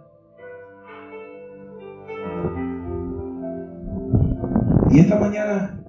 Y 4.95 5.01
esta 5.01 5.19
mañana, 5.19 5.83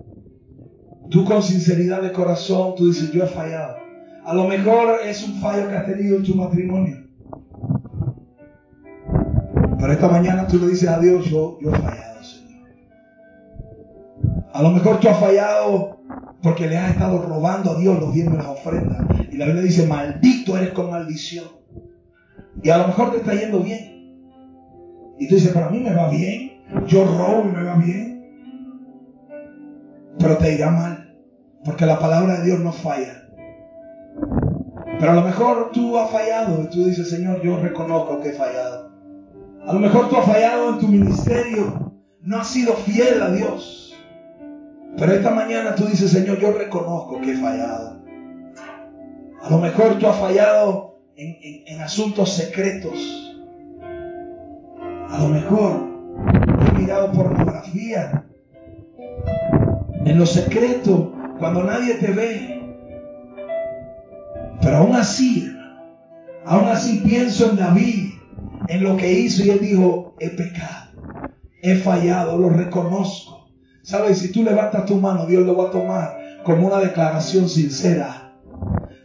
tú 1.11 1.25
con 1.25 1.43
sinceridad 1.43 2.01
de 2.01 2.11
corazón, 2.11 2.73
tú 2.75 2.87
dices, 2.87 3.11
yo 3.11 3.23
he 3.23 3.27
fallado. 3.27 3.75
A 4.25 4.33
lo 4.33 4.47
mejor 4.47 4.95
es 5.05 5.23
un 5.23 5.35
fallo 5.35 5.69
que 5.69 5.75
has 5.75 5.85
tenido 5.85 6.17
en 6.17 6.23
tu 6.23 6.33
matrimonio. 6.33 7.05
Pero 9.79 9.93
esta 9.93 10.07
mañana 10.07 10.47
tú 10.47 10.57
le 10.57 10.69
dices 10.69 10.89
a 10.89 10.97
Dios, 10.97 11.25
yo, 11.25 11.59
yo 11.61 11.69
he 11.69 11.77
fallado, 11.77 12.23
Señor. 12.23 12.67
A 14.51 14.63
lo 14.63 14.71
mejor 14.71 14.99
tú 14.99 15.07
has 15.07 15.19
fallado 15.19 15.99
porque 16.41 16.65
le 16.65 16.75
has 16.75 16.89
estado 16.89 17.21
robando 17.21 17.73
a 17.73 17.79
Dios 17.79 17.99
los 17.99 18.11
bienes 18.11 18.31
de 18.31 18.39
las 18.39 18.47
ofrendas. 18.47 19.05
Y 19.31 19.37
la 19.37 19.45
Biblia 19.45 19.61
dice, 19.65 19.85
maldito 19.85 20.57
eres 20.57 20.71
con 20.71 20.89
maldición. 20.89 21.45
Y 22.63 22.71
a 22.71 22.79
lo 22.79 22.87
mejor 22.87 23.11
te 23.11 23.17
está 23.17 23.35
yendo 23.35 23.59
bien. 23.59 24.25
Y 25.19 25.27
tú 25.27 25.35
dices, 25.35 25.51
pero 25.53 25.67
a 25.67 25.69
mí 25.69 25.79
me 25.79 25.93
va 25.93 26.09
bien. 26.09 26.53
Yo 26.87 27.05
robo 27.05 27.47
y 27.47 27.55
me 27.55 27.63
va 27.63 27.75
bien 27.75 28.14
pero 30.25 30.37
te 30.39 30.55
irá 30.55 30.71
mal, 30.71 31.15
porque 31.63 31.85
la 31.85 31.99
palabra 31.99 32.39
de 32.39 32.45
Dios 32.45 32.59
no 32.59 32.71
falla. 32.71 33.29
Pero 34.99 35.11
a 35.11 35.13
lo 35.13 35.21
mejor 35.21 35.69
tú 35.71 35.99
has 35.99 36.09
fallado 36.09 36.63
y 36.63 36.67
tú 36.67 36.85
dices, 36.85 37.11
Señor, 37.11 37.43
yo 37.43 37.59
reconozco 37.59 38.19
que 38.21 38.29
he 38.29 38.33
fallado. 38.33 38.91
A 39.67 39.73
lo 39.73 39.79
mejor 39.79 40.09
tú 40.09 40.17
has 40.17 40.25
fallado 40.25 40.69
en 40.69 40.79
tu 40.79 40.87
ministerio, 40.87 41.93
no 42.21 42.37
has 42.39 42.47
sido 42.47 42.73
fiel 42.73 43.21
a 43.21 43.29
Dios. 43.29 43.95
Pero 44.97 45.13
esta 45.13 45.29
mañana 45.29 45.75
tú 45.75 45.85
dices, 45.85 46.09
Señor, 46.09 46.39
yo 46.39 46.53
reconozco 46.53 47.21
que 47.21 47.33
he 47.33 47.37
fallado. 47.37 48.01
A 49.43 49.49
lo 49.51 49.59
mejor 49.59 49.99
tú 49.99 50.07
has 50.07 50.17
fallado 50.17 51.01
en, 51.17 51.37
en 51.67 51.81
asuntos 51.81 52.33
secretos. 52.33 53.37
A 55.07 55.19
lo 55.19 55.27
mejor 55.27 55.87
he 56.67 56.79
mirado 56.79 57.11
pornografía 57.11 58.25
en 60.05 60.19
lo 60.19 60.25
secreto, 60.25 61.13
cuando 61.39 61.63
nadie 61.63 61.95
te 61.95 62.11
ve. 62.11 62.61
Pero 64.61 64.77
aún 64.77 64.95
así, 64.95 65.51
aún 66.45 66.67
así 66.69 67.01
pienso 67.05 67.49
en 67.49 67.57
David, 67.57 68.13
en 68.67 68.83
lo 68.83 68.95
que 68.97 69.11
hizo 69.11 69.43
y 69.43 69.49
él 69.49 69.59
dijo, 69.59 70.15
he 70.19 70.29
pecado, 70.29 70.91
he 71.61 71.75
fallado, 71.75 72.37
lo 72.37 72.49
reconozco. 72.49 73.49
¿Sabes? 73.81 74.19
Si 74.19 74.31
tú 74.31 74.41
levantas 74.41 74.85
tu 74.85 74.95
mano, 74.95 75.27
Dios 75.27 75.45
lo 75.45 75.55
va 75.55 75.67
a 75.67 75.71
tomar 75.71 76.17
como 76.43 76.67
una 76.67 76.79
declaración 76.79 77.47
sincera. 77.47 78.33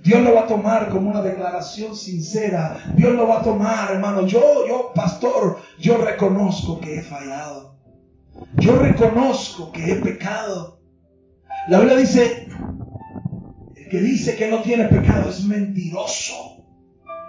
Dios 0.03 0.23
lo 0.23 0.35
va 0.35 0.43
a 0.43 0.47
tomar 0.47 0.89
como 0.89 1.11
una 1.11 1.21
declaración 1.21 1.95
sincera. 1.95 2.79
Dios 2.97 3.15
lo 3.15 3.29
va 3.29 3.41
a 3.41 3.43
tomar, 3.43 3.91
hermano. 3.93 4.27
Yo, 4.27 4.67
yo, 4.67 4.93
pastor, 4.95 5.59
yo 5.79 5.99
reconozco 5.99 6.81
que 6.81 6.99
he 6.99 7.03
fallado. 7.03 7.77
Yo 8.57 8.79
reconozco 8.79 9.71
que 9.73 9.93
he 9.93 9.97
pecado. 9.97 10.80
La 11.69 11.79
Biblia 11.79 11.97
dice, 11.97 12.49
el 13.77 13.89
que 13.89 14.01
dice 14.01 14.37
que 14.37 14.49
no 14.49 14.63
tiene 14.63 14.85
pecado 14.87 15.31
es 15.31 15.45
mentiroso. 15.45 16.65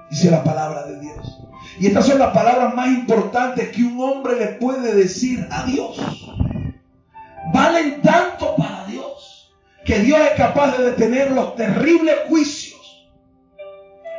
Dice 0.09 0.31
la 0.31 0.43
palabra 0.43 0.85
de 0.87 0.99
Dios. 0.99 1.41
Y 1.79 1.87
estas 1.87 2.05
son 2.05 2.19
las 2.19 2.33
palabras 2.33 2.73
más 2.75 2.87
importantes 2.87 3.69
que 3.69 3.83
un 3.83 3.99
hombre 4.01 4.37
le 4.37 4.47
puede 4.53 4.93
decir 4.93 5.47
a 5.51 5.63
Dios. 5.65 5.99
Valen 7.53 8.01
tanto 8.01 8.55
para 8.55 8.85
Dios 8.85 9.53
que 9.85 9.99
Dios 9.99 10.19
es 10.19 10.31
capaz 10.37 10.77
de 10.77 10.91
detener 10.91 11.31
los 11.31 11.55
terribles 11.55 12.15
juicios, 12.27 13.09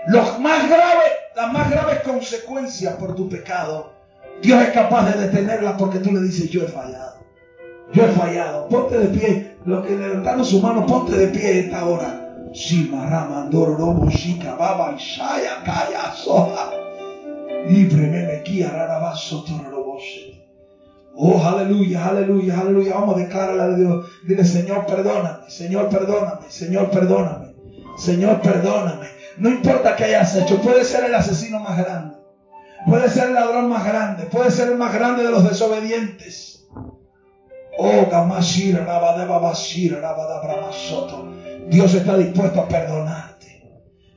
los 0.06 0.38
más 0.40 0.68
graves, 0.68 1.12
las 1.36 1.52
más 1.52 1.70
graves 1.70 2.00
consecuencias 2.00 2.94
por 2.96 3.14
tu 3.14 3.28
pecado. 3.28 3.92
Dios 4.42 4.60
es 4.62 4.70
capaz 4.70 5.12
de 5.12 5.28
detenerlas 5.28 5.74
porque 5.78 6.00
tú 6.00 6.12
le 6.12 6.20
dices, 6.20 6.50
yo 6.50 6.64
he 6.64 6.68
fallado. 6.68 7.24
Yo 7.92 8.06
he 8.06 8.08
fallado. 8.08 8.68
Ponte 8.68 8.98
de 8.98 9.18
pie. 9.18 9.51
Los 9.64 9.86
que 9.86 9.96
levantaron 9.96 10.44
su 10.44 10.60
mano, 10.60 10.86
ponte 10.86 11.16
de 11.16 11.28
pie 11.28 11.60
esta 11.60 11.86
hora. 11.86 12.18
Oh, 21.14 21.40
aleluya, 21.40 22.06
aleluya, 22.06 22.60
aleluya. 22.60 22.94
Vamos 22.94 23.16
a 23.16 23.18
declararle 23.20 23.62
a 23.62 23.76
Dios. 23.76 24.06
Dile, 24.26 24.44
Señor, 24.44 24.86
perdóname, 24.86 25.48
Señor, 25.48 25.88
perdóname, 25.88 26.46
Señor, 26.48 26.90
perdóname, 26.90 27.54
Señor, 27.96 28.40
perdóname. 28.40 29.06
No 29.38 29.48
importa 29.48 29.94
qué 29.94 30.04
hayas 30.04 30.34
hecho, 30.36 30.60
puede 30.60 30.84
ser 30.84 31.04
el 31.04 31.14
asesino 31.14 31.60
más 31.60 31.78
grande, 31.78 32.16
puede 32.86 33.08
ser 33.08 33.28
el 33.28 33.34
ladrón 33.34 33.68
más 33.68 33.84
grande, 33.84 34.24
puede 34.24 34.50
ser 34.50 34.70
el 34.70 34.76
más 34.76 34.92
grande 34.92 35.22
de 35.22 35.30
los 35.30 35.48
desobedientes. 35.48 36.61
Oh, 37.78 38.06
Rabadabramasoto. 40.00 41.32
Dios 41.68 41.94
está 41.94 42.16
dispuesto 42.16 42.60
a 42.60 42.68
perdonar. 42.68 43.32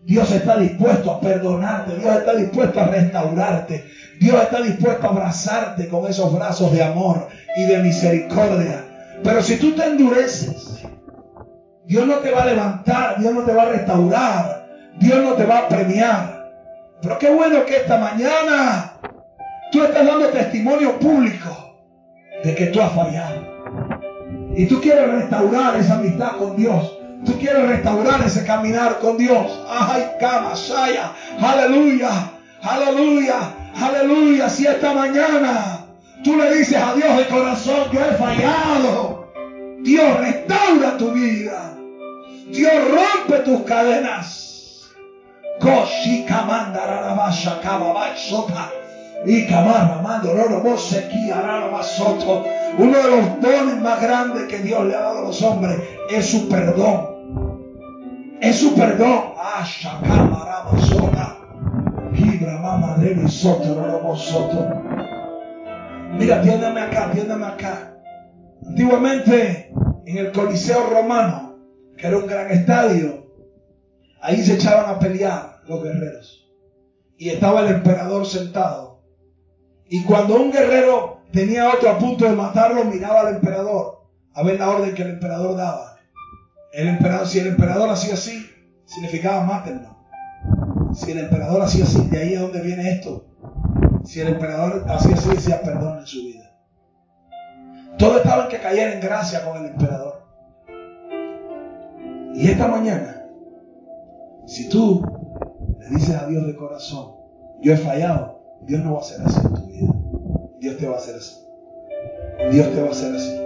Dios 0.06 0.32
está 0.32 0.58
dispuesto 0.58 1.12
a 1.12 1.20
perdonarte, 1.20 1.96
Dios 1.96 2.16
está 2.18 2.36
dispuesto 2.36 2.80
a 2.80 2.86
restaurarte, 2.86 3.86
Dios 4.20 4.44
está 4.44 4.62
dispuesto 4.62 5.08
a 5.08 5.10
abrazarte 5.10 5.88
con 5.88 6.06
esos 6.08 6.32
brazos 6.32 6.72
de 6.72 6.84
amor 6.84 7.28
y 7.58 7.64
de 7.64 7.80
misericordia. 7.80 8.86
Pero 9.24 9.42
si 9.42 9.58
tú 9.58 9.74
te 9.74 9.84
endureces, 9.84 10.84
Dios 11.88 12.06
no 12.06 12.18
te 12.18 12.30
va 12.30 12.44
a 12.44 12.46
levantar, 12.46 13.20
Dios 13.20 13.34
no 13.34 13.42
te 13.42 13.54
va 13.54 13.64
a 13.64 13.70
restaurar, 13.70 14.68
Dios 15.00 15.24
no 15.24 15.34
te 15.34 15.46
va 15.46 15.60
a 15.60 15.68
premiar. 15.68 16.52
Pero 17.02 17.18
qué 17.18 17.32
bueno 17.32 17.66
que 17.66 17.78
esta 17.78 17.98
mañana 17.98 19.00
tú 19.72 19.84
estás 19.84 20.06
dando 20.06 20.28
testimonio 20.28 21.00
público 21.00 21.65
de 22.46 22.54
que 22.54 22.68
tú 22.68 22.80
has 22.80 22.94
fallado. 22.94 23.42
Y 24.56 24.68
tú 24.68 24.80
quieres 24.80 25.10
restaurar 25.10 25.76
esa 25.78 25.96
amistad 25.96 26.38
con 26.38 26.56
Dios. 26.56 26.98
Tú 27.26 27.38
quieres 27.40 27.68
restaurar 27.68 28.22
ese 28.22 28.46
caminar 28.46 29.00
con 29.00 29.18
Dios. 29.18 29.60
Ay, 29.68 30.04
cama, 30.20 30.56
saya. 30.56 31.12
Aleluya. 31.42 32.10
Aleluya. 32.62 33.36
Aleluya. 33.76 34.48
Si 34.48 34.68
esta 34.68 34.94
mañana 34.94 35.86
tú 36.24 36.38
le 36.38 36.56
dices 36.56 36.78
a 36.78 36.94
Dios 36.94 37.18
de 37.18 37.28
corazón, 37.28 37.90
yo 37.92 38.00
he 38.00 38.14
fallado. 38.14 39.28
Dios 39.82 40.20
restaura 40.20 40.98
tu 40.98 41.12
vida. 41.12 41.74
Dios 42.52 42.74
rompe 42.92 43.40
tus 43.40 43.64
cadenas. 43.64 44.92
Y 49.26 49.48
camarra, 49.48 50.02
mando, 50.02 50.32
Uno 52.78 52.98
de 52.98 53.10
los 53.10 53.42
dones 53.42 53.82
más 53.82 54.02
grandes 54.02 54.44
que 54.48 54.60
Dios 54.60 54.86
le 54.86 54.96
ha 54.96 55.02
dado 55.02 55.20
a 55.20 55.22
los 55.24 55.42
hombres 55.42 55.80
es 56.10 56.30
su 56.30 56.50
perdón 56.50 57.16
es 58.42 58.60
su 58.60 58.76
perdón. 58.76 59.34
Ah, 59.38 59.66
Mira, 66.18 66.38
atiéndame 66.38 66.82
acá, 66.82 67.10
atiéndame 67.10 67.46
acá. 67.46 67.98
Antiguamente, 68.66 69.74
en 70.06 70.18
el 70.18 70.32
Coliseo 70.32 70.90
Romano, 70.90 71.58
que 71.98 72.08
era 72.08 72.18
un 72.18 72.28
gran 72.28 72.52
estadio, 72.52 73.26
ahí 74.22 74.42
se 74.44 74.54
echaban 74.54 74.96
a 74.96 75.00
pelear 75.00 75.62
los 75.68 75.84
guerreros. 75.84 76.48
Y 77.18 77.30
estaba 77.30 77.62
el 77.62 77.76
emperador 77.76 78.26
sentado. 78.26 78.85
Y 79.90 80.04
cuando 80.04 80.36
un 80.36 80.52
guerrero 80.52 81.22
tenía 81.32 81.72
otro 81.74 81.90
a 81.90 81.98
punto 81.98 82.26
de 82.26 82.36
matarlo, 82.36 82.86
miraba 82.86 83.22
al 83.22 83.36
emperador 83.36 83.96
a 84.34 84.44
ver 84.44 84.60
la 84.60 84.70
orden 84.70 84.94
que 84.94 85.04
el 85.04 85.12
emperador 85.12 85.56
daba. 85.56 85.98
El 86.74 86.90
emperador, 86.90 87.28
si 87.28 87.40
el 87.40 87.48
emperador 87.48 87.90
hacía 87.90 88.16
así, 88.16 88.46
significaba 88.86 89.44
mátenlo. 89.44 89.96
Si 90.94 91.12
el 91.12 91.20
emperador 91.20 91.62
hacía 91.62 91.86
así, 91.86 92.06
de 92.08 92.18
ahí 92.18 92.34
es 92.34 92.42
donde 92.42 92.62
viene 92.62 92.92
esto. 92.92 93.26
Si 94.04 94.20
el 94.20 94.30
emperador 94.30 94.86
hacía 94.90 95.16
así, 95.16 95.30
decía 95.30 95.62
perdón 95.62 96.00
en 96.00 96.06
su 96.06 96.24
vida. 96.26 96.54
Todo 97.98 98.18
estaba 98.18 98.44
en 98.44 98.50
que 98.50 98.60
cayera 98.60 98.94
en 98.94 99.00
gracia 99.00 99.46
con 99.46 99.58
el 99.58 99.72
emperador. 99.72 100.26
Y 102.34 102.50
esta 102.50 102.68
mañana, 102.68 103.26
si 104.46 104.68
tú 104.68 105.02
le 105.80 105.90
dices 105.90 106.16
a 106.16 106.28
Dios 106.28 106.46
de 106.46 106.56
corazón, 106.58 107.14
yo 107.62 107.74
he 107.74 107.78
fallado, 107.78 108.35
Dios 108.66 108.84
no 108.84 108.94
va 108.94 109.00
a 109.00 109.02
hacer 109.02 109.22
así 109.24 109.40
en 109.46 109.54
tu 109.54 109.66
vida. 109.68 109.94
Dios 110.60 110.78
te 110.78 110.88
va 110.88 110.96
a 110.96 110.98
hacer 110.98 111.16
así. 111.16 111.36
Dios 112.52 112.74
te 112.74 112.82
va 112.82 112.88
a 112.88 112.92
hacer 112.92 113.16
así. 113.16 113.40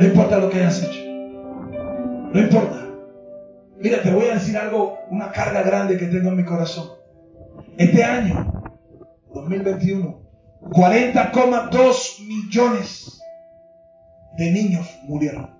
No 0.00 0.06
importa 0.06 0.38
lo 0.38 0.50
que 0.50 0.58
hayas 0.58 0.82
hecho. 0.82 1.00
No 2.32 2.40
importa. 2.40 2.86
Mira, 3.78 4.02
te 4.02 4.10
voy 4.10 4.26
a 4.26 4.34
decir 4.34 4.56
algo, 4.56 4.98
una 5.10 5.30
carga 5.30 5.62
grande 5.62 5.98
que 5.98 6.06
tengo 6.06 6.30
en 6.30 6.36
mi 6.36 6.44
corazón. 6.44 6.88
Este 7.76 8.02
año, 8.02 8.52
2021, 9.34 10.20
40,2 10.62 12.26
millones 12.26 13.20
de 14.36 14.50
niños 14.50 14.98
murieron. 15.04 15.56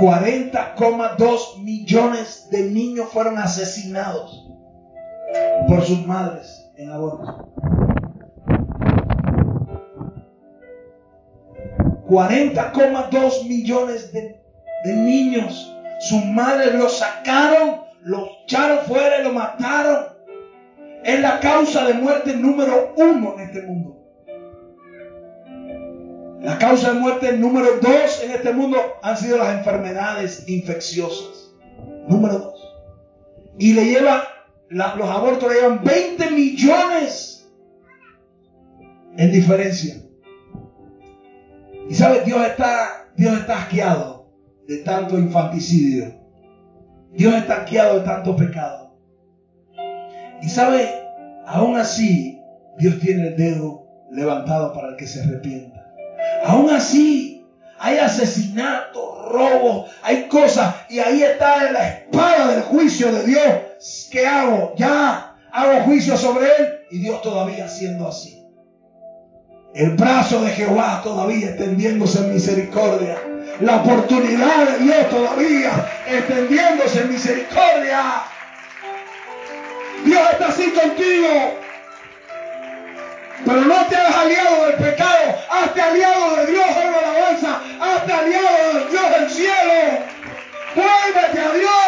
40,2 0.00 1.62
millones 1.62 2.48
de 2.50 2.70
niños 2.70 3.08
fueron 3.10 3.38
asesinados 3.38 4.41
por 5.68 5.82
sus 5.82 6.06
madres 6.06 6.70
en 6.76 6.90
aborto. 6.90 7.52
40,2 12.12 13.48
millones 13.48 14.12
de, 14.12 14.38
niños. 14.84 15.74
Sus 16.00 16.22
madres 16.26 16.74
lo 16.74 16.88
sacaron, 16.88 17.82
lo 18.02 18.28
echaron 18.44 18.84
fuera 18.84 19.20
y 19.20 19.24
lo 19.24 19.32
mataron. 19.32 20.08
Es 21.04 21.20
la 21.20 21.40
causa 21.40 21.86
de 21.86 21.94
muerte 21.94 22.34
número 22.34 22.92
uno 22.96 23.34
en 23.38 23.40
este 23.40 23.62
mundo. 23.62 23.98
La 26.42 26.58
causa 26.58 26.92
de 26.92 26.98
muerte 26.98 27.32
número 27.38 27.78
dos 27.80 28.22
en 28.24 28.32
este 28.32 28.52
mundo 28.52 28.76
han 29.02 29.16
sido 29.16 29.38
las 29.38 29.56
enfermedades 29.56 30.46
infecciosas. 30.48 31.54
Número 32.08 32.38
dos. 32.38 32.76
Y 33.58 33.72
le 33.72 33.84
lleva, 33.86 34.24
los 34.72 35.08
abortos 35.08 35.52
le 35.52 35.60
llevan 35.60 35.84
20 35.84 36.30
millones 36.30 37.50
en 39.16 39.32
diferencia. 39.32 39.96
Y 41.88 41.94
sabes, 41.94 42.24
Dios 42.24 42.44
está, 42.46 43.08
Dios 43.16 43.38
está 43.38 43.62
asqueado 43.62 44.32
de 44.66 44.78
tanto 44.78 45.18
infanticidio. 45.18 46.14
Dios 47.12 47.34
está 47.34 47.62
asqueado 47.62 47.98
de 47.98 48.06
tanto 48.06 48.34
pecado. 48.34 48.96
Y 50.40 50.48
sabe, 50.48 50.88
aún 51.46 51.76
así, 51.76 52.40
Dios 52.78 52.98
tiene 53.00 53.28
el 53.28 53.36
dedo 53.36 53.86
levantado 54.10 54.72
para 54.72 54.88
el 54.88 54.96
que 54.96 55.06
se 55.06 55.22
arrepienta. 55.22 55.92
Aún 56.46 56.70
así, 56.70 57.46
hay 57.78 57.98
asesinatos, 57.98 59.28
robos, 59.30 59.90
hay 60.02 60.28
cosas. 60.28 60.74
Y 60.88 60.98
ahí 60.98 61.22
está 61.22 61.70
la 61.70 61.88
espada 61.88 62.52
del 62.52 62.62
juicio 62.62 63.12
de 63.12 63.26
Dios. 63.26 63.71
¿Qué 64.10 64.26
hago? 64.26 64.74
Ya 64.76 65.34
hago 65.50 65.80
juicio 65.84 66.16
sobre 66.16 66.46
él. 66.46 66.78
Y 66.90 66.98
Dios 66.98 67.22
todavía 67.22 67.68
siendo 67.68 68.08
así. 68.08 68.44
El 69.74 69.96
brazo 69.96 70.42
de 70.42 70.50
Jehová 70.50 71.00
todavía 71.02 71.48
extendiéndose 71.48 72.18
en 72.18 72.34
misericordia. 72.34 73.16
La 73.60 73.76
oportunidad 73.76 74.68
de 74.68 74.84
Dios 74.84 75.10
todavía 75.10 75.88
extendiéndose 76.06 77.00
en 77.00 77.12
misericordia. 77.12 78.22
Dios 80.04 80.20
está 80.32 80.48
así 80.48 80.70
contigo. 80.70 81.58
Pero 83.44 83.60
no 83.62 83.86
te 83.86 83.96
hagas 83.96 84.16
aliado 84.16 84.66
del 84.66 84.74
pecado, 84.76 85.36
hazte 85.50 85.80
aliado 85.80 86.36
de 86.36 86.46
Dios 86.46 86.66
en 86.76 86.92
la 86.92 86.98
alabanza, 86.98 87.60
hazte 87.80 88.12
aliado 88.12 88.74
del 88.74 88.90
Dios 88.90 89.10
del 89.10 89.30
cielo. 89.30 90.04
Vuélvete 90.76 91.40
a 91.40 91.52
Dios. 91.52 91.81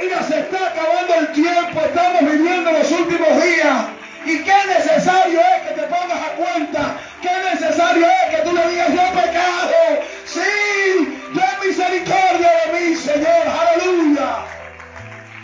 Mira, 0.00 0.22
se 0.22 0.40
está 0.40 0.68
acabando 0.68 1.14
el 1.14 1.32
tiempo, 1.32 1.80
estamos 1.80 2.20
viviendo 2.22 2.72
los 2.72 2.90
últimos 2.92 3.42
días. 3.42 3.86
¿Y 4.24 4.42
qué 4.42 4.54
necesario 4.68 5.40
es 5.40 5.68
que 5.68 5.74
te 5.80 5.82
pongas 5.82 6.18
a 6.18 6.32
cuenta? 6.36 6.96
¿Qué 7.20 7.30
necesario 7.52 8.06
es 8.06 8.36
que 8.36 8.42
tú 8.42 8.54
le 8.54 8.68
digas, 8.68 8.88
yo 8.90 9.20
pecado? 9.20 10.02
Sí, 10.24 11.20
ten 11.34 11.68
misericordia 11.68 12.50
de 12.64 12.80
mí, 12.80 12.96
Señor. 12.96 13.46
Aleluya. 13.60 14.44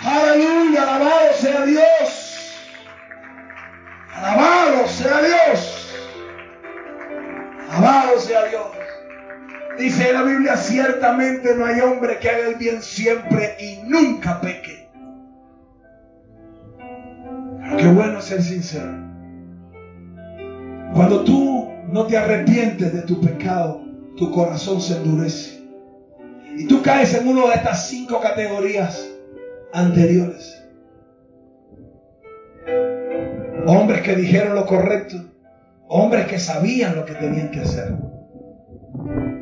Aleluya, 0.05 0.83
alabado 0.83 1.35
sea 1.35 1.61
Dios. 1.63 2.55
Alabado 4.15 4.89
sea 4.89 5.21
Dios. 5.21 5.95
Alabado 7.71 8.21
sea 8.21 8.45
Dios. 8.45 8.78
Dice 9.79 10.13
la 10.13 10.23
Biblia, 10.25 10.57
ciertamente 10.57 11.55
no 11.55 11.65
hay 11.65 11.81
hombre 11.81 12.19
que 12.19 12.29
haga 12.29 12.49
el 12.49 12.57
bien 12.57 12.83
siempre 12.83 13.57
y 13.61 13.89
nunca 13.89 14.41
peque. 14.41 14.89
Pero 17.61 17.77
qué 17.77 17.87
bueno 17.87 18.21
ser 18.21 18.43
sincero. 18.43 18.93
Cuando 20.95 21.23
tú 21.23 21.71
no 21.93 22.07
te 22.07 22.17
arrepientes 22.17 22.93
de 22.93 23.03
tu 23.03 23.21
pecado, 23.21 23.83
tu 24.17 24.33
corazón 24.33 24.81
se 24.81 24.97
endurece. 24.97 25.63
Y 26.57 26.67
tú 26.67 26.83
caes 26.83 27.15
en 27.15 27.29
una 27.29 27.47
de 27.47 27.55
estas 27.55 27.87
cinco 27.87 28.21
categorías 28.21 29.09
anteriores. 29.73 30.61
Hombres 33.67 34.03
que 34.03 34.17
dijeron 34.17 34.57
lo 34.57 34.67
correcto, 34.67 35.17
hombres 35.87 36.27
que 36.27 36.41
sabían 36.41 36.97
lo 36.97 37.05
que 37.05 37.15
tenían 37.15 37.51
que 37.53 37.61
hacer, 37.61 37.95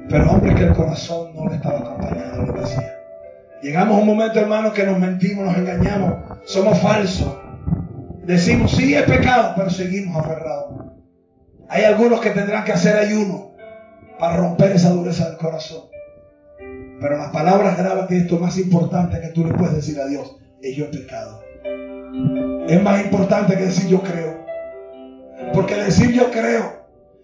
pero 0.08 0.30
hombres 0.30 0.54
que 0.54 0.64
el 0.64 0.74
corazón 0.74 1.34
no 1.34 1.48
le 1.48 1.56
estaba 1.56 1.78
acompañando 1.78 2.42
lo 2.42 2.54
que 2.54 2.60
hacían. 2.60 2.92
Llegamos 3.62 3.96
a 3.96 4.00
un 4.00 4.06
momento, 4.06 4.38
hermano, 4.38 4.72
que 4.72 4.84
nos 4.84 4.98
mentimos, 4.98 5.44
nos 5.44 5.56
engañamos, 5.56 6.14
somos 6.44 6.78
falsos. 6.78 7.36
Decimos, 8.24 8.72
sí, 8.72 8.94
es 8.94 9.02
pecado, 9.04 9.54
pero 9.56 9.70
seguimos 9.70 10.16
aferrados. 10.16 10.84
Hay 11.68 11.84
algunos 11.84 12.20
que 12.20 12.30
tendrán 12.30 12.64
que 12.64 12.72
hacer 12.72 12.96
ayuno 12.96 13.54
para 14.18 14.36
romper 14.36 14.72
esa 14.72 14.90
dureza 14.90 15.28
del 15.28 15.38
corazón. 15.38 15.84
Pero 17.00 17.18
las 17.18 17.30
palabras 17.30 17.76
que 18.08 18.16
esto 18.16 18.38
más 18.38 18.56
importante 18.58 19.20
que 19.20 19.28
tú 19.28 19.44
le 19.44 19.54
puedes 19.54 19.74
decir 19.74 20.00
a 20.00 20.06
Dios 20.06 20.36
es 20.62 20.76
yo 20.76 20.86
he 20.86 20.88
pecado. 20.88 21.42
Es 22.68 22.82
más 22.82 23.04
importante 23.04 23.56
que 23.56 23.64
decir 23.64 23.88
yo 23.88 24.02
creo. 24.02 24.44
Porque 25.52 25.74
decir 25.76 26.12
yo 26.12 26.30
creo 26.30 26.76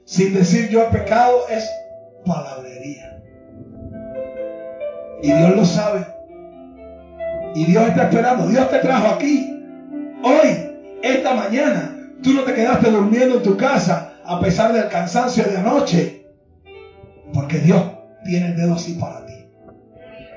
sin 0.04 0.34
decir 0.34 0.68
yo 0.68 0.82
he 0.82 0.90
pecado 0.90 1.48
es 1.48 1.68
palabrería. 2.24 3.22
Y 5.22 5.32
Dios 5.32 5.56
lo 5.56 5.64
sabe. 5.64 6.06
Y 7.54 7.64
Dios 7.66 7.88
está 7.88 8.04
esperando. 8.04 8.48
Dios 8.48 8.68
te 8.70 8.78
trajo 8.78 9.14
aquí. 9.14 9.62
Hoy, 10.22 10.98
esta 11.02 11.34
mañana. 11.34 11.96
Tú 12.22 12.32
no 12.32 12.42
te 12.42 12.54
quedaste 12.54 12.90
durmiendo 12.90 13.36
en 13.36 13.42
tu 13.42 13.56
casa 13.56 14.12
a 14.24 14.40
pesar 14.40 14.72
del 14.72 14.88
cansancio 14.88 15.44
de 15.44 15.56
anoche. 15.56 16.26
Porque 17.32 17.58
Dios 17.58 17.82
tiene 18.24 18.48
el 18.48 18.56
dedo 18.56 18.74
así 18.74 18.94
para 18.94 19.26
ti. 19.26 19.32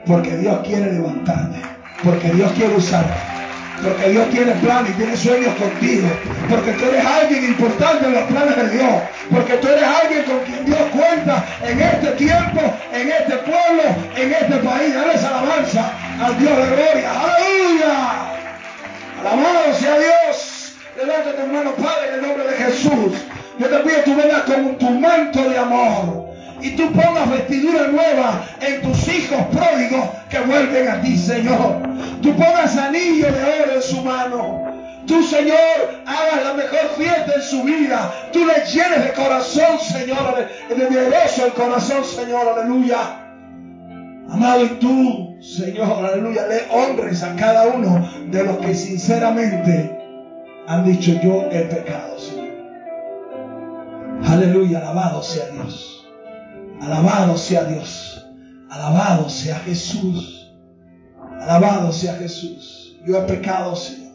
Porque 0.05 0.35
Dios 0.37 0.59
quiere 0.63 0.93
levantarte. 0.93 1.61
Porque 2.03 2.29
Dios 2.31 2.51
quiere 2.53 2.75
usarte. 2.75 3.34
Porque 3.83 4.09
Dios 4.09 4.29
tiene 4.29 4.51
planes 4.53 4.91
y 4.91 4.93
tiene 4.93 5.17
sueños 5.17 5.53
contigo. 5.55 6.07
Porque 6.49 6.71
tú 6.73 6.85
eres 6.85 7.05
alguien 7.05 7.45
importante 7.45 8.05
en 8.05 8.13
los 8.13 8.23
planes 8.23 8.55
de 8.55 8.69
Dios. 8.69 8.93
Porque 9.31 9.53
tú 9.57 9.67
eres 9.67 9.83
alguien 9.83 10.23
con 10.23 10.39
quien 10.39 10.65
Dios 10.65 10.79
cuenta 10.91 11.45
en 11.63 11.81
este 11.81 12.11
tiempo, 12.11 12.61
en 12.93 13.09
este 13.09 13.35
pueblo, 13.37 13.83
en 14.15 14.33
este 14.33 14.57
país. 14.57 14.93
Dale 14.93 15.13
esa 15.13 15.39
alabanza 15.39 15.91
al 16.21 16.39
Dios 16.39 16.57
de 16.57 16.65
gloria. 16.75 17.11
Aleluya. 17.11 18.35
Alabado 19.21 19.73
sea 19.73 19.97
Dios. 19.99 20.73
Levántate 20.97 21.41
hermano 21.41 21.71
Padre 21.75 22.09
en 22.09 22.15
el 22.15 22.21
nombre 22.21 22.47
de 22.47 22.53
Jesús. 22.55 23.13
Yo 23.59 23.67
te 23.67 23.77
pido 23.79 23.95
que 23.95 24.01
tú 24.03 24.15
vengas 24.15 24.41
con 24.43 24.77
tu 24.77 24.89
manto 24.91 25.49
de 25.49 25.57
amor 25.57 26.34
y 26.65 26.71
tú 26.71 26.91
pongas 26.93 27.29
vestidura 27.29 27.87
nueva 27.89 28.43
en 28.59 28.81
tus 28.81 29.07
hijos 29.07 29.37
pródigos 29.53 30.09
que 30.29 30.39
vuelven 30.39 30.87
a 30.89 30.99
ti, 30.99 31.15
Señor. 31.15 31.77
Tú 32.23 32.35
pongas 32.35 32.75
anillo 32.75 33.31
de 33.31 33.43
oro 33.43 33.75
en 33.75 33.81
su 33.83 34.01
mano. 34.01 34.65
Tú, 35.05 35.21
Señor, 35.21 36.01
hagas 36.07 36.43
la 36.43 36.53
mejor 36.55 36.89
fiesta 36.97 37.33
en 37.35 37.41
su 37.43 37.61
vida. 37.61 38.11
Tú 38.33 38.39
le 38.39 38.65
llenes 38.65 39.03
de 39.03 39.13
corazón, 39.13 39.77
Señor, 39.79 40.47
de 40.69 41.09
gozo 41.09 41.45
el 41.45 41.53
corazón, 41.53 42.03
Señor, 42.03 42.47
aleluya. 42.47 43.21
Amado, 44.31 44.65
y 44.65 44.69
tú, 44.79 45.37
Señor, 45.39 46.03
aleluya, 46.03 46.47
le 46.47 46.63
honres 46.71 47.21
a 47.21 47.35
cada 47.35 47.67
uno 47.67 48.09
de 48.25 48.43
los 48.43 48.57
que 48.57 48.73
sinceramente 48.73 49.95
han 50.67 50.83
dicho 50.83 51.11
yo 51.21 51.43
he 51.51 51.61
pecado, 51.65 52.17
Señor. 52.17 52.55
Aleluya, 54.27 54.79
alabado 54.79 55.21
sea 55.21 55.45
Dios. 55.49 55.94
Alabado 56.81 57.37
sea 57.37 57.65
Dios. 57.65 58.27
Alabado 58.69 59.29
sea 59.29 59.59
Jesús. 59.59 60.53
Alabado 61.39 61.91
sea 61.91 62.15
Jesús. 62.15 62.97
Yo 63.05 63.17
he 63.17 63.21
pecado, 63.21 63.75
Señor. 63.75 64.13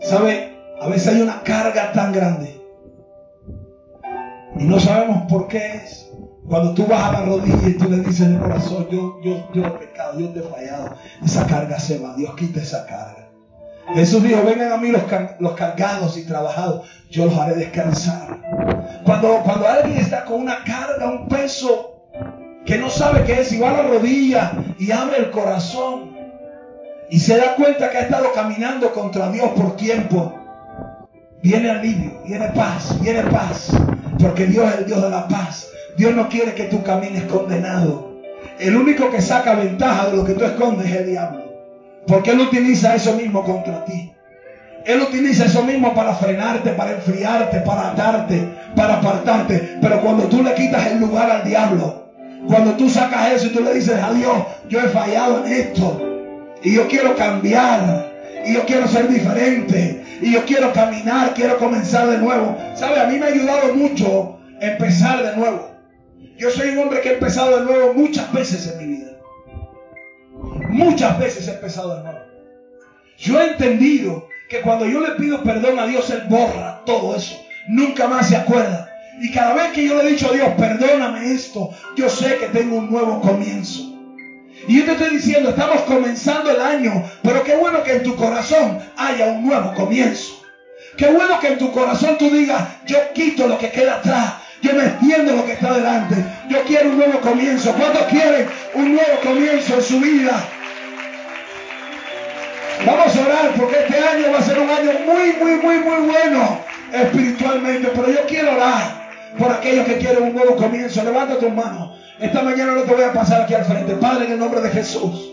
¿Sabe? 0.00 0.54
A 0.80 0.88
veces 0.88 1.08
hay 1.08 1.22
una 1.22 1.42
carga 1.42 1.92
tan 1.92 2.12
grande. 2.12 2.60
Y 4.58 4.64
no 4.64 4.78
sabemos 4.78 5.22
por 5.28 5.48
qué 5.48 5.76
es. 5.76 6.10
Cuando 6.46 6.74
tú 6.74 6.86
vas 6.86 7.08
a 7.08 7.12
la 7.12 7.24
rodilla 7.24 7.68
y 7.68 7.74
tú 7.74 7.88
le 7.88 7.98
dices 7.98 8.20
en 8.20 8.34
el 8.34 8.40
corazón, 8.40 8.86
yo, 8.90 9.20
yo, 9.22 9.50
yo 9.52 9.66
he 9.66 9.70
pecado, 9.70 10.20
yo 10.20 10.28
te 10.30 10.40
he 10.40 10.42
fallado. 10.42 10.94
Esa 11.24 11.46
carga 11.46 11.78
se 11.78 11.98
va. 11.98 12.14
Dios 12.16 12.34
quita 12.36 12.60
esa 12.60 12.86
carga. 12.86 13.23
Jesús 13.92 14.22
dijo, 14.22 14.42
vengan 14.44 14.72
a 14.72 14.76
mí 14.78 14.88
los, 14.88 15.02
los 15.40 15.52
cargados 15.52 16.16
y 16.16 16.24
trabajados, 16.24 16.88
yo 17.10 17.26
los 17.26 17.36
haré 17.36 17.54
descansar. 17.54 18.40
Cuando, 19.04 19.40
cuando 19.44 19.68
alguien 19.68 19.98
está 19.98 20.24
con 20.24 20.40
una 20.40 20.64
carga, 20.64 21.06
un 21.06 21.28
peso, 21.28 21.94
que 22.64 22.78
no 22.78 22.88
sabe 22.88 23.24
qué 23.24 23.40
es, 23.40 23.52
y 23.52 23.58
va 23.58 23.70
a 23.70 23.82
la 23.82 23.88
rodilla 23.88 24.52
y 24.78 24.90
abre 24.90 25.18
el 25.18 25.30
corazón 25.30 26.16
y 27.10 27.20
se 27.20 27.36
da 27.36 27.54
cuenta 27.56 27.90
que 27.90 27.98
ha 27.98 28.02
estado 28.02 28.32
caminando 28.32 28.92
contra 28.92 29.30
Dios 29.30 29.50
por 29.50 29.76
tiempo, 29.76 30.34
viene 31.42 31.70
alivio, 31.70 32.22
viene 32.24 32.48
paz, 32.48 32.98
viene 33.00 33.22
paz, 33.24 33.68
porque 34.18 34.46
Dios 34.46 34.72
es 34.72 34.78
el 34.78 34.86
Dios 34.86 35.02
de 35.02 35.10
la 35.10 35.28
paz. 35.28 35.68
Dios 35.96 36.14
no 36.14 36.28
quiere 36.28 36.54
que 36.54 36.64
tú 36.64 36.82
camines 36.82 37.24
condenado. 37.24 38.14
El 38.58 38.76
único 38.76 39.10
que 39.10 39.20
saca 39.20 39.54
ventaja 39.54 40.06
de 40.06 40.16
lo 40.16 40.24
que 40.24 40.32
tú 40.32 40.44
escondes 40.44 40.86
es 40.86 40.96
el 40.96 41.06
diablo. 41.06 41.43
Porque 42.06 42.32
Él 42.32 42.40
utiliza 42.40 42.94
eso 42.94 43.14
mismo 43.14 43.42
contra 43.44 43.84
ti. 43.84 44.12
Él 44.84 45.00
utiliza 45.00 45.46
eso 45.46 45.62
mismo 45.62 45.94
para 45.94 46.14
frenarte, 46.14 46.70
para 46.70 46.92
enfriarte, 46.92 47.60
para 47.60 47.92
atarte, 47.92 48.48
para 48.76 48.96
apartarte. 48.96 49.78
Pero 49.80 50.00
cuando 50.02 50.24
tú 50.24 50.42
le 50.42 50.54
quitas 50.54 50.86
el 50.88 50.98
lugar 51.00 51.30
al 51.30 51.44
diablo, 51.44 52.10
cuando 52.46 52.72
tú 52.72 52.90
sacas 52.90 53.32
eso 53.32 53.46
y 53.46 53.50
tú 53.50 53.60
le 53.62 53.72
dices 53.72 53.98
a 54.02 54.12
Dios, 54.12 54.34
yo 54.68 54.80
he 54.80 54.88
fallado 54.88 55.44
en 55.46 55.52
esto 55.52 56.00
y 56.62 56.74
yo 56.74 56.86
quiero 56.88 57.16
cambiar 57.16 58.12
y 58.44 58.52
yo 58.52 58.66
quiero 58.66 58.86
ser 58.86 59.08
diferente 59.08 60.04
y 60.20 60.32
yo 60.32 60.44
quiero 60.44 60.72
caminar, 60.72 61.32
quiero 61.34 61.56
comenzar 61.56 62.06
de 62.08 62.18
nuevo. 62.18 62.56
¿Sabe? 62.74 63.00
A 63.00 63.06
mí 63.06 63.18
me 63.18 63.26
ha 63.26 63.28
ayudado 63.28 63.74
mucho 63.74 64.38
empezar 64.60 65.22
de 65.22 65.36
nuevo. 65.36 65.70
Yo 66.36 66.50
soy 66.50 66.70
un 66.70 66.80
hombre 66.80 67.00
que 67.00 67.10
he 67.10 67.14
empezado 67.14 67.58
de 67.58 67.64
nuevo 67.64 67.94
muchas 67.94 68.30
veces 68.32 68.70
en 68.72 68.78
mi 68.78 68.96
vida. 68.96 69.12
Muchas 70.74 71.16
veces 71.20 71.46
he 71.46 71.52
empezado 71.52 71.94
de 71.94 72.02
nuevo. 72.02 72.18
Yo 73.16 73.40
he 73.40 73.52
entendido 73.52 74.26
que 74.48 74.60
cuando 74.60 74.86
yo 74.86 75.00
le 75.00 75.12
pido 75.12 75.40
perdón 75.44 75.78
a 75.78 75.86
Dios, 75.86 76.10
Él 76.10 76.24
borra 76.28 76.82
todo 76.84 77.14
eso. 77.14 77.40
Nunca 77.68 78.08
más 78.08 78.28
se 78.28 78.36
acuerda. 78.36 78.92
Y 79.20 79.30
cada 79.30 79.54
vez 79.54 79.72
que 79.72 79.86
yo 79.86 79.94
le 79.94 80.08
he 80.08 80.10
dicho 80.10 80.28
a 80.28 80.32
Dios, 80.32 80.48
perdóname 80.58 81.32
esto, 81.32 81.70
yo 81.96 82.08
sé 82.08 82.38
que 82.38 82.46
tengo 82.48 82.78
un 82.78 82.90
nuevo 82.90 83.20
comienzo. 83.20 83.82
Y 84.66 84.78
yo 84.78 84.84
te 84.84 84.92
estoy 84.92 85.10
diciendo, 85.10 85.50
estamos 85.50 85.82
comenzando 85.82 86.50
el 86.50 86.60
año, 86.60 87.04
pero 87.22 87.44
qué 87.44 87.54
bueno 87.54 87.84
que 87.84 87.92
en 87.92 88.02
tu 88.02 88.16
corazón 88.16 88.80
haya 88.96 89.26
un 89.26 89.46
nuevo 89.46 89.74
comienzo. 89.74 90.44
Qué 90.96 91.06
bueno 91.06 91.38
que 91.38 91.52
en 91.52 91.58
tu 91.58 91.70
corazón 91.70 92.18
tú 92.18 92.30
digas, 92.30 92.60
yo 92.84 92.98
quito 93.14 93.46
lo 93.46 93.58
que 93.58 93.70
queda 93.70 93.98
atrás, 93.98 94.34
yo 94.60 94.74
me 94.74 94.82
entiendo 94.82 95.36
lo 95.36 95.46
que 95.46 95.52
está 95.52 95.72
delante, 95.72 96.16
yo 96.48 96.64
quiero 96.64 96.90
un 96.90 96.98
nuevo 96.98 97.20
comienzo. 97.20 97.72
¿Cuántos 97.74 98.06
quieren 98.06 98.48
un 98.74 98.96
nuevo 98.96 99.20
comienzo 99.22 99.76
en 99.76 99.82
su 99.82 100.00
vida? 100.00 100.44
Vamos 102.86 103.16
a 103.16 103.20
orar 103.20 103.54
porque 103.56 103.76
este 103.78 103.96
año 103.96 104.32
va 104.32 104.38
a 104.38 104.42
ser 104.42 104.58
un 104.58 104.68
año 104.68 104.90
muy, 105.06 105.32
muy, 105.32 105.56
muy, 105.62 105.78
muy 105.78 106.08
bueno 106.08 106.60
espiritualmente. 106.92 107.90
Pero 107.94 108.08
yo 108.10 108.26
quiero 108.26 108.52
orar 108.52 109.08
por 109.38 109.52
aquellos 109.52 109.86
que 109.86 109.98
quieren 109.98 110.24
un 110.24 110.34
nuevo 110.34 110.56
comienzo. 110.56 111.02
Levanta 111.02 111.38
tus 111.38 111.52
manos. 111.52 111.98
Esta 112.20 112.42
mañana 112.42 112.72
no 112.72 112.82
te 112.82 112.94
voy 112.94 113.04
a 113.04 113.12
pasar 113.12 113.42
aquí 113.42 113.54
al 113.54 113.64
frente. 113.64 113.94
Padre, 113.94 114.26
en 114.26 114.32
el 114.32 114.38
nombre 114.38 114.60
de 114.60 114.70
Jesús. 114.70 115.30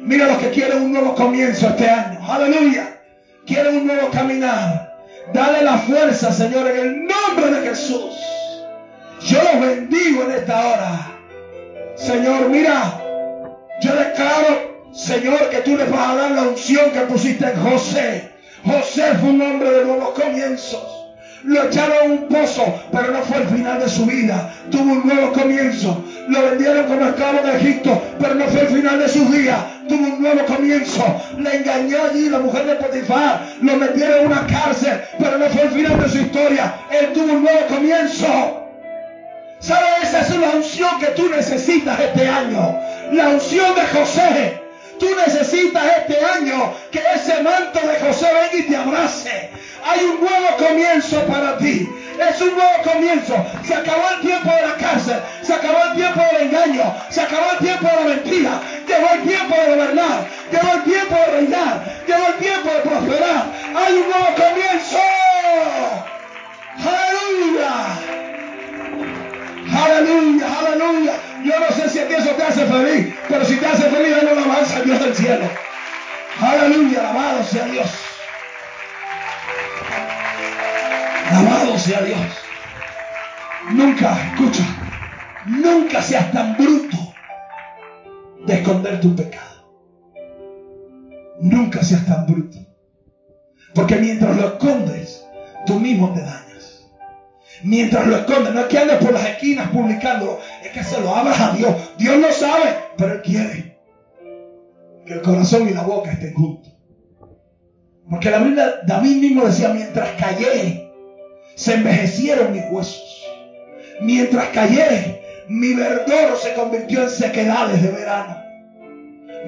Mira 0.00 0.26
los 0.26 0.38
que 0.38 0.50
quieren 0.50 0.82
un 0.82 0.92
nuevo 0.92 1.14
comienzo 1.14 1.68
este 1.68 1.88
año. 1.88 2.20
Aleluya. 2.30 3.00
Quieren 3.46 3.76
un 3.76 3.86
nuevo 3.86 4.10
caminar. 4.10 4.94
Dale 5.32 5.62
la 5.62 5.78
fuerza, 5.78 6.32
Señor, 6.32 6.70
en 6.70 6.78
el 6.78 7.06
nombre 7.06 7.50
de 7.50 7.68
Jesús. 7.68 8.14
Yo 9.20 9.38
los 9.42 9.60
bendigo 9.60 10.24
en 10.24 10.30
esta 10.32 10.66
hora. 10.66 11.10
Señor, 11.96 12.50
mira, 12.50 13.00
yo 13.80 13.94
declaro, 13.94 14.73
Señor, 14.94 15.50
que 15.50 15.58
tú 15.58 15.76
le 15.76 15.84
vas 15.86 16.10
a 16.10 16.14
dar 16.14 16.30
la 16.30 16.42
unción 16.42 16.92
que 16.92 17.00
pusiste 17.00 17.44
en 17.44 17.60
José. 17.60 18.30
José 18.64 19.02
fue 19.20 19.30
un 19.30 19.42
hombre 19.42 19.68
de 19.68 19.84
nuevos 19.84 20.10
comienzos. 20.10 20.82
Lo 21.42 21.64
echaron 21.64 21.96
a 21.98 22.04
un 22.04 22.28
pozo, 22.28 22.62
pero 22.92 23.10
no 23.10 23.18
fue 23.22 23.38
el 23.38 23.48
final 23.48 23.80
de 23.80 23.88
su 23.88 24.06
vida. 24.06 24.54
Tuvo 24.70 24.92
un 24.92 25.04
nuevo 25.04 25.32
comienzo. 25.32 26.02
Lo 26.28 26.42
vendieron 26.42 26.86
como 26.86 27.06
esclavo 27.06 27.44
de 27.44 27.56
Egipto, 27.56 28.02
pero 28.20 28.36
no 28.36 28.46
fue 28.46 28.60
el 28.60 28.68
final 28.68 28.98
de 29.00 29.08
sus 29.08 29.32
días. 29.32 29.58
Tuvo 29.88 30.06
un 30.14 30.22
nuevo 30.22 30.46
comienzo. 30.46 31.22
Le 31.38 31.56
engañó 31.56 32.04
allí 32.04 32.28
la 32.30 32.38
mujer 32.38 32.64
de 32.64 32.74
Potifar. 32.76 33.42
Lo 33.62 33.76
metieron 33.76 34.20
en 34.20 34.26
una 34.28 34.46
cárcel, 34.46 35.00
pero 35.18 35.38
no 35.38 35.46
fue 35.46 35.62
el 35.62 35.70
final 35.70 36.00
de 36.00 36.08
su 36.08 36.18
historia. 36.18 36.72
Él 36.92 37.12
tuvo 37.12 37.32
un 37.32 37.42
nuevo 37.42 37.66
comienzo. 37.66 38.70
¿Sabes? 39.58 40.04
Esa 40.04 40.20
es 40.20 40.38
la 40.38 40.50
unción 40.50 41.00
que 41.00 41.06
tú 41.08 41.28
necesitas 41.28 41.98
este 41.98 42.28
año. 42.28 42.78
La 43.12 43.30
unción 43.30 43.74
de 43.74 43.82
José. 43.98 44.63
Tú 44.98 45.06
necesitas 45.14 45.84
este 45.98 46.24
año 46.24 46.74
que 46.90 47.02
ese 47.14 47.42
manto 47.42 47.80
de 47.80 48.00
José 48.00 48.26
venga 48.26 48.56
y 48.56 48.62
te 48.68 48.76
abrace. 48.76 49.50
Hay 49.84 50.00
un 50.04 50.20
nuevo 50.20 50.56
comienzo 50.56 51.24
para 51.26 51.58
ti. 51.58 51.88
Es 52.18 52.40
un 52.40 52.54
nuevo 52.54 52.82
comienzo. 52.84 53.34
Se 53.64 53.74
acabó 53.74 54.02
el 54.16 54.20
tiempo 54.20 54.50
de 54.50 54.62
la 54.62 54.76
cárcel. 54.76 55.16
Se 55.42 55.52
acabó 55.52 55.78
el 55.90 55.96
tiempo 55.96 56.20
del 56.32 56.42
engaño. 56.48 56.94
Se 57.10 57.20
acabó 57.20 57.52
el 57.52 57.58
tiempo 57.58 57.88
de 57.88 58.08
la 58.08 58.13
Mientras 97.94 98.12
lo 98.12 98.16
escondes, 98.26 98.54
no 98.54 98.60
es 98.62 98.66
que 98.66 98.78
andes 98.78 98.96
por 98.96 99.12
las 99.12 99.24
esquinas 99.24 99.70
publicándolo, 99.70 100.40
es 100.64 100.72
que 100.72 100.82
se 100.82 101.00
lo 101.00 101.14
abras 101.14 101.40
a 101.40 101.52
Dios. 101.52 101.76
Dios 101.96 102.16
lo 102.16 102.32
sabe, 102.32 102.74
pero 102.96 103.12
Él 103.12 103.22
quiere 103.22 103.78
que 105.06 105.12
el 105.12 105.22
corazón 105.22 105.68
y 105.68 105.72
la 105.72 105.82
boca 105.82 106.10
estén 106.10 106.34
juntos. 106.34 106.72
Porque 108.10 108.32
la 108.32 108.38
Biblia, 108.38 108.80
David 108.84 109.20
mismo 109.20 109.44
decía, 109.44 109.68
mientras 109.68 110.10
callé, 110.20 110.90
se 111.54 111.74
envejecieron 111.74 112.50
mis 112.50 112.64
huesos. 112.68 113.26
Mientras 114.00 114.48
callé, 114.48 115.44
mi 115.46 115.74
verdor 115.74 116.36
se 116.36 116.52
convirtió 116.54 117.04
en 117.04 117.10
sequedades 117.10 117.80
de 117.80 117.90
verano. 117.92 118.42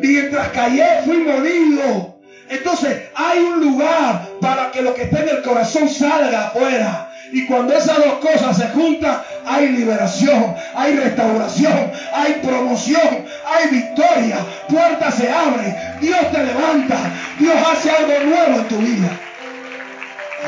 Mientras 0.01 0.49
callé, 0.51 0.87
fui 1.05 1.17
molido. 1.17 2.21
Entonces 2.49 3.09
hay 3.17 3.41
un 3.41 3.59
lugar 3.61 4.29
para 4.41 4.71
que 4.71 4.83
lo 4.83 4.95
que 4.95 5.03
está 5.03 5.25
en 5.25 5.31
el 5.31 5.43
corazón 5.43 5.89
salga 5.89 6.47
afuera. 6.47 7.06
Y 7.33 7.47
cuando 7.47 7.75
esas 7.75 7.97
dos 7.99 8.19
cosas 8.19 8.57
se 8.57 8.69
juntan, 8.69 9.23
hay 9.45 9.69
liberación, 9.69 10.55
hay 10.75 10.97
restauración, 10.97 11.93
hay 12.13 12.35
promoción, 12.43 13.25
hay 13.47 13.69
victoria. 13.71 14.39
Puertas 14.69 15.15
se 15.15 15.31
abren, 15.31 15.77
Dios 16.01 16.33
te 16.33 16.45
levanta, 16.45 16.97
Dios 17.39 17.55
hace 17.73 17.91
algo 17.91 18.13
nuevo 18.25 18.61
en 18.61 18.69
tu 18.69 18.79
vida. 18.79 19.09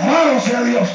Alabado 0.00 0.40
sea 0.40 0.62
Dios. 0.62 0.88